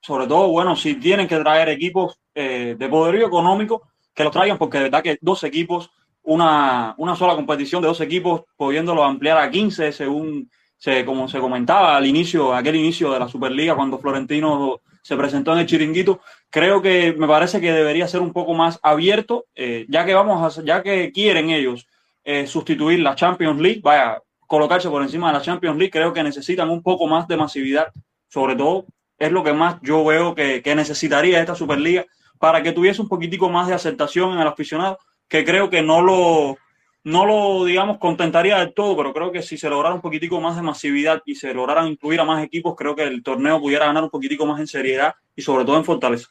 sobre 0.03 0.27
todo, 0.27 0.49
bueno, 0.49 0.75
si 0.75 0.95
tienen 0.95 1.27
que 1.27 1.39
traer 1.39 1.69
equipos 1.69 2.19
eh, 2.35 2.75
de 2.77 2.89
poderío 2.89 3.25
económico, 3.25 3.83
que 4.13 4.23
los 4.23 4.33
traigan, 4.33 4.57
porque 4.57 4.77
de 4.77 4.83
verdad 4.85 5.01
que 5.01 5.17
dos 5.21 5.43
equipos, 5.45 5.91
una, 6.23 6.93
una 6.97 7.15
sola 7.15 7.35
competición 7.35 7.81
de 7.81 7.87
dos 7.87 8.01
equipos, 8.01 8.41
pudiéndolo 8.57 9.03
ampliar 9.03 9.37
a 9.37 9.49
15, 9.49 9.93
según 9.93 10.49
se, 10.77 11.05
como 11.05 11.29
se 11.29 11.39
comentaba 11.39 11.95
al 11.95 12.05
inicio, 12.05 12.53
aquel 12.53 12.75
inicio 12.75 13.13
de 13.13 13.19
la 13.19 13.29
Superliga, 13.29 13.75
cuando 13.75 13.97
Florentino 13.97 14.81
se 15.01 15.15
presentó 15.15 15.53
en 15.53 15.59
el 15.59 15.65
chiringuito, 15.67 16.19
creo 16.49 16.81
que 16.81 17.13
me 17.17 17.27
parece 17.27 17.61
que 17.61 17.71
debería 17.71 18.07
ser 18.07 18.19
un 18.19 18.33
poco 18.33 18.53
más 18.53 18.79
abierto, 18.83 19.45
eh, 19.55 19.85
ya 19.87 20.05
que 20.05 20.13
vamos 20.13 20.57
a, 20.57 20.63
ya 20.63 20.83
que 20.83 21.13
quieren 21.13 21.49
ellos 21.49 21.87
eh, 22.25 22.45
sustituir 22.45 22.99
la 22.99 23.15
Champions 23.15 23.61
League, 23.61 23.79
vaya, 23.81 24.21
colocarse 24.47 24.89
por 24.89 25.01
encima 25.01 25.27
de 25.27 25.37
la 25.37 25.41
Champions 25.41 25.77
League, 25.77 25.91
creo 25.91 26.11
que 26.11 26.23
necesitan 26.23 26.69
un 26.69 26.83
poco 26.83 27.07
más 27.07 27.25
de 27.29 27.37
masividad, 27.37 27.87
sobre 28.27 28.57
todo 28.57 28.85
es 29.25 29.31
lo 29.31 29.43
que 29.43 29.53
más 29.53 29.77
yo 29.81 30.03
veo 30.03 30.35
que, 30.35 30.61
que, 30.61 30.75
necesitaría 30.75 31.39
esta 31.39 31.55
Superliga 31.55 32.05
para 32.39 32.61
que 32.61 32.73
tuviese 32.73 33.01
un 33.01 33.07
poquitico 33.07 33.49
más 33.49 33.67
de 33.67 33.73
aceptación 33.73 34.33
en 34.33 34.39
el 34.39 34.47
aficionado, 34.47 34.99
que 35.27 35.45
creo 35.45 35.69
que 35.69 35.81
no 35.81 36.01
lo, 36.01 36.57
no 37.03 37.25
lo, 37.25 37.65
digamos, 37.65 37.97
contentaría 37.97 38.57
del 38.59 38.73
todo, 38.73 38.95
pero 38.95 39.13
creo 39.13 39.31
que 39.31 39.41
si 39.41 39.57
se 39.57 39.69
lograra 39.69 39.95
un 39.95 40.01
poquitico 40.01 40.39
más 40.39 40.55
de 40.55 40.61
masividad 40.61 41.21
y 41.25 41.35
se 41.35 41.53
lograran 41.53 41.87
incluir 41.87 42.19
a 42.19 42.25
más 42.25 42.43
equipos, 42.43 42.75
creo 42.77 42.95
que 42.95 43.03
el 43.03 43.23
torneo 43.23 43.59
pudiera 43.59 43.85
ganar 43.85 44.03
un 44.03 44.09
poquitico 44.09 44.45
más 44.45 44.59
en 44.59 44.67
seriedad 44.67 45.15
y 45.35 45.41
sobre 45.41 45.65
todo 45.65 45.77
en 45.77 45.85
fortaleza. 45.85 46.29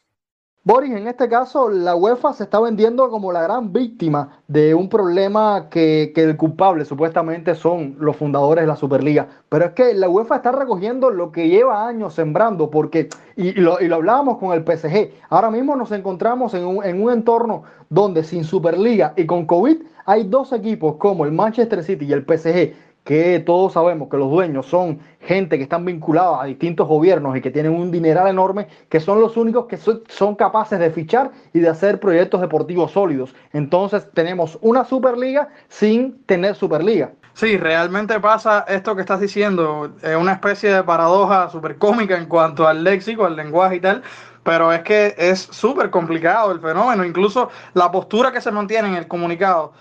Boris, 0.65 0.93
en 0.93 1.09
este 1.09 1.29
caso, 1.29 1.69
la 1.69 1.97
UEFA 1.97 2.33
se 2.35 2.45
está 2.45 2.61
vendiendo 2.61 3.11
como 3.11 3.33
la 3.33 3.43
gran 3.43 3.73
víctima 3.73 4.39
de 4.47 4.77
un 4.77 4.89
problema 4.89 5.67
que, 5.69 6.13
que, 6.15 6.23
el 6.23 6.37
culpable 6.37 6.85
supuestamente 6.85 7.57
son 7.57 7.97
los 7.99 8.15
fundadores 8.15 8.63
de 8.63 8.69
la 8.69 8.77
Superliga. 8.77 9.27
Pero 9.49 9.65
es 9.65 9.73
que 9.73 9.93
la 9.93 10.09
UEFA 10.09 10.37
está 10.37 10.53
recogiendo 10.53 11.11
lo 11.11 11.33
que 11.33 11.49
lleva 11.49 11.89
años 11.89 12.15
sembrando, 12.15 12.71
porque, 12.71 13.09
y, 13.35 13.55
lo, 13.55 13.81
y 13.81 13.89
lo, 13.89 13.97
hablábamos 13.97 14.39
con 14.39 14.53
el 14.53 14.63
PSG, 14.65 15.11
ahora 15.31 15.51
mismo 15.51 15.75
nos 15.75 15.91
encontramos 15.91 16.55
en 16.55 16.65
un, 16.65 16.85
en 16.85 17.03
un 17.03 17.11
entorno 17.11 17.65
donde 17.89 18.23
sin 18.23 18.45
Superliga 18.45 19.15
y 19.17 19.27
con 19.27 19.47
COVID 19.47 19.79
hay 20.07 20.23
dos 20.25 20.53
equipos 20.53 20.95
como 20.95 21.25
el 21.25 21.33
Manchester 21.33 21.83
City 21.83 22.05
y 22.05 22.13
el 22.13 22.23
PSG 22.25 22.73
que 23.05 23.41
todos 23.41 23.73
sabemos 23.73 24.09
que 24.09 24.17
los 24.17 24.31
dueños 24.31 24.67
son 24.67 25.01
gente 25.21 25.57
que 25.57 25.65
están 25.65 25.85
vinculados 25.85 26.39
a 26.41 26.45
distintos 26.45 26.87
gobiernos 26.87 27.37
y 27.37 27.41
que 27.41 27.51
tienen 27.51 27.73
un 27.73 27.91
dineral 27.91 28.29
enorme, 28.29 28.69
que 28.89 29.01
son 29.01 29.21
los 29.21 29.37
únicos 29.37 29.67
que 29.67 29.77
son 29.77 30.35
capaces 30.37 30.79
de 30.79 30.91
fichar 30.91 31.33
y 31.53 31.61
de 31.61 31.69
hacer 31.69 31.99
proyectos 31.99 32.41
deportivos 32.41 32.93
sólidos. 32.93 33.35
Entonces 33.53 34.09
tenemos 34.15 34.59
una 34.61 34.85
Superliga 34.85 35.49
sin 35.69 36.23
tener 36.25 36.55
Superliga. 36.55 37.13
Sí, 37.35 37.57
realmente 37.57 38.21
pasa 38.21 38.67
esto 38.69 38.95
que 38.95 39.01
estás 39.01 39.21
diciendo, 39.21 39.91
es 40.03 40.17
una 40.17 40.33
especie 40.33 40.73
de 40.73 40.85
paradoja 40.85 41.49
súper 41.49 41.79
cómica 41.79 42.17
en 42.17 42.27
cuanto 42.27 42.69
al 42.69 42.85
léxico, 42.85 43.25
al 43.25 43.37
lenguaje 43.37 43.77
y 43.77 43.81
tal, 43.81 44.03
pero 44.43 44.71
es 44.71 44.83
que 44.83 45.15
es 45.17 45.41
súper 45.41 45.89
complicado 45.91 46.53
el 46.53 46.61
fenómeno, 46.61 47.05
incluso 47.05 47.49
la 47.73 47.91
postura 47.91 48.33
que 48.33 48.41
se 48.43 48.51
mantiene 48.51 48.89
en 48.89 48.95
el 48.97 49.09
comunicado 49.09 49.73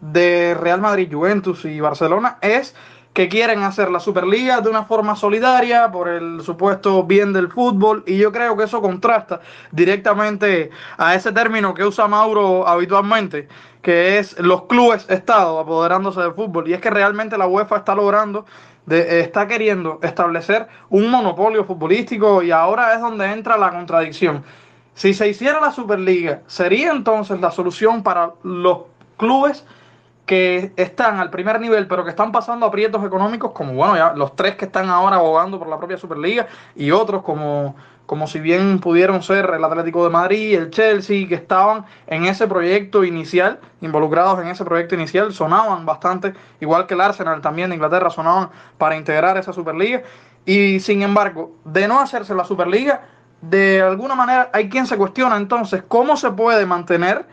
de 0.00 0.54
Real 0.54 0.80
Madrid, 0.80 1.08
Juventus 1.10 1.64
y 1.64 1.80
Barcelona 1.80 2.38
es 2.40 2.74
que 3.12 3.28
quieren 3.28 3.62
hacer 3.62 3.90
la 3.90 3.98
Superliga 3.98 4.60
de 4.60 4.70
una 4.70 4.84
forma 4.84 5.16
solidaria 5.16 5.90
por 5.90 6.08
el 6.08 6.40
supuesto 6.42 7.02
bien 7.02 7.32
del 7.32 7.50
fútbol 7.50 8.04
y 8.06 8.16
yo 8.16 8.30
creo 8.30 8.56
que 8.56 8.64
eso 8.64 8.80
contrasta 8.80 9.40
directamente 9.72 10.70
a 10.96 11.14
ese 11.14 11.32
término 11.32 11.74
que 11.74 11.84
usa 11.84 12.06
Mauro 12.06 12.68
habitualmente, 12.68 13.48
que 13.82 14.18
es 14.18 14.38
los 14.38 14.66
clubes 14.66 15.04
Estado 15.08 15.58
apoderándose 15.58 16.20
del 16.20 16.34
fútbol 16.34 16.68
y 16.68 16.74
es 16.74 16.80
que 16.80 16.90
realmente 16.90 17.36
la 17.36 17.48
UEFA 17.48 17.78
está 17.78 17.94
logrando 17.94 18.44
está 18.88 19.46
queriendo 19.46 19.98
establecer 20.02 20.66
un 20.88 21.10
monopolio 21.10 21.64
futbolístico 21.64 22.42
y 22.42 22.50
ahora 22.50 22.94
es 22.94 23.00
donde 23.00 23.26
entra 23.26 23.58
la 23.58 23.70
contradicción. 23.70 24.44
Si 24.94 25.14
se 25.14 25.28
hiciera 25.28 25.60
la 25.60 25.72
Superliga, 25.72 26.42
¿sería 26.46 26.90
entonces 26.90 27.40
la 27.40 27.50
solución 27.50 28.02
para 28.02 28.32
los 28.42 28.78
clubes 29.16 29.64
que 30.28 30.72
están 30.76 31.18
al 31.20 31.30
primer 31.30 31.58
nivel, 31.58 31.88
pero 31.88 32.04
que 32.04 32.10
están 32.10 32.30
pasando 32.30 32.66
aprietos 32.66 33.02
económicos, 33.02 33.52
como 33.52 33.72
bueno, 33.72 33.96
ya 33.96 34.12
los 34.12 34.36
tres 34.36 34.56
que 34.56 34.66
están 34.66 34.90
ahora 34.90 35.16
abogando 35.16 35.58
por 35.58 35.68
la 35.68 35.78
propia 35.78 35.96
Superliga, 35.96 36.46
y 36.76 36.90
otros 36.90 37.22
como, 37.22 37.74
como 38.04 38.26
si 38.26 38.38
bien 38.38 38.78
pudieron 38.78 39.22
ser 39.22 39.50
el 39.54 39.64
Atlético 39.64 40.04
de 40.04 40.10
Madrid, 40.10 40.54
el 40.54 40.68
Chelsea, 40.68 41.26
que 41.26 41.34
estaban 41.34 41.86
en 42.06 42.26
ese 42.26 42.46
proyecto 42.46 43.04
inicial, 43.04 43.58
involucrados 43.80 44.38
en 44.40 44.48
ese 44.48 44.66
proyecto 44.66 44.94
inicial, 44.96 45.32
sonaban 45.32 45.86
bastante, 45.86 46.34
igual 46.60 46.86
que 46.86 46.92
el 46.92 47.00
Arsenal 47.00 47.40
también 47.40 47.70
de 47.70 47.76
Inglaterra, 47.76 48.10
sonaban 48.10 48.50
para 48.76 48.96
integrar 48.96 49.38
esa 49.38 49.54
Superliga. 49.54 50.02
Y 50.44 50.78
sin 50.80 51.00
embargo, 51.00 51.52
de 51.64 51.88
no 51.88 52.00
hacerse 52.00 52.34
la 52.34 52.44
Superliga, 52.44 53.00
de 53.40 53.80
alguna 53.80 54.14
manera 54.14 54.50
hay 54.52 54.68
quien 54.68 54.86
se 54.86 54.98
cuestiona 54.98 55.38
entonces 55.38 55.82
cómo 55.88 56.18
se 56.18 56.30
puede 56.32 56.66
mantener 56.66 57.24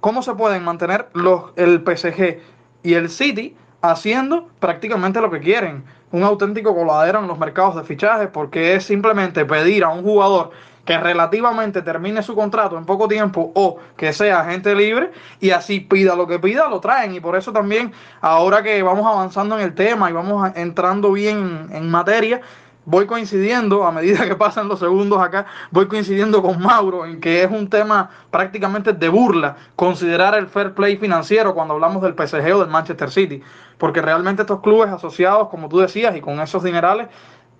cómo 0.00 0.22
se 0.22 0.34
pueden 0.34 0.64
mantener 0.64 1.08
los, 1.14 1.52
el 1.56 1.82
PSG 1.84 2.40
y 2.82 2.94
el 2.94 3.10
City 3.10 3.56
haciendo 3.82 4.48
prácticamente 4.60 5.20
lo 5.20 5.30
que 5.30 5.40
quieren. 5.40 5.84
Un 6.10 6.22
auténtico 6.22 6.74
coladero 6.74 7.20
en 7.20 7.28
los 7.28 7.38
mercados 7.38 7.76
de 7.76 7.84
fichajes 7.84 8.28
porque 8.32 8.74
es 8.74 8.84
simplemente 8.84 9.44
pedir 9.44 9.84
a 9.84 9.90
un 9.90 10.02
jugador 10.02 10.50
que 10.88 10.96
relativamente 10.96 11.82
termine 11.82 12.22
su 12.22 12.34
contrato 12.34 12.78
en 12.78 12.86
poco 12.86 13.06
tiempo 13.08 13.52
o 13.54 13.76
que 13.94 14.10
sea 14.14 14.40
agente 14.40 14.74
libre 14.74 15.10
y 15.38 15.50
así 15.50 15.80
pida 15.80 16.16
lo 16.16 16.26
que 16.26 16.38
pida, 16.38 16.66
lo 16.66 16.80
traen. 16.80 17.14
Y 17.14 17.20
por 17.20 17.36
eso 17.36 17.52
también, 17.52 17.92
ahora 18.22 18.62
que 18.62 18.82
vamos 18.82 19.06
avanzando 19.06 19.58
en 19.58 19.64
el 19.64 19.74
tema 19.74 20.08
y 20.08 20.14
vamos 20.14 20.50
entrando 20.54 21.12
bien 21.12 21.68
en 21.72 21.90
materia, 21.90 22.40
voy 22.88 23.04
coincidiendo, 23.04 23.84
a 23.84 23.92
medida 23.92 24.26
que 24.26 24.34
pasan 24.34 24.66
los 24.66 24.78
segundos 24.78 25.20
acá, 25.20 25.44
voy 25.70 25.88
coincidiendo 25.88 26.40
con 26.40 26.58
Mauro 26.58 27.04
en 27.04 27.20
que 27.20 27.42
es 27.42 27.50
un 27.50 27.68
tema 27.68 28.08
prácticamente 28.30 28.94
de 28.94 29.08
burla 29.10 29.56
considerar 29.76 30.34
el 30.34 30.48
fair 30.48 30.72
play 30.72 30.96
financiero 30.96 31.54
cuando 31.54 31.74
hablamos 31.74 32.00
del 32.02 32.14
PSG 32.14 32.42
del 32.42 32.68
Manchester 32.68 33.10
City, 33.10 33.42
porque 33.76 34.00
realmente 34.00 34.40
estos 34.40 34.60
clubes 34.60 34.90
asociados, 34.90 35.50
como 35.50 35.68
tú 35.68 35.80
decías, 35.80 36.16
y 36.16 36.22
con 36.22 36.40
esos 36.40 36.62
dinerales, 36.62 37.08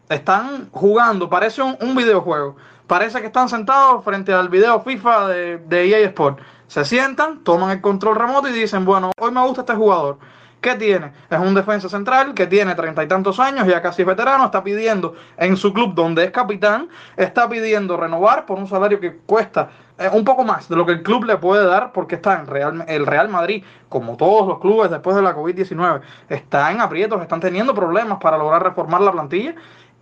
están 0.09 0.71
jugando, 0.73 1.29
parece 1.29 1.61
un, 1.61 1.95
videojuego, 1.95 2.57
parece 2.87 3.21
que 3.21 3.27
están 3.27 3.51
sentados 3.51 4.03
frente 4.03 4.33
al 4.33 4.49
video 4.49 4.81
FIFA 4.81 5.29
de, 5.29 5.59
de 5.59 5.91
EA 5.91 6.07
Sport, 6.07 6.39
se 6.69 6.87
sientan, 6.87 7.45
toman 7.45 7.71
el 7.71 7.83
control 7.83 8.17
remoto 8.17 8.49
y 8.49 8.53
dicen, 8.53 8.87
bueno, 8.87 9.13
hoy 9.21 9.31
me 9.31 9.43
gusta 9.43 9.61
este 9.61 9.75
jugador 9.75 10.17
¿Qué 10.61 10.75
tiene? 10.75 11.13
Es 11.31 11.39
un 11.39 11.55
defensa 11.55 11.89
central 11.89 12.35
que 12.35 12.47
tiene 12.49 12.75
treinta 12.75 13.05
y 13.05 13.07
tantos 13.07 13.39
años, 13.39 13.67
ya 13.69 13.81
casi 13.81 14.03
es 14.03 14.09
veterano, 14.09 14.47
está 14.47 14.65
pidiendo 14.65 15.15
en 15.37 15.57
su 15.57 15.73
club 15.73 15.95
donde 15.95 16.25
es 16.25 16.31
capitán, 16.33 16.89
está 17.17 17.49
pidiendo 17.49 17.97
renovar 17.97 18.45
por 18.45 18.59
un 18.59 18.67
salario 18.67 18.99
que 18.99 19.19
cuesta 19.19 19.71
eh, 19.99 20.11
un 20.13 20.25
poco 20.25 20.43
más 20.43 20.69
de 20.69 20.75
lo 20.75 20.85
que 20.85 20.93
el 20.93 21.03
club 21.05 21.25
le 21.25 21.37
puede 21.37 21.65
dar 21.65 21.93
porque 21.93 22.17
está 22.17 22.41
en 22.41 22.47
Real, 22.49 22.85
el 22.89 23.07
Real 23.07 23.29
Madrid, 23.29 23.63
como 23.89 24.17
todos 24.17 24.49
los 24.49 24.59
clubes 24.59 24.91
después 24.91 25.15
de 25.15 25.23
la 25.23 25.37
COVID-19, 25.37 26.01
está 26.29 26.73
en 26.73 26.81
aprietos, 26.81 27.23
están 27.23 27.41
teniendo 27.41 27.73
problemas 27.73 28.19
para 28.19 28.37
lograr 28.37 28.63
reformar 28.65 29.01
la 29.01 29.13
plantilla 29.13 29.55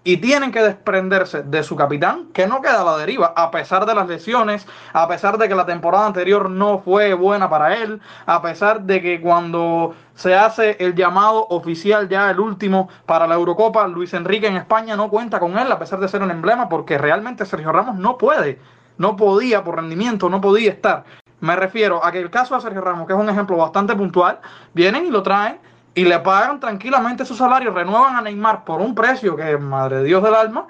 y 0.06 0.18
tienen 0.18 0.52
que 0.52 0.62
desprenderse 0.62 1.42
de 1.42 1.64
su 1.64 1.74
capitán, 1.74 2.28
que 2.32 2.46
no 2.46 2.62
queda 2.62 2.82
a 2.82 2.84
la 2.84 2.96
deriva, 2.96 3.32
a 3.34 3.50
pesar 3.50 3.86
de 3.86 3.92
las 3.92 4.06
lesiones, 4.06 4.64
a 4.92 5.08
pesar 5.08 5.36
de 5.36 5.48
que 5.48 5.56
la 5.56 5.66
temporada 5.66 6.06
anterior 6.06 6.48
no 6.48 6.78
fue 6.78 7.12
buena 7.12 7.50
para 7.50 7.74
él, 7.74 8.00
a 8.24 8.40
pesar 8.40 8.82
de 8.82 9.02
que 9.02 9.20
cuando 9.20 9.96
se 10.14 10.36
hace 10.36 10.76
el 10.78 10.94
llamado 10.94 11.48
oficial 11.48 12.08
ya 12.08 12.30
el 12.30 12.38
último 12.38 12.88
para 13.04 13.26
la 13.26 13.34
Eurocopa, 13.34 13.88
Luis 13.88 14.14
Enrique 14.14 14.46
en 14.46 14.56
España 14.56 14.94
no 14.94 15.10
cuenta 15.10 15.40
con 15.40 15.58
él, 15.58 15.72
a 15.72 15.78
pesar 15.80 15.98
de 15.98 16.06
ser 16.06 16.22
un 16.22 16.30
emblema, 16.30 16.68
porque 16.68 16.98
realmente 16.98 17.44
Sergio 17.44 17.72
Ramos 17.72 17.96
no 17.96 18.16
puede, 18.16 18.60
no 18.98 19.16
podía 19.16 19.64
por 19.64 19.74
rendimiento, 19.74 20.30
no 20.30 20.40
podía 20.40 20.70
estar. 20.70 21.02
Me 21.40 21.56
refiero 21.56 22.04
a 22.04 22.12
que 22.12 22.20
el 22.20 22.30
caso 22.30 22.54
de 22.54 22.60
Sergio 22.60 22.80
Ramos, 22.80 23.08
que 23.08 23.12
es 23.12 23.18
un 23.18 23.28
ejemplo 23.28 23.56
bastante 23.56 23.96
puntual, 23.96 24.38
vienen 24.72 25.06
y 25.06 25.10
lo 25.10 25.24
traen 25.24 25.58
y 25.96 26.04
le 26.04 26.20
pagan 26.20 26.60
tranquilamente 26.60 27.24
su 27.24 27.34
salario, 27.34 27.72
renuevan 27.72 28.16
a 28.16 28.20
Neymar 28.20 28.64
por 28.64 28.82
un 28.82 28.94
precio 28.94 29.34
que 29.34 29.56
madre 29.56 30.04
Dios 30.04 30.22
del 30.22 30.34
alma, 30.34 30.66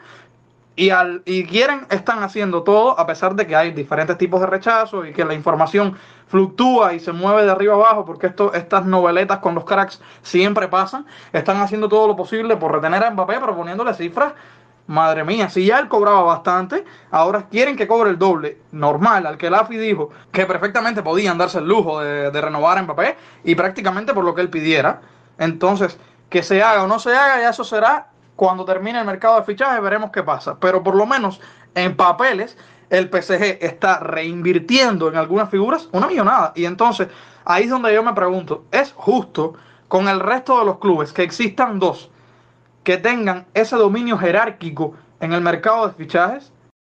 y, 0.77 0.91
al, 0.91 1.23
y 1.25 1.45
quieren, 1.45 1.85
están 1.91 2.23
haciendo 2.23 2.63
todo, 2.63 2.99
a 2.99 3.07
pesar 3.07 3.35
de 3.35 3.45
que 3.45 3.57
hay 3.57 3.73
diferentes 3.73 4.17
tipos 4.19 4.41
de 4.41 4.47
rechazo 4.47 5.05
y 5.05 5.13
que 5.13 5.25
la 5.25 5.35
información 5.35 5.97
fluctúa 6.29 6.95
y 6.95 7.01
se 7.01 7.11
mueve 7.11 7.45
de 7.45 7.51
arriba 7.51 7.75
abajo, 7.75 8.05
porque 8.05 8.29
esto, 8.29 8.55
estas 8.55 8.87
noveletas 8.87 9.39
con 9.39 9.57
los 9.57 9.65
cracks 9.65 10.01
siempre 10.23 10.69
pasan, 10.69 11.07
están 11.33 11.57
haciendo 11.57 11.89
todo 11.89 12.07
lo 12.07 12.15
posible 12.15 12.57
por 12.57 12.71
retener 12.71 13.03
a 13.03 13.11
Mbappé, 13.11 13.41
proponiéndole 13.41 13.95
cifras 13.95 14.33
Madre 14.87 15.25
mía, 15.25 15.49
si 15.49 15.67
ya 15.67 15.81
él 15.81 15.89
cobraba 15.89 16.23
bastante, 16.23 16.85
ahora 17.11 17.49
quieren 17.51 17.75
que 17.75 17.89
cobre 17.89 18.11
el 18.11 18.19
doble. 18.19 18.59
Normal, 18.71 19.27
al 19.27 19.37
que 19.37 19.51
Lafi 19.51 19.77
dijo 19.77 20.11
que 20.31 20.47
perfectamente 20.47 21.03
podían 21.03 21.37
darse 21.37 21.59
el 21.59 21.67
lujo 21.67 21.99
de, 21.99 22.31
de, 22.31 22.41
renovar 22.41 22.79
a 22.79 22.83
Mbappé 22.83 23.17
y 23.43 23.57
prácticamente 23.57 24.15
por 24.15 24.25
lo 24.25 24.33
que 24.33 24.43
él 24.43 24.49
pidiera. 24.49 25.01
Entonces, 25.39 25.99
que 26.29 26.43
se 26.43 26.63
haga 26.63 26.85
o 26.85 26.87
no 26.87 26.99
se 26.99 27.15
haga, 27.15 27.41
ya 27.41 27.51
eso 27.51 27.65
será 27.65 28.09
cuando 28.37 28.65
termine 28.65 29.01
el 29.01 29.07
mercado 29.07 29.39
de 29.39 29.47
fichaje, 29.47 29.81
veremos 29.81 30.11
qué 30.11 30.23
pasa. 30.23 30.59
Pero 30.61 30.83
por 30.83 30.95
lo 30.95 31.07
menos 31.07 31.41
en 31.75 31.97
papeles, 31.97 32.57
el 32.91 33.09
PSG 33.09 33.59
está 33.61 34.01
reinvirtiendo 34.01 35.09
en 35.09 35.17
algunas 35.17 35.51
figuras 35.51 35.89
una 35.93 36.07
millonada. 36.07 36.53
Y 36.55 36.67
entonces, 36.67 37.09
ahí 37.45 37.65
es 37.65 37.71
donde 37.71 37.93
yo 37.93 38.03
me 38.03 38.13
pregunto, 38.13 38.65
¿es 38.71 38.93
justo 38.93 39.55
con 39.89 40.09
el 40.09 40.21
resto 40.21 40.59
de 40.59 40.67
los 40.67 40.79
clubes 40.79 41.13
que 41.13 41.23
existan 41.23 41.79
dos 41.79 42.11
que 42.85 42.99
tengan 42.99 43.47
ese 43.55 43.77
dominio 43.77 44.19
jerárquico 44.19 44.95
en 45.21 45.33
el 45.33 45.41
mercado 45.41 45.89
de 45.89 45.95
fichajes? 45.95 46.53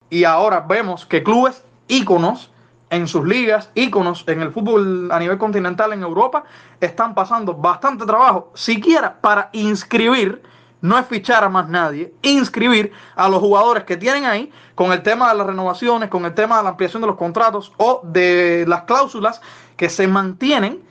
Y 0.10 0.23
ahora 0.23 0.62
vemos 0.62 1.06
que 1.06 1.23
clubes 1.23 1.63
íconos 1.88 2.52
en 2.93 3.08
sus 3.08 3.25
ligas, 3.25 3.71
íconos 3.73 4.23
en 4.27 4.41
el 4.41 4.51
fútbol 4.51 5.12
a 5.12 5.17
nivel 5.17 5.39
continental 5.39 5.93
en 5.93 6.03
Europa, 6.03 6.43
están 6.79 7.15
pasando 7.15 7.56
bastante 7.56 8.06
trabajo, 8.06 8.51
siquiera 8.53 9.19
para 9.19 9.49
inscribir, 9.53 10.43
no 10.82 10.99
es 10.99 11.08
fichar 11.08 11.43
a 11.43 11.49
más 11.49 11.67
nadie, 11.69 12.13
inscribir 12.21 12.91
a 13.15 13.27
los 13.29 13.39
jugadores 13.39 13.86
que 13.86 13.97
tienen 13.97 14.25
ahí 14.25 14.51
con 14.75 14.91
el 14.91 15.01
tema 15.01 15.32
de 15.32 15.38
las 15.38 15.47
renovaciones, 15.47 16.10
con 16.10 16.25
el 16.25 16.36
tema 16.36 16.58
de 16.58 16.63
la 16.63 16.69
ampliación 16.69 17.01
de 17.01 17.08
los 17.08 17.17
contratos 17.17 17.73
o 17.77 18.01
de 18.03 18.65
las 18.67 18.84
cláusulas 18.84 19.41
que 19.75 19.89
se 19.89 20.08
mantienen 20.08 20.84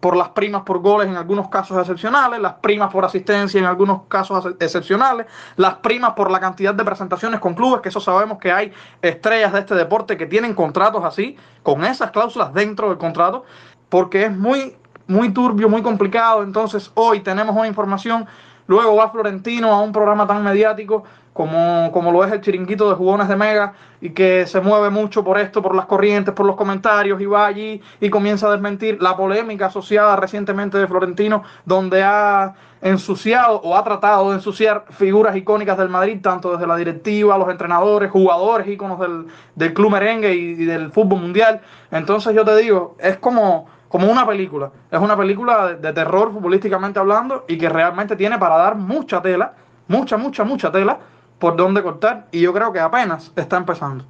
por 0.00 0.16
las 0.16 0.30
primas 0.30 0.62
por 0.62 0.80
goles 0.80 1.08
en 1.08 1.16
algunos 1.16 1.48
casos 1.48 1.78
excepcionales, 1.78 2.40
las 2.40 2.54
primas 2.54 2.90
por 2.90 3.04
asistencia 3.04 3.60
en 3.60 3.66
algunos 3.66 4.02
casos 4.08 4.46
excepcionales, 4.58 5.26
las 5.56 5.74
primas 5.76 6.14
por 6.14 6.30
la 6.30 6.40
cantidad 6.40 6.74
de 6.74 6.84
presentaciones 6.84 7.38
con 7.38 7.54
clubes, 7.54 7.82
que 7.82 7.90
eso 7.90 8.00
sabemos 8.00 8.38
que 8.38 8.50
hay 8.50 8.72
estrellas 9.02 9.52
de 9.52 9.60
este 9.60 9.74
deporte 9.74 10.16
que 10.16 10.26
tienen 10.26 10.54
contratos 10.54 11.04
así, 11.04 11.36
con 11.62 11.84
esas 11.84 12.10
cláusulas 12.10 12.54
dentro 12.54 12.88
del 12.88 12.96
contrato, 12.96 13.44
porque 13.90 14.24
es 14.24 14.36
muy, 14.36 14.76
muy 15.06 15.32
turbio, 15.34 15.68
muy 15.68 15.82
complicado. 15.82 16.42
Entonces 16.42 16.90
hoy 16.94 17.20
tenemos 17.20 17.54
una 17.54 17.68
información, 17.68 18.26
luego 18.70 18.94
va 18.94 19.10
Florentino 19.10 19.72
a 19.72 19.82
un 19.82 19.90
programa 19.90 20.28
tan 20.28 20.44
mediático 20.44 21.02
como, 21.32 21.90
como 21.92 22.12
lo 22.12 22.24
es 22.24 22.30
el 22.30 22.40
chiringuito 22.40 22.88
de 22.88 22.94
jugones 22.94 23.26
de 23.26 23.34
Mega 23.34 23.72
y 24.00 24.10
que 24.10 24.46
se 24.46 24.60
mueve 24.60 24.90
mucho 24.90 25.24
por 25.24 25.40
esto, 25.40 25.60
por 25.60 25.74
las 25.74 25.86
corrientes, 25.86 26.32
por 26.34 26.46
los 26.46 26.54
comentarios 26.54 27.20
y 27.20 27.26
va 27.26 27.46
allí 27.46 27.82
y 28.00 28.10
comienza 28.10 28.46
a 28.46 28.52
desmentir 28.52 29.02
la 29.02 29.16
polémica 29.16 29.66
asociada 29.66 30.14
recientemente 30.14 30.78
de 30.78 30.86
Florentino, 30.86 31.42
donde 31.64 32.04
ha 32.04 32.54
ensuciado 32.80 33.60
o 33.60 33.76
ha 33.76 33.82
tratado 33.82 34.30
de 34.30 34.36
ensuciar 34.36 34.84
figuras 34.90 35.34
icónicas 35.34 35.76
del 35.76 35.88
Madrid, 35.88 36.20
tanto 36.22 36.52
desde 36.52 36.68
la 36.68 36.76
directiva, 36.76 37.36
los 37.38 37.48
entrenadores, 37.48 38.08
jugadores 38.08 38.68
íconos 38.68 39.00
del, 39.00 39.26
del 39.56 39.74
club 39.74 39.90
merengue 39.90 40.32
y, 40.32 40.50
y 40.50 40.64
del 40.64 40.92
fútbol 40.92 41.22
mundial. 41.22 41.60
Entonces 41.90 42.36
yo 42.36 42.44
te 42.44 42.56
digo, 42.56 42.94
es 43.00 43.16
como 43.16 43.66
como 43.90 44.08
una 44.08 44.24
película. 44.24 44.70
Es 44.88 45.00
una 45.00 45.16
película 45.16 45.74
de, 45.74 45.92
terror 45.92 46.32
futbolísticamente 46.32 47.00
hablando 47.00 47.44
y 47.48 47.58
que 47.58 47.68
realmente 47.68 48.14
tiene 48.14 48.38
para 48.38 48.56
dar 48.56 48.76
mucha 48.76 49.20
tela, 49.20 49.52
mucha, 49.88 50.16
mucha, 50.16 50.44
mucha 50.44 50.70
tela 50.70 50.96
por 51.40 51.56
donde 51.56 51.82
cortar 51.82 52.28
y 52.30 52.40
yo 52.40 52.52
creo 52.52 52.72
que 52.72 52.78
apenas 52.78 53.32
está 53.34 53.56
empezando. 53.56 54.04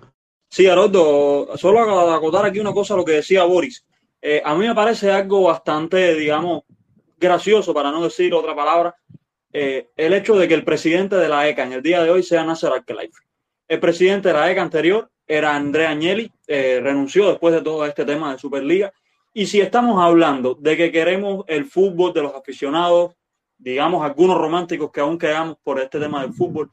Sí, 0.50 0.66
Haroldo, 0.66 1.56
solo 1.56 2.12
acotar 2.12 2.44
aquí 2.44 2.60
una 2.60 2.74
cosa 2.74 2.92
a 2.92 2.98
lo 2.98 3.06
que 3.06 3.12
decía 3.12 3.44
Boris. 3.44 3.86
Eh, 4.20 4.42
a 4.44 4.54
mí 4.54 4.68
me 4.68 4.74
parece 4.74 5.10
algo 5.10 5.44
bastante, 5.44 6.14
digamos, 6.14 6.64
gracioso, 7.16 7.72
para 7.72 7.90
no 7.90 8.02
decir 8.02 8.34
otra 8.34 8.54
palabra, 8.54 8.94
eh, 9.50 9.88
el 9.96 10.12
hecho 10.12 10.36
de 10.36 10.46
que 10.46 10.52
el 10.52 10.64
presidente 10.64 11.16
de 11.16 11.28
la 11.28 11.48
ECA 11.48 11.62
en 11.62 11.72
el 11.72 11.82
día 11.82 12.02
de 12.02 12.10
hoy 12.10 12.22
sea 12.22 12.44
Nasser 12.44 12.70
Al-Khelaifi. 12.70 13.22
El 13.66 13.80
presidente 13.80 14.28
de 14.28 14.34
la 14.34 14.50
ECA 14.50 14.60
anterior 14.60 15.10
era 15.26 15.54
Andrea 15.54 15.92
Agnelli, 15.92 16.30
eh, 16.46 16.80
renunció 16.82 17.30
después 17.30 17.54
de 17.54 17.62
todo 17.62 17.86
este 17.86 18.04
tema 18.04 18.32
de 18.32 18.38
Superliga. 18.38 18.92
Y 19.32 19.46
si 19.46 19.60
estamos 19.60 20.02
hablando 20.02 20.54
de 20.54 20.76
que 20.76 20.90
queremos 20.90 21.44
el 21.46 21.64
fútbol 21.64 22.12
de 22.12 22.22
los 22.22 22.34
aficionados, 22.34 23.14
digamos 23.56 24.04
algunos 24.04 24.36
románticos 24.36 24.90
que 24.90 25.00
aún 25.00 25.18
quedamos 25.18 25.56
por 25.62 25.80
este 25.80 26.00
tema 26.00 26.22
del 26.22 26.32
fútbol, 26.32 26.70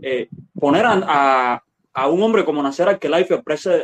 eh, 0.00 0.28
poner 0.58 0.86
a, 0.86 1.62
a, 1.92 2.08
un 2.08 2.22
hombre 2.22 2.44
como 2.44 2.62
Nasser 2.62 2.88
Al-Khelaifi 2.88 3.34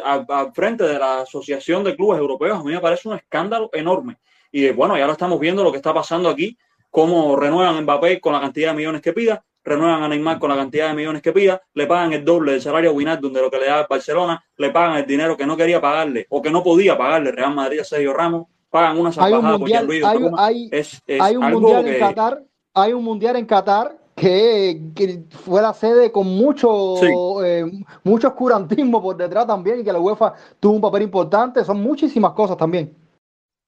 al 0.05 0.53
frente 0.53 0.85
de 0.85 0.99
la 0.99 1.23
Asociación 1.23 1.83
de 1.83 1.97
Clubes 1.97 2.21
Europeos, 2.21 2.61
a 2.61 2.63
mí 2.63 2.73
me 2.73 2.81
parece 2.81 3.09
un 3.09 3.17
escándalo 3.17 3.71
enorme. 3.73 4.19
Y 4.53 4.71
bueno, 4.71 4.97
ya 4.97 5.07
lo 5.07 5.13
estamos 5.13 5.41
viendo 5.41 5.65
lo 5.65 5.73
que 5.73 5.79
está 5.79 5.93
pasando 5.93 6.29
aquí, 6.29 6.57
cómo 6.91 7.35
renuevan 7.37 7.77
a 7.77 7.81
Mbappé 7.81 8.21
con 8.21 8.35
la 8.35 8.41
cantidad 8.41 8.71
de 8.71 8.77
millones 8.77 9.01
que 9.01 9.13
pida, 9.13 9.45
renuevan 9.65 10.03
a 10.03 10.09
Neymar 10.09 10.39
con 10.39 10.51
la 10.51 10.57
cantidad 10.57 10.89
de 10.89 10.95
millones 10.95 11.23
que 11.23 11.33
pida, 11.33 11.61
le 11.75 11.87
pagan 11.87 12.13
el 12.13 12.25
doble 12.25 12.53
del 12.53 12.63
salario 12.63 12.91
a 12.91 12.93
Wijnaldum 12.93 13.33
de 13.33 13.41
lo 13.41 13.51
que 13.51 13.59
le 13.59 13.67
da 13.67 13.87
Barcelona, 13.89 14.45
le 14.57 14.71
pagan 14.71 14.99
el 14.99 15.07
dinero 15.07 15.37
que 15.37 15.47
no 15.47 15.57
quería 15.57 15.81
pagarle 15.81 16.27
o 16.31 16.43
que 16.43 16.51
no 16.51 16.63
podía 16.63 16.97
pagarle 16.97 17.33
Real 17.33 17.55
Madrid 17.55 17.81
a 17.81 17.85
Sergio 17.85 18.13
Ramos, 18.13 18.47
pagan 18.71 18.99
una 18.99 19.13
salvajada 19.13 19.59
por 19.59 19.69
Luis 19.85 20.05
hay, 20.05 20.19
hay, 20.37 20.69
es, 20.73 21.03
es 21.07 21.21
hay 21.21 21.37
un 21.37 21.51
mundial 21.51 21.87
en 21.87 21.99
Qatar, 21.99 22.43
hay 22.75 22.93
un 22.93 23.05
mundial 23.05 23.37
en 23.37 23.47
Qatar 23.47 23.97
que, 24.15 24.91
que 24.95 25.25
fue 25.31 25.63
la 25.63 25.73
sede 25.75 26.13
con 26.13 26.27
mucho, 26.27 27.45
eh, 27.45 27.71
mucho 28.05 28.29
oscurantismo 28.29 29.03
por 29.03 29.17
detrás 29.17 29.47
también 29.47 29.81
y 29.81 29.85
que 29.85 29.93
la 29.93 30.01
UEFA 30.01 30.35
tuvo 30.61 30.75
un 30.75 30.81
papel 30.81 31.03
importante, 31.03 31.65
son 31.65 31.83
muchísimas 31.83 32.33
cosas 32.33 32.57
también. 32.57 32.95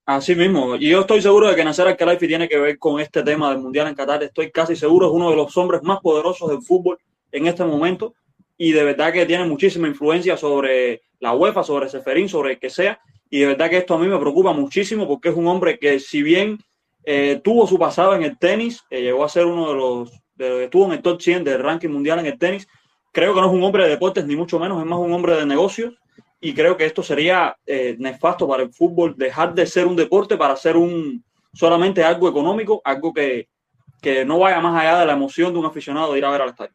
Así 0.07 0.35
mismo, 0.35 0.77
y 0.77 0.91
yo 0.91 1.01
estoy 1.01 1.23
seguro 1.23 1.49
de 1.49 1.57
que 1.57 1.65
Nasser 1.65 1.89
Al-Khelaifi 1.89 2.27
tiene 2.27 2.47
que 2.47 2.59
ver 2.59 2.79
con 2.79 3.01
este 3.01 3.23
tema 3.23 3.49
del 3.49 3.63
Mundial 3.63 3.89
en 3.89 3.95
Qatar. 3.95 4.23
Estoy 4.23 4.51
casi 4.51 4.77
seguro, 4.77 5.07
es 5.07 5.13
uno 5.15 5.31
de 5.31 5.37
los 5.37 5.57
hombres 5.57 5.83
más 5.83 6.01
poderosos 6.01 6.51
del 6.51 6.61
fútbol 6.61 6.99
en 7.33 7.47
este 7.47 7.65
momento 7.65 8.15
y 8.59 8.73
de 8.73 8.85
verdad 8.85 9.15
que 9.15 9.25
tiene 9.25 9.47
muchísima 9.47 9.89
influencia 9.89 10.37
sobre 10.37 11.01
la 11.21 11.33
UEFA, 11.33 11.63
sobre 11.63 11.89
Seferín, 11.89 12.29
sobre 12.29 12.53
el 12.53 12.59
que 12.59 12.69
sea. 12.69 13.01
Y 13.31 13.39
de 13.41 13.47
verdad 13.47 13.71
que 13.71 13.79
esto 13.79 13.95
a 13.95 13.99
mí 13.99 14.07
me 14.07 14.19
preocupa 14.19 14.53
muchísimo 14.53 15.09
porque 15.09 15.31
es 15.31 15.37
un 15.37 15.47
hombre 15.47 15.79
que 15.79 15.99
si 15.99 16.23
bien 16.23 16.59
eh, 17.05 17.41
tuvo 17.43 17.67
su 17.67 17.79
pasado 17.79 18.15
en 18.15 18.25
el 18.25 18.39
tenis, 18.39 18.85
eh, 18.91 19.01
llegó 19.01 19.25
a 19.25 19.31
ser 19.31 19.47
uno 19.47 19.71
de 19.71 19.75
los, 19.75 20.13
de, 20.35 20.65
estuvo 20.65 20.85
en 20.85 20.93
el 20.93 21.03
top 21.03 21.23
100 21.23 21.45
del 21.45 21.61
ranking 21.61 21.89
mundial 21.89 22.19
en 22.19 22.27
el 22.27 22.39
tenis, 22.39 22.69
creo 23.11 23.35
que 23.35 23.41
no 23.41 23.47
es 23.47 23.53
un 23.55 23.65
hombre 23.65 23.85
de 23.85 23.91
deportes 23.91 24.27
ni 24.27 24.37
mucho 24.37 24.59
menos, 24.59 24.79
es 24.81 24.87
más 24.87 24.99
un 24.99 25.15
hombre 25.15 25.35
de 25.35 25.47
negocios 25.47 25.95
y 26.45 26.53
creo 26.53 26.77
que 26.77 26.85
esto 26.85 27.03
sería 27.03 27.57
eh, 27.65 27.97
nefasto 27.99 28.47
para 28.47 28.63
el 28.63 28.71
fútbol, 28.71 29.15
dejar 29.17 29.55
de 29.55 29.65
ser 29.65 29.87
un 29.87 29.97
deporte 29.97 30.37
para 30.37 30.55
ser 30.57 30.77
un 30.77 31.25
solamente 31.55 32.05
algo 32.05 32.29
económico, 32.29 32.83
algo 32.85 33.15
que, 33.15 33.49
que 34.03 34.27
no 34.27 34.41
vaya 34.41 34.61
más 34.61 34.79
allá 34.79 35.01
de 35.01 35.07
la 35.07 35.15
emoción 35.15 35.55
de 35.55 35.59
un 35.59 35.65
aficionado 35.65 36.13
de 36.13 36.19
ir 36.19 36.25
a 36.27 36.31
ver 36.31 36.43
al 36.43 36.51
estadio. 36.51 36.75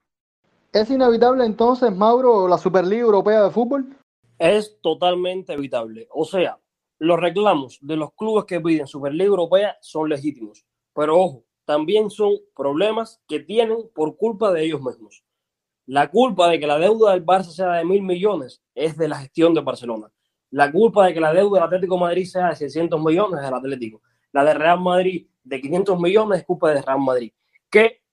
¿Es 0.74 0.90
inevitable 0.90 1.46
entonces, 1.46 1.96
Mauro, 1.96 2.48
la 2.48 2.58
Superliga 2.58 3.04
Europea 3.04 3.44
de 3.44 3.52
Fútbol? 3.52 3.96
Es 4.40 4.82
totalmente 4.82 5.54
evitable. 5.54 6.08
O 6.10 6.26
sea, 6.26 6.58
los 6.98 7.20
reclamos 7.20 7.78
de 7.80 7.96
los 7.96 8.12
clubes 8.16 8.46
que 8.46 8.60
piden 8.60 8.88
Superliga 8.88 9.26
Europea 9.26 9.78
son 9.82 10.10
legítimos. 10.10 10.66
Pero 10.96 11.16
ojo, 11.16 11.44
también 11.66 12.10
son 12.10 12.32
problemas 12.56 13.22
que 13.28 13.42
tienen 13.42 13.88
por 13.94 14.18
culpa 14.18 14.52
de 14.52 14.66
ellos 14.66 14.82
mismos. 14.82 15.24
La 15.90 16.12
culpa 16.12 16.48
de 16.48 16.60
que 16.60 16.68
la 16.68 16.78
deuda 16.78 17.14
del 17.14 17.26
Barça 17.26 17.50
sea 17.50 17.72
de 17.72 17.84
mil 17.84 18.04
millones 18.04 18.62
es 18.76 18.96
de 18.96 19.08
la 19.08 19.18
gestión 19.18 19.56
de 19.56 19.62
Barcelona. 19.62 20.12
La 20.52 20.72
culpa 20.72 21.08
de 21.08 21.16
que 21.16 21.20
la 21.20 21.34
deuda 21.34 21.58
del 21.58 21.66
Atlético 21.66 21.98
Madrid 21.98 22.26
sea 22.26 22.50
de 22.50 22.58
600 22.58 23.04
millones 23.04 23.40
es 23.40 23.46
del 23.48 23.56
Atlético. 23.56 24.04
La 24.32 24.44
de 24.44 24.54
Real 24.54 24.80
Madrid 24.80 25.26
de 25.44 25.60
500 25.60 26.00
millones 26.00 26.42
es 26.42 26.46
culpa 26.46 26.70
de 26.70 26.84
Real 26.84 27.00
Madrid, 27.00 27.34
que 27.72 28.04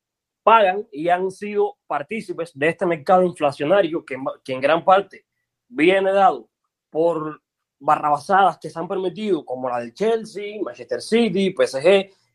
pagan 0.43 0.89
y 0.91 1.11
han 1.11 1.31
sido 1.31 1.77
partícipes 1.87 2.59
de 2.59 2.69
este 2.69 2.87
mercado 2.87 3.25
inflacionario 3.25 4.07
que, 4.07 4.17
que 4.43 4.55
en 4.55 4.61
gran 4.63 4.83
parte 4.83 5.27
viene 5.69 6.13
dado 6.13 6.49
por 6.89 7.43
barrabasadas 7.79 8.57
que 8.57 8.71
se 8.71 8.79
han 8.79 8.89
permitido, 8.89 9.45
como 9.45 9.69
la 9.69 9.81
del 9.81 9.93
Chelsea, 9.93 10.63
Manchester 10.63 11.03
City, 11.03 11.55
PSG, 11.55 11.83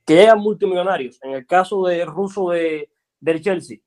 que 0.05 0.13
llegan 0.13 0.37
multimillonarios. 0.37 1.17
En 1.23 1.31
el 1.31 1.47
caso 1.47 1.83
de 1.87 2.05
ruso 2.05 2.51
de, 2.51 2.91
del 3.19 3.41
Chelsea, 3.41 3.79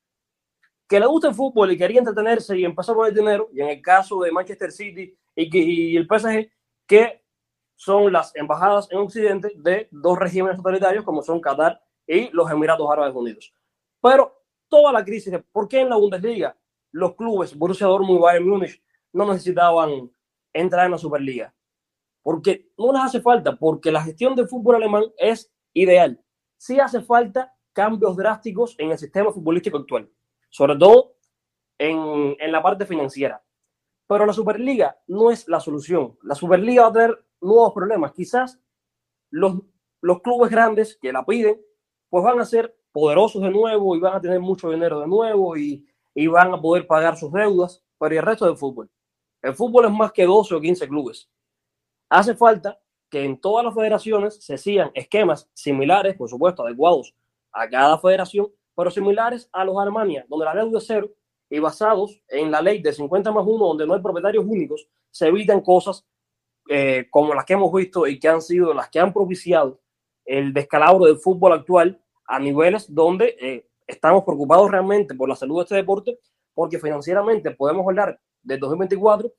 que 0.88 1.00
le 1.00 1.06
gusta 1.06 1.28
el 1.28 1.34
fútbol 1.34 1.72
y 1.72 1.78
quería 1.78 1.98
entretenerse 1.98 2.58
y 2.58 2.64
empezar 2.64 2.94
a 2.94 2.96
poner 2.96 3.14
dinero, 3.14 3.48
y 3.52 3.60
en 3.60 3.68
el 3.68 3.82
caso 3.82 4.20
de 4.20 4.32
Manchester 4.32 4.70
City 4.70 5.16
y, 5.34 5.96
el 5.96 6.06
PSG, 6.06 6.50
que 6.86 7.24
son 7.74 8.12
las 8.12 8.34
embajadas 8.36 8.88
en 8.90 8.98
Occidente 8.98 9.52
de 9.56 9.88
dos 9.90 10.18
regímenes 10.18 10.56
totalitarios 10.56 11.04
como 11.04 11.22
son 11.22 11.40
Qatar 11.40 11.80
y 12.06 12.30
los 12.30 12.50
Emiratos 12.50 12.88
Árabes 12.90 13.14
Unidos. 13.14 13.52
Pero 14.00 14.42
toda 14.68 14.92
la 14.92 15.04
crisis 15.04 15.32
de 15.32 15.38
por 15.40 15.68
qué 15.68 15.80
en 15.80 15.88
la 15.88 15.96
Bundesliga 15.96 16.56
los 16.92 17.14
clubes 17.16 17.56
Borussia 17.56 17.86
Dortmund 17.86 18.20
y 18.20 18.22
Bayern 18.22 18.48
Múnich 18.48 18.82
no 19.12 19.26
necesitaban 19.26 20.10
entrar 20.52 20.84
en 20.84 20.92
la 20.92 20.98
Superliga. 20.98 21.52
Porque 22.22 22.70
no 22.78 22.92
les 22.92 23.02
hace 23.02 23.20
falta, 23.20 23.56
porque 23.56 23.90
la 23.90 24.02
gestión 24.02 24.34
del 24.34 24.48
fútbol 24.48 24.76
alemán 24.76 25.04
es 25.18 25.52
ideal. 25.72 26.22
Sí 26.56 26.78
hace 26.78 27.00
falta 27.00 27.52
cambios 27.72 28.16
drásticos 28.16 28.76
en 28.78 28.92
el 28.92 28.98
sistema 28.98 29.32
futbolístico 29.32 29.78
actual 29.78 30.08
sobre 30.54 30.76
todo 30.76 31.16
en, 31.78 32.36
en 32.38 32.52
la 32.52 32.62
parte 32.62 32.86
financiera. 32.86 33.42
Pero 34.06 34.24
la 34.24 34.32
Superliga 34.32 34.96
no 35.08 35.32
es 35.32 35.48
la 35.48 35.58
solución. 35.58 36.16
La 36.22 36.36
Superliga 36.36 36.82
va 36.82 36.88
a 36.90 36.92
tener 36.92 37.26
nuevos 37.40 37.72
problemas. 37.74 38.12
Quizás 38.12 38.60
los, 39.30 39.54
los 40.00 40.22
clubes 40.22 40.52
grandes 40.52 40.96
que 41.02 41.12
la 41.12 41.26
piden, 41.26 41.60
pues 42.08 42.22
van 42.22 42.38
a 42.38 42.44
ser 42.44 42.78
poderosos 42.92 43.42
de 43.42 43.50
nuevo 43.50 43.96
y 43.96 43.98
van 43.98 44.14
a 44.14 44.20
tener 44.20 44.38
mucho 44.38 44.70
dinero 44.70 45.00
de 45.00 45.08
nuevo 45.08 45.56
y, 45.56 45.84
y 46.14 46.28
van 46.28 46.54
a 46.54 46.60
poder 46.60 46.86
pagar 46.86 47.16
sus 47.16 47.32
deudas, 47.32 47.84
pero 47.98 48.14
¿y 48.14 48.18
el 48.18 48.24
resto 48.24 48.46
del 48.46 48.56
fútbol? 48.56 48.88
El 49.42 49.54
fútbol 49.54 49.86
es 49.86 49.90
más 49.90 50.12
que 50.12 50.24
12 50.24 50.54
o 50.54 50.60
15 50.60 50.86
clubes. 50.86 51.28
Hace 52.08 52.36
falta 52.36 52.80
que 53.10 53.24
en 53.24 53.40
todas 53.40 53.64
las 53.64 53.74
federaciones 53.74 54.36
se 54.36 54.56
sigan 54.56 54.92
esquemas 54.94 55.50
similares, 55.52 56.14
por 56.14 56.30
supuesto, 56.30 56.64
adecuados 56.64 57.12
a 57.50 57.68
cada 57.68 57.98
federación, 57.98 58.52
pero 58.74 58.90
similares 58.90 59.48
a 59.52 59.64
los 59.64 59.76
Alemania, 59.78 60.24
donde 60.28 60.44
la 60.44 60.54
deuda 60.54 60.78
es 60.78 60.86
cero 60.86 61.10
y 61.50 61.58
basados 61.58 62.20
en 62.28 62.50
la 62.50 62.60
ley 62.60 62.82
de 62.82 62.92
50 62.92 63.30
más 63.30 63.44
1, 63.46 63.66
donde 63.66 63.86
no 63.86 63.94
hay 63.94 64.00
propietarios 64.00 64.44
únicos, 64.44 64.88
se 65.10 65.28
evitan 65.28 65.60
cosas 65.60 66.04
eh, 66.68 67.06
como 67.10 67.34
las 67.34 67.44
que 67.44 67.52
hemos 67.52 67.72
visto 67.72 68.06
y 68.06 68.18
que 68.18 68.28
han 68.28 68.40
sido 68.40 68.72
las 68.72 68.88
que 68.88 68.98
han 68.98 69.12
propiciado 69.12 69.80
el 70.24 70.52
descalabro 70.52 71.04
del 71.04 71.18
fútbol 71.18 71.52
actual 71.52 72.00
a 72.26 72.38
niveles 72.38 72.92
donde 72.92 73.36
eh, 73.40 73.68
estamos 73.86 74.24
preocupados 74.24 74.70
realmente 74.70 75.14
por 75.14 75.28
la 75.28 75.36
salud 75.36 75.58
de 75.58 75.62
este 75.64 75.74
deporte, 75.76 76.18
porque 76.54 76.78
financieramente 76.78 77.50
podemos 77.50 77.86
hablar 77.86 78.18
del 78.42 78.58
2024, 78.60 79.30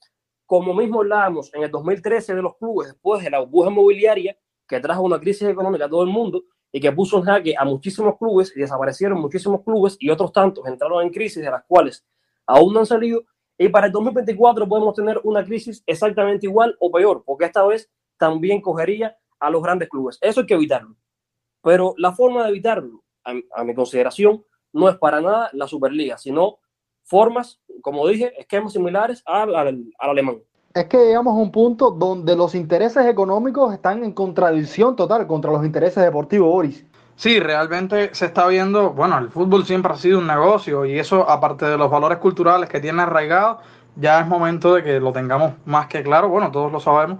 como 0.45 0.73
mismo 0.73 1.01
hablábamos 1.01 1.51
en 1.53 1.63
el 1.63 1.71
2013 1.71 2.35
de 2.35 2.41
los 2.41 2.55
clubes 2.57 2.89
después 2.89 3.23
de 3.23 3.31
la 3.31 3.39
burbuja 3.39 3.71
inmobiliaria 3.71 4.37
que 4.67 4.79
trajo 4.79 5.01
una 5.01 5.19
crisis 5.19 5.47
económica 5.47 5.85
a 5.85 5.89
todo 5.89 6.03
el 6.03 6.09
mundo, 6.09 6.43
y 6.75 6.81
que 6.81 6.91
puso 6.91 7.19
en 7.19 7.23
jaque 7.23 7.55
a 7.57 7.63
muchísimos 7.63 8.17
clubes 8.17 8.51
y 8.53 8.59
desaparecieron 8.59 9.17
muchísimos 9.21 9.63
clubes 9.63 9.95
y 9.97 10.09
otros 10.09 10.33
tantos 10.33 10.67
entraron 10.67 11.05
en 11.05 11.09
crisis 11.09 11.41
de 11.41 11.49
las 11.49 11.63
cuales 11.63 12.05
aún 12.45 12.73
no 12.73 12.81
han 12.81 12.85
salido. 12.85 13.23
Y 13.57 13.69
para 13.69 13.87
el 13.87 13.93
2024 13.93 14.67
podemos 14.67 14.93
tener 14.93 15.21
una 15.23 15.45
crisis 15.45 15.81
exactamente 15.85 16.47
igual 16.47 16.75
o 16.81 16.91
peor, 16.91 17.23
porque 17.25 17.45
esta 17.45 17.65
vez 17.65 17.89
también 18.17 18.59
cogería 18.59 19.17
a 19.39 19.49
los 19.49 19.63
grandes 19.63 19.87
clubes. 19.87 20.17
Eso 20.19 20.41
hay 20.41 20.47
que 20.47 20.55
evitarlo. 20.55 20.97
Pero 21.63 21.93
la 21.97 22.11
forma 22.11 22.43
de 22.43 22.49
evitarlo, 22.49 23.05
a, 23.23 23.63
mi 23.63 23.73
consideración, 23.73 24.43
no 24.73 24.89
es 24.89 24.97
para 24.97 25.21
nada 25.21 25.49
la 25.53 25.69
Superliga, 25.69 26.17
sino 26.17 26.59
formas, 27.03 27.61
como 27.81 28.05
dije, 28.05 28.33
esquemas 28.37 28.73
similares 28.73 29.23
al, 29.25 29.55
al 29.55 29.93
alemán 29.97 30.41
es 30.75 30.85
que 30.87 30.97
llegamos 30.97 31.31
a 31.31 31.37
un 31.37 31.53
punto 31.53 31.89
donde 31.89 32.35
los 32.35 32.53
intereses 32.53 33.05
económicos 33.05 33.73
están 33.73 34.03
en 34.03 34.11
contradicción 34.11 34.97
total 34.97 35.25
contra 35.25 35.49
los 35.49 35.65
intereses 35.65 36.03
deportivos, 36.03 36.49
Boris. 36.49 36.85
Sí, 37.15 37.39
realmente 37.39 38.13
se 38.13 38.25
está 38.25 38.45
viendo, 38.47 38.91
bueno, 38.91 39.17
el 39.17 39.29
fútbol 39.29 39.65
siempre 39.65 39.93
ha 39.93 39.95
sido 39.95 40.19
un 40.19 40.27
negocio 40.27 40.85
y 40.85 40.99
eso, 40.99 41.29
aparte 41.29 41.65
de 41.65 41.77
los 41.77 41.89
valores 41.89 42.17
culturales 42.17 42.69
que 42.69 42.81
tiene 42.81 43.03
arraigado, 43.03 43.59
ya 43.95 44.19
es 44.19 44.27
momento 44.27 44.75
de 44.75 44.83
que 44.83 44.99
lo 44.99 45.13
tengamos 45.13 45.53
más 45.63 45.87
que 45.87 46.03
claro, 46.03 46.27
bueno, 46.27 46.51
todos 46.51 46.69
lo 46.69 46.81
sabemos. 46.81 47.19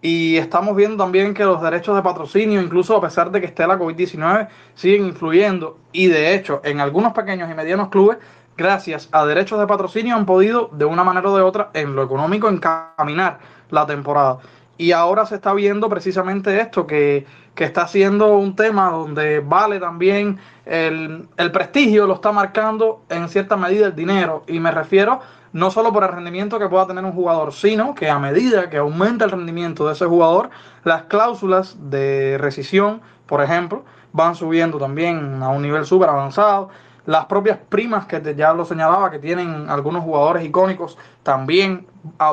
Y 0.00 0.38
estamos 0.38 0.74
viendo 0.74 0.96
también 0.96 1.34
que 1.34 1.44
los 1.44 1.60
derechos 1.60 1.94
de 1.96 2.02
patrocinio, 2.02 2.62
incluso 2.62 2.96
a 2.96 3.02
pesar 3.02 3.30
de 3.30 3.40
que 3.40 3.46
esté 3.46 3.66
la 3.66 3.78
COVID-19, 3.78 4.48
siguen 4.74 5.04
influyendo 5.04 5.76
y 5.92 6.06
de 6.06 6.34
hecho 6.34 6.62
en 6.64 6.80
algunos 6.80 7.12
pequeños 7.12 7.50
y 7.50 7.54
medianos 7.54 7.90
clubes 7.90 8.16
gracias 8.56 9.08
a 9.12 9.24
derechos 9.26 9.58
de 9.58 9.66
patrocinio, 9.66 10.14
han 10.14 10.26
podido, 10.26 10.70
de 10.72 10.84
una 10.84 11.04
manera 11.04 11.30
o 11.30 11.36
de 11.36 11.42
otra, 11.42 11.70
en 11.74 11.94
lo 11.94 12.02
económico, 12.02 12.48
encaminar 12.48 13.38
la 13.70 13.86
temporada. 13.86 14.38
y 14.76 14.90
ahora 14.90 15.24
se 15.24 15.36
está 15.36 15.52
viendo 15.54 15.88
precisamente 15.88 16.60
esto, 16.60 16.86
que, 16.86 17.26
que 17.54 17.64
está 17.64 17.86
siendo 17.86 18.36
un 18.36 18.56
tema 18.56 18.90
donde 18.90 19.38
vale 19.40 19.78
también 19.78 20.38
el, 20.66 21.28
el, 21.36 21.52
prestigio, 21.52 22.06
lo 22.06 22.14
está 22.14 22.32
marcando 22.32 23.02
en 23.08 23.28
cierta 23.28 23.56
medida 23.56 23.86
el 23.86 23.94
dinero. 23.94 24.42
Y 24.48 24.58
me 24.58 24.72
refiero 24.72 25.20
no 25.52 25.70
solo 25.70 25.92
por 25.92 26.02
el 26.02 26.10
rendimiento 26.10 26.58
que 26.58 26.68
pueda 26.68 26.88
tener 26.88 27.04
un 27.04 27.12
jugador, 27.12 27.52
sino 27.52 27.94
que 27.94 28.10
a 28.10 28.18
medida 28.18 28.68
que 28.68 28.78
aumenta 28.78 29.24
el 29.24 29.30
rendimiento 29.30 29.86
de 29.86 29.92
ese 29.92 30.04
jugador, 30.04 30.50
las 30.82 31.04
cláusulas 31.04 31.76
de 31.78 32.36
rescisión, 32.38 33.00
por 33.26 33.40
ejemplo, 33.40 33.84
van 34.12 34.34
subiendo 34.34 34.78
también 34.78 35.40
a 35.42 35.48
un 35.50 35.62
nivel 35.62 35.86
súper 35.86 36.08
avanzado. 36.08 36.70
Las 37.06 37.26
propias 37.26 37.58
primas 37.68 38.06
que 38.06 38.34
ya 38.34 38.52
lo 38.54 38.64
señalaba, 38.64 39.10
que 39.10 39.18
tienen 39.18 39.68
algunos 39.68 40.02
jugadores 40.02 40.44
icónicos, 40.44 40.96
también 41.22 41.86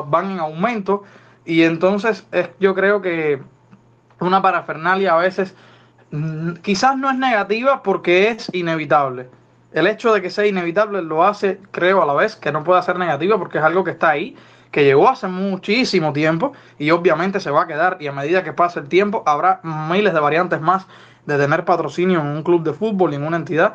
van 0.06 0.30
en 0.30 0.38
aumento. 0.38 1.02
Y 1.44 1.62
entonces 1.62 2.26
es, 2.32 2.50
yo 2.58 2.74
creo 2.74 3.02
que 3.02 3.42
una 4.20 4.40
parafernalia 4.40 5.14
a 5.14 5.18
veces 5.18 5.54
mm, 6.10 6.54
quizás 6.62 6.96
no 6.96 7.10
es 7.10 7.18
negativa 7.18 7.82
porque 7.82 8.28
es 8.28 8.48
inevitable. 8.52 9.28
El 9.72 9.86
hecho 9.86 10.12
de 10.12 10.20
que 10.20 10.30
sea 10.30 10.46
inevitable 10.46 11.02
lo 11.02 11.24
hace, 11.24 11.58
creo 11.70 12.02
a 12.02 12.06
la 12.06 12.14
vez, 12.14 12.36
que 12.36 12.52
no 12.52 12.62
pueda 12.62 12.82
ser 12.82 12.98
negativa 12.98 13.38
porque 13.38 13.58
es 13.58 13.64
algo 13.64 13.84
que 13.84 13.92
está 13.92 14.10
ahí, 14.10 14.36
que 14.70 14.84
llegó 14.84 15.08
hace 15.08 15.28
muchísimo 15.28 16.12
tiempo 16.12 16.52
y 16.78 16.90
obviamente 16.90 17.40
se 17.40 17.50
va 17.50 17.62
a 17.62 17.66
quedar 17.66 17.96
y 18.00 18.06
a 18.06 18.12
medida 18.12 18.42
que 18.42 18.52
pase 18.52 18.80
el 18.80 18.88
tiempo 18.88 19.22
habrá 19.26 19.60
miles 19.62 20.12
de 20.14 20.20
variantes 20.20 20.60
más 20.60 20.86
de 21.26 21.38
tener 21.38 21.64
patrocinio 21.64 22.20
en 22.20 22.26
un 22.26 22.42
club 22.42 22.62
de 22.64 22.72
fútbol 22.72 23.12
y 23.12 23.16
en 23.16 23.26
una 23.26 23.36
entidad. 23.36 23.74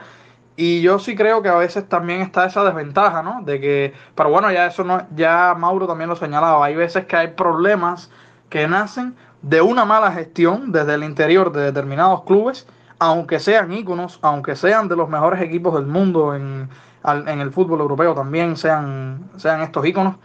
Y 0.60 0.82
yo 0.82 0.97
sí 0.97 1.16
creo 1.16 1.43
que 1.43 1.49
a 1.49 1.55
veces 1.55 1.88
también 1.88 2.22
está 2.22 2.47
esa 2.47 2.64
desventaja, 2.64 3.22
¿no? 3.22 3.43
De 3.43 3.62
que, 3.62 3.93
pero 4.16 4.32
bueno, 4.32 4.51
ya 4.51 4.66
eso 4.66 4.84
no, 4.84 5.05
ya 5.16 5.53
Mauro 5.55 5.86
también 5.86 6.10
lo 6.10 6.16
señalaba, 6.16 6.66
hay 6.66 6.76
veces 6.76 7.05
que 7.05 7.16
hay 7.16 7.28
problemas 7.30 8.10
que 8.49 8.68
nacen 8.68 9.16
de 9.43 9.62
una 9.62 9.86
mala 9.86 10.12
gestión 10.12 10.72
desde 10.72 10.95
el 10.95 11.03
interior 11.03 11.51
de 11.51 11.62
determinados 11.62 12.24
clubes, 12.24 12.68
aunque 12.97 13.38
sean 13.38 13.72
íconos, 13.72 14.18
aunque 14.24 14.55
sean 14.55 14.88
de 14.88 14.95
los 14.95 15.10
mejores 15.10 15.41
equipos 15.41 15.76
del 15.76 15.86
mundo 15.86 16.34
en, 16.34 16.68
en 17.03 17.39
el 17.39 17.51
fútbol 17.51 17.82
europeo 17.82 18.16
también 18.16 18.58
sean, 18.58 19.30
sean 19.38 19.62
estos 19.62 19.86
íconos. 19.86 20.16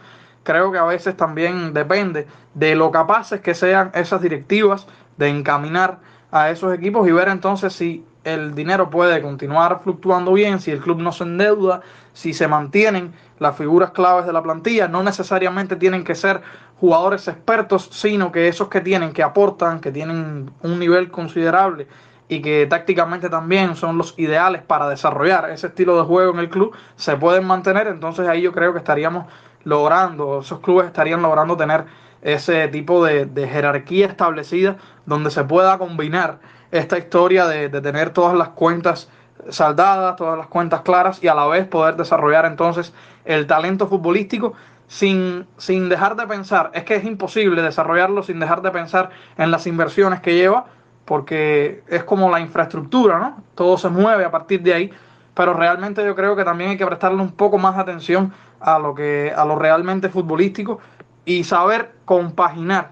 Creo 0.41 0.71
que 0.71 0.79
a 0.79 0.83
veces 0.83 1.15
también 1.15 1.73
depende 1.73 2.27
de 2.55 2.75
lo 2.75 2.89
capaces 2.89 3.39
que 3.41 3.53
sean 3.53 3.91
esas 3.93 4.19
directivas 4.19 4.87
de 5.17 5.29
encaminar 5.29 5.99
a 6.31 6.49
esos 6.49 6.73
equipos 6.73 7.07
y 7.07 7.11
ver 7.11 7.29
entonces 7.29 7.73
si 7.73 8.03
el 8.23 8.55
dinero 8.55 8.89
puede 8.89 9.21
continuar 9.21 9.81
fluctuando 9.83 10.33
bien, 10.33 10.59
si 10.59 10.71
el 10.71 10.79
club 10.79 10.99
no 10.99 11.11
se 11.11 11.23
endeuda, 11.23 11.81
si 12.13 12.33
se 12.33 12.47
mantienen 12.47 13.13
las 13.39 13.57
figuras 13.57 13.91
claves 13.91 14.25
de 14.25 14.33
la 14.33 14.41
plantilla, 14.41 14.87
no 14.87 15.03
necesariamente 15.03 15.75
tienen 15.75 16.03
que 16.03 16.15
ser 16.15 16.41
jugadores 16.79 17.27
expertos, 17.27 17.89
sino 17.91 18.31
que 18.31 18.47
esos 18.47 18.69
que 18.69 18.81
tienen, 18.81 19.13
que 19.13 19.23
aportan, 19.23 19.79
que 19.79 19.91
tienen 19.91 20.51
un 20.61 20.79
nivel 20.79 21.11
considerable 21.11 21.87
y 22.29 22.41
que 22.41 22.65
tácticamente 22.67 23.29
también 23.29 23.75
son 23.75 23.97
los 23.97 24.17
ideales 24.17 24.61
para 24.63 24.89
desarrollar 24.89 25.49
ese 25.49 25.67
estilo 25.67 25.97
de 25.97 26.03
juego 26.03 26.33
en 26.33 26.39
el 26.39 26.49
club, 26.49 26.75
se 26.95 27.15
pueden 27.17 27.45
mantener, 27.45 27.87
entonces 27.87 28.27
ahí 28.27 28.41
yo 28.41 28.51
creo 28.53 28.73
que 28.73 28.79
estaríamos 28.79 29.25
logrando, 29.63 30.39
esos 30.39 30.59
clubes 30.59 30.87
estarían 30.87 31.21
logrando 31.21 31.55
tener 31.57 31.85
ese 32.21 32.67
tipo 32.69 33.05
de, 33.05 33.27
jerarquía 33.47 34.07
establecida 34.07 34.77
donde 35.05 35.29
se 35.29 35.43
pueda 35.43 35.77
combinar 35.77 36.39
esta 36.73 36.97
historia 36.97 37.45
de, 37.45 37.69
tener 37.69 38.09
todas 38.09 38.35
las 38.35 38.49
cuentas 38.49 39.07
saldadas, 39.49 40.15
todas 40.15 40.37
las 40.37 40.47
cuentas 40.47 40.81
claras 40.81 41.23
y 41.23 41.27
a 41.27 41.35
la 41.35 41.45
vez 41.45 41.67
poder 41.67 41.95
desarrollar 41.95 42.45
entonces 42.45 42.93
el 43.25 43.45
talento 43.45 43.87
futbolístico 43.87 44.53
sin, 44.87 45.45
sin 45.57 45.87
dejar 45.87 46.15
de 46.15 46.25
pensar, 46.25 46.71
es 46.73 46.83
que 46.83 46.95
es 46.95 47.03
imposible 47.05 47.61
desarrollarlo 47.61 48.23
sin 48.23 48.39
dejar 48.39 48.63
de 48.63 48.71
pensar 48.71 49.11
en 49.37 49.51
las 49.51 49.67
inversiones 49.67 50.19
que 50.21 50.33
lleva, 50.33 50.65
porque 51.05 51.83
es 51.87 52.03
como 52.03 52.31
la 52.31 52.39
infraestructura, 52.39 53.19
¿no? 53.19 53.43
Todo 53.53 53.77
se 53.77 53.89
mueve 53.89 54.25
a 54.25 54.31
partir 54.31 54.61
de 54.63 54.73
ahí, 54.73 54.91
pero 55.35 55.53
realmente 55.53 56.03
yo 56.03 56.15
creo 56.15 56.35
que 56.35 56.43
también 56.43 56.71
hay 56.71 56.77
que 56.77 56.85
prestarle 56.85 57.21
un 57.21 57.31
poco 57.31 57.59
más 57.59 57.77
atención 57.77 58.33
a 58.59 58.79
lo 58.79 58.95
que 58.95 59.31
a 59.35 59.45
lo 59.45 59.57
realmente 59.57 60.09
futbolístico 60.09 60.79
y 61.23 61.43
saber 61.43 61.91
compaginar 62.05 62.91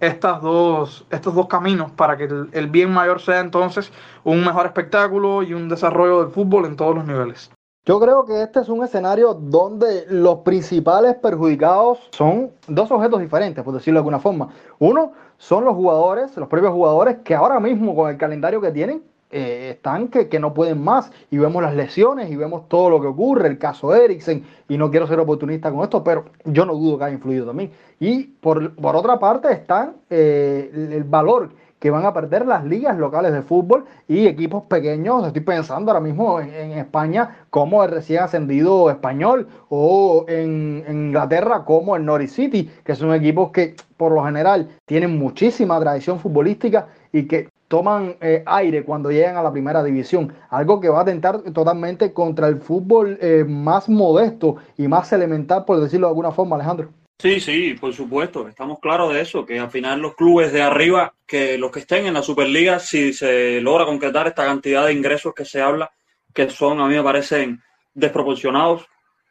estas 0.00 0.40
dos, 0.42 1.06
estos 1.10 1.34
dos 1.34 1.46
caminos 1.46 1.90
para 1.92 2.16
que 2.16 2.24
el, 2.52 2.68
bien 2.68 2.92
mayor 2.92 3.20
sea 3.20 3.40
entonces 3.40 3.92
un 4.24 4.44
mejor 4.44 4.66
espectáculo 4.66 5.42
y 5.42 5.54
un 5.54 5.68
desarrollo 5.68 6.22
del 6.22 6.32
fútbol 6.32 6.66
en 6.66 6.76
todos 6.76 6.94
los 6.94 7.04
niveles. 7.04 7.50
Yo 7.84 7.98
creo 7.98 8.26
que 8.26 8.42
este 8.42 8.60
es 8.60 8.68
un 8.68 8.84
escenario 8.84 9.32
donde 9.32 10.04
los 10.10 10.40
principales 10.40 11.14
perjudicados 11.16 12.08
son 12.12 12.50
dos 12.66 12.90
objetos 12.90 13.20
diferentes, 13.20 13.64
por 13.64 13.72
decirlo 13.72 13.98
de 13.98 14.00
alguna 14.00 14.20
forma. 14.20 14.50
Uno 14.78 15.12
son 15.38 15.64
los 15.64 15.74
jugadores, 15.74 16.36
los 16.36 16.48
propios 16.48 16.72
jugadores 16.72 17.18
que 17.24 17.34
ahora 17.34 17.58
mismo 17.60 17.96
con 17.96 18.10
el 18.10 18.18
calendario 18.18 18.60
que 18.60 18.72
tienen 18.72 19.02
eh, 19.30 19.72
están 19.76 20.08
que, 20.08 20.38
no 20.40 20.54
pueden 20.54 20.82
más 20.82 21.10
y 21.30 21.36
vemos 21.36 21.62
las 21.62 21.74
lesiones 21.74 22.30
y 22.30 22.36
vemos 22.36 22.66
todo 22.68 22.88
lo 22.88 23.00
que 23.00 23.08
ocurre, 23.08 23.48
el 23.48 23.58
caso 23.58 23.94
Eriksen, 23.94 24.42
y 24.68 24.78
no 24.78 24.90
quiero 24.90 25.06
ser 25.06 25.20
oportunista 25.20 25.70
con 25.70 25.82
esto, 25.82 26.02
pero 26.02 26.24
yo 26.44 26.64
no 26.64 26.74
dudo 26.74 26.96
que 26.96 27.04
haya 27.04 27.14
influido 27.14 27.46
también. 27.46 27.70
Y 28.00 28.24
por, 28.24 28.74
por 28.74 28.96
otra 28.96 29.18
parte 29.18 29.52
están 29.52 29.96
eh, 30.08 30.70
el, 30.92 31.04
valor 31.04 31.50
que 31.78 31.90
van 31.90 32.06
a 32.06 32.14
perder 32.14 32.46
las 32.46 32.64
ligas 32.64 32.96
locales 32.96 33.32
de 33.32 33.42
fútbol 33.42 33.84
y 34.08 34.26
equipos 34.26 34.64
pequeños. 34.64 35.26
Estoy 35.26 35.42
pensando 35.42 35.90
ahora 35.90 36.00
mismo 36.00 36.40
en, 36.40 36.72
España 36.72 37.44
como 37.50 37.84
el 37.84 37.90
recién 37.90 38.22
ascendido 38.22 38.90
español 38.90 39.46
o 39.68 40.24
en, 40.26 40.84
en, 40.86 41.08
Inglaterra 41.08 41.64
como 41.66 41.96
el 41.96 42.04
Norwich 42.04 42.30
City, 42.30 42.70
que 42.82 42.94
son 42.94 43.12
equipos 43.12 43.50
que 43.50 43.76
por 43.98 44.12
lo 44.12 44.24
general 44.24 44.70
tienen 44.86 45.18
muchísima 45.18 45.78
tradición 45.78 46.18
futbolística 46.18 46.88
y 47.12 47.24
que 47.24 47.48
toman 47.68 48.16
eh, 48.20 48.42
aire 48.46 48.82
cuando 48.82 49.10
llegan 49.10 49.36
a 49.36 49.42
la 49.42 49.52
primera 49.52 49.84
división. 49.84 50.34
Algo 50.50 50.80
que 50.80 50.88
va 50.88 50.98
a 50.98 51.02
atentar 51.02 51.42
totalmente 51.52 52.12
contra 52.12 52.48
el 52.48 52.60
fútbol 52.60 53.18
eh, 53.20 53.44
más 53.46 53.88
modesto 53.88 54.56
y 54.76 54.88
más 54.88 55.12
elemental, 55.12 55.64
por 55.64 55.80
decirlo 55.80 56.06
de 56.06 56.10
alguna 56.10 56.32
forma, 56.32 56.56
Alejandro. 56.56 56.90
Sí, 57.20 57.40
sí, 57.40 57.74
por 57.74 57.92
supuesto, 57.92 58.46
estamos 58.46 58.78
claros 58.78 59.12
de 59.12 59.20
eso, 59.20 59.44
que 59.44 59.58
al 59.58 59.70
final 59.70 60.00
los 60.00 60.14
clubes 60.14 60.52
de 60.52 60.62
arriba, 60.62 61.14
que 61.26 61.58
los 61.58 61.72
que 61.72 61.80
estén 61.80 62.06
en 62.06 62.14
la 62.14 62.22
Superliga, 62.22 62.78
si 62.78 63.12
se 63.12 63.60
logra 63.60 63.84
concretar 63.86 64.28
esta 64.28 64.44
cantidad 64.44 64.86
de 64.86 64.92
ingresos 64.92 65.34
que 65.34 65.44
se 65.44 65.60
habla, 65.60 65.90
que 66.32 66.48
son, 66.48 66.80
a 66.80 66.86
mí 66.86 66.94
me 66.94 67.02
parecen 67.02 67.60
desproporcionados 67.92 68.86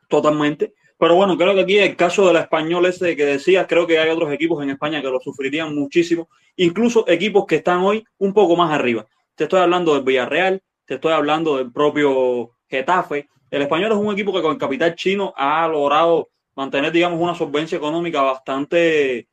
totalmente, 0.09 0.73
pero 0.97 1.15
bueno, 1.15 1.37
creo 1.37 1.53
que 1.53 1.61
aquí 1.61 1.77
el 1.77 1.95
caso 1.95 2.27
del 2.27 2.37
español 2.37 2.85
ese 2.85 3.15
que 3.15 3.25
decías, 3.25 3.67
creo 3.67 3.85
que 3.85 3.99
hay 3.99 4.09
otros 4.09 4.31
equipos 4.33 4.63
en 4.63 4.71
España 4.71 5.01
que 5.01 5.09
lo 5.09 5.19
sufrirían 5.19 5.75
muchísimo, 5.75 6.29
incluso 6.55 7.07
equipos 7.07 7.45
que 7.45 7.57
están 7.57 7.81
hoy 7.81 8.03
un 8.17 8.33
poco 8.33 8.55
más 8.55 8.71
arriba. 8.71 9.05
Te 9.35 9.43
estoy 9.43 9.59
hablando 9.59 9.93
del 9.93 10.03
Villarreal, 10.03 10.61
te 10.85 10.95
estoy 10.95 11.13
hablando 11.13 11.57
del 11.57 11.71
propio 11.71 12.51
Getafe. 12.67 13.27
El 13.51 13.61
español 13.61 13.91
es 13.91 13.97
un 13.97 14.11
equipo 14.11 14.33
que 14.33 14.41
con 14.41 14.53
el 14.53 14.57
capital 14.57 14.95
chino 14.95 15.33
ha 15.37 15.67
logrado 15.67 16.29
mantener, 16.55 16.91
digamos, 16.91 17.19
una 17.21 17.35
solvencia 17.35 17.77
económica 17.77 18.23
bastante, 18.23 19.27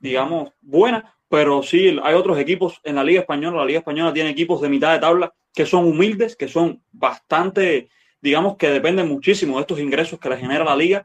digamos, 0.00 0.52
buena, 0.62 1.14
pero 1.28 1.62
sí 1.62 1.98
hay 2.02 2.14
otros 2.14 2.38
equipos 2.38 2.80
en 2.82 2.96
la 2.96 3.04
Liga 3.04 3.20
Española. 3.20 3.58
La 3.58 3.66
Liga 3.66 3.80
Española 3.80 4.14
tiene 4.14 4.30
equipos 4.30 4.62
de 4.62 4.70
mitad 4.70 4.92
de 4.92 5.00
tabla 5.00 5.34
que 5.52 5.66
son 5.66 5.84
humildes, 5.84 6.34
que 6.34 6.48
son 6.48 6.82
bastante 6.90 7.90
digamos 8.20 8.56
que 8.56 8.70
depende 8.70 9.04
muchísimo 9.04 9.56
de 9.56 9.62
estos 9.62 9.78
ingresos 9.78 10.18
que 10.18 10.28
le 10.28 10.36
genera 10.36 10.64
la 10.64 10.76
liga, 10.76 11.04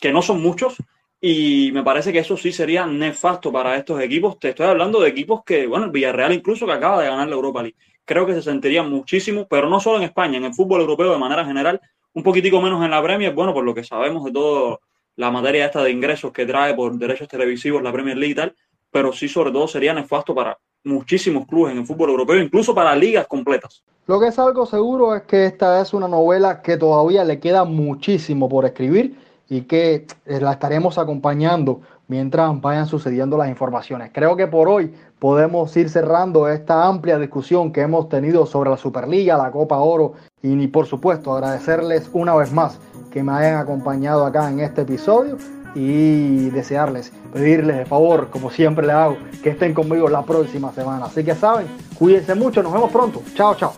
que 0.00 0.12
no 0.12 0.22
son 0.22 0.42
muchos, 0.42 0.76
y 1.20 1.70
me 1.72 1.82
parece 1.82 2.12
que 2.12 2.18
eso 2.18 2.36
sí 2.36 2.52
sería 2.52 2.86
nefasto 2.86 3.50
para 3.50 3.76
estos 3.76 4.00
equipos. 4.00 4.38
Te 4.38 4.50
estoy 4.50 4.66
hablando 4.66 5.00
de 5.00 5.08
equipos 5.08 5.42
que, 5.44 5.66
bueno, 5.66 5.86
el 5.86 5.90
Villarreal 5.90 6.32
incluso 6.32 6.66
que 6.66 6.72
acaba 6.72 7.02
de 7.02 7.08
ganar 7.08 7.28
la 7.28 7.34
Europa 7.34 7.62
League. 7.62 7.76
Creo 8.04 8.26
que 8.26 8.34
se 8.34 8.42
sentiría 8.42 8.82
muchísimo, 8.82 9.46
pero 9.48 9.68
no 9.68 9.80
solo 9.80 9.96
en 9.98 10.04
España, 10.04 10.36
en 10.38 10.44
el 10.44 10.54
fútbol 10.54 10.82
europeo 10.82 11.12
de 11.12 11.18
manera 11.18 11.44
general, 11.44 11.80
un 12.12 12.22
poquitico 12.22 12.60
menos 12.60 12.84
en 12.84 12.90
la 12.90 13.02
Premier, 13.02 13.34
bueno, 13.34 13.52
por 13.52 13.64
lo 13.64 13.74
que 13.74 13.82
sabemos 13.82 14.24
de 14.24 14.32
toda 14.32 14.78
la 15.16 15.30
materia 15.30 15.66
esta 15.66 15.82
de 15.82 15.90
ingresos 15.90 16.32
que 16.32 16.46
trae 16.46 16.74
por 16.74 16.96
derechos 16.96 17.28
televisivos 17.28 17.82
la 17.82 17.92
Premier 17.92 18.16
League 18.16 18.32
y 18.32 18.36
tal, 18.36 18.54
pero 18.90 19.12
sí 19.12 19.28
sobre 19.28 19.50
todo 19.50 19.66
sería 19.66 19.94
nefasto 19.94 20.34
para 20.34 20.58
muchísimos 20.86 21.46
clubes 21.46 21.72
en 21.72 21.78
el 21.78 21.86
fútbol 21.86 22.10
europeo, 22.10 22.40
incluso 22.40 22.74
para 22.74 22.94
ligas 22.94 23.26
completas. 23.26 23.82
Lo 24.06 24.20
que 24.20 24.28
es 24.28 24.38
algo 24.38 24.66
seguro 24.66 25.16
es 25.16 25.22
que 25.22 25.46
esta 25.46 25.80
es 25.80 25.92
una 25.92 26.06
novela 26.06 26.62
que 26.62 26.76
todavía 26.76 27.24
le 27.24 27.40
queda 27.40 27.64
muchísimo 27.64 28.48
por 28.48 28.64
escribir 28.64 29.18
y 29.48 29.62
que 29.62 30.06
eh, 30.26 30.40
la 30.40 30.52
estaremos 30.52 30.96
acompañando 30.96 31.80
mientras 32.08 32.60
vayan 32.60 32.86
sucediendo 32.86 33.36
las 33.36 33.48
informaciones. 33.48 34.10
Creo 34.12 34.36
que 34.36 34.46
por 34.46 34.68
hoy 34.68 34.94
podemos 35.18 35.76
ir 35.76 35.88
cerrando 35.88 36.48
esta 36.48 36.86
amplia 36.86 37.18
discusión 37.18 37.72
que 37.72 37.80
hemos 37.80 38.08
tenido 38.08 38.46
sobre 38.46 38.70
la 38.70 38.76
Superliga, 38.76 39.36
la 39.36 39.50
Copa 39.50 39.78
Oro 39.78 40.12
y 40.40 40.66
por 40.68 40.86
supuesto 40.86 41.34
agradecerles 41.34 42.08
una 42.12 42.34
vez 42.36 42.52
más 42.52 42.78
que 43.10 43.24
me 43.24 43.32
hayan 43.32 43.56
acompañado 43.56 44.24
acá 44.24 44.48
en 44.48 44.60
este 44.60 44.82
episodio 44.82 45.36
y 45.74 46.50
desearles, 46.50 47.12
pedirles 47.32 47.76
de 47.78 47.86
favor, 47.86 48.28
como 48.30 48.50
siempre 48.50 48.86
le 48.86 48.92
hago, 48.92 49.16
que 49.42 49.50
estén 49.50 49.74
conmigo 49.74 50.08
la 50.08 50.22
próxima 50.22 50.72
semana. 50.72 51.06
Así 51.06 51.24
que 51.24 51.34
saben, 51.34 51.66
cuídense 51.98 52.34
mucho, 52.34 52.62
nos 52.62 52.72
vemos 52.72 52.90
pronto. 52.90 53.22
Chao, 53.34 53.54
chao. 53.54 53.72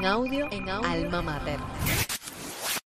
en 0.00 0.06
audio, 0.06 0.46
en 0.50 0.68
audio. 0.68 0.88
Alma 0.88 1.22
Mater. 1.22 1.79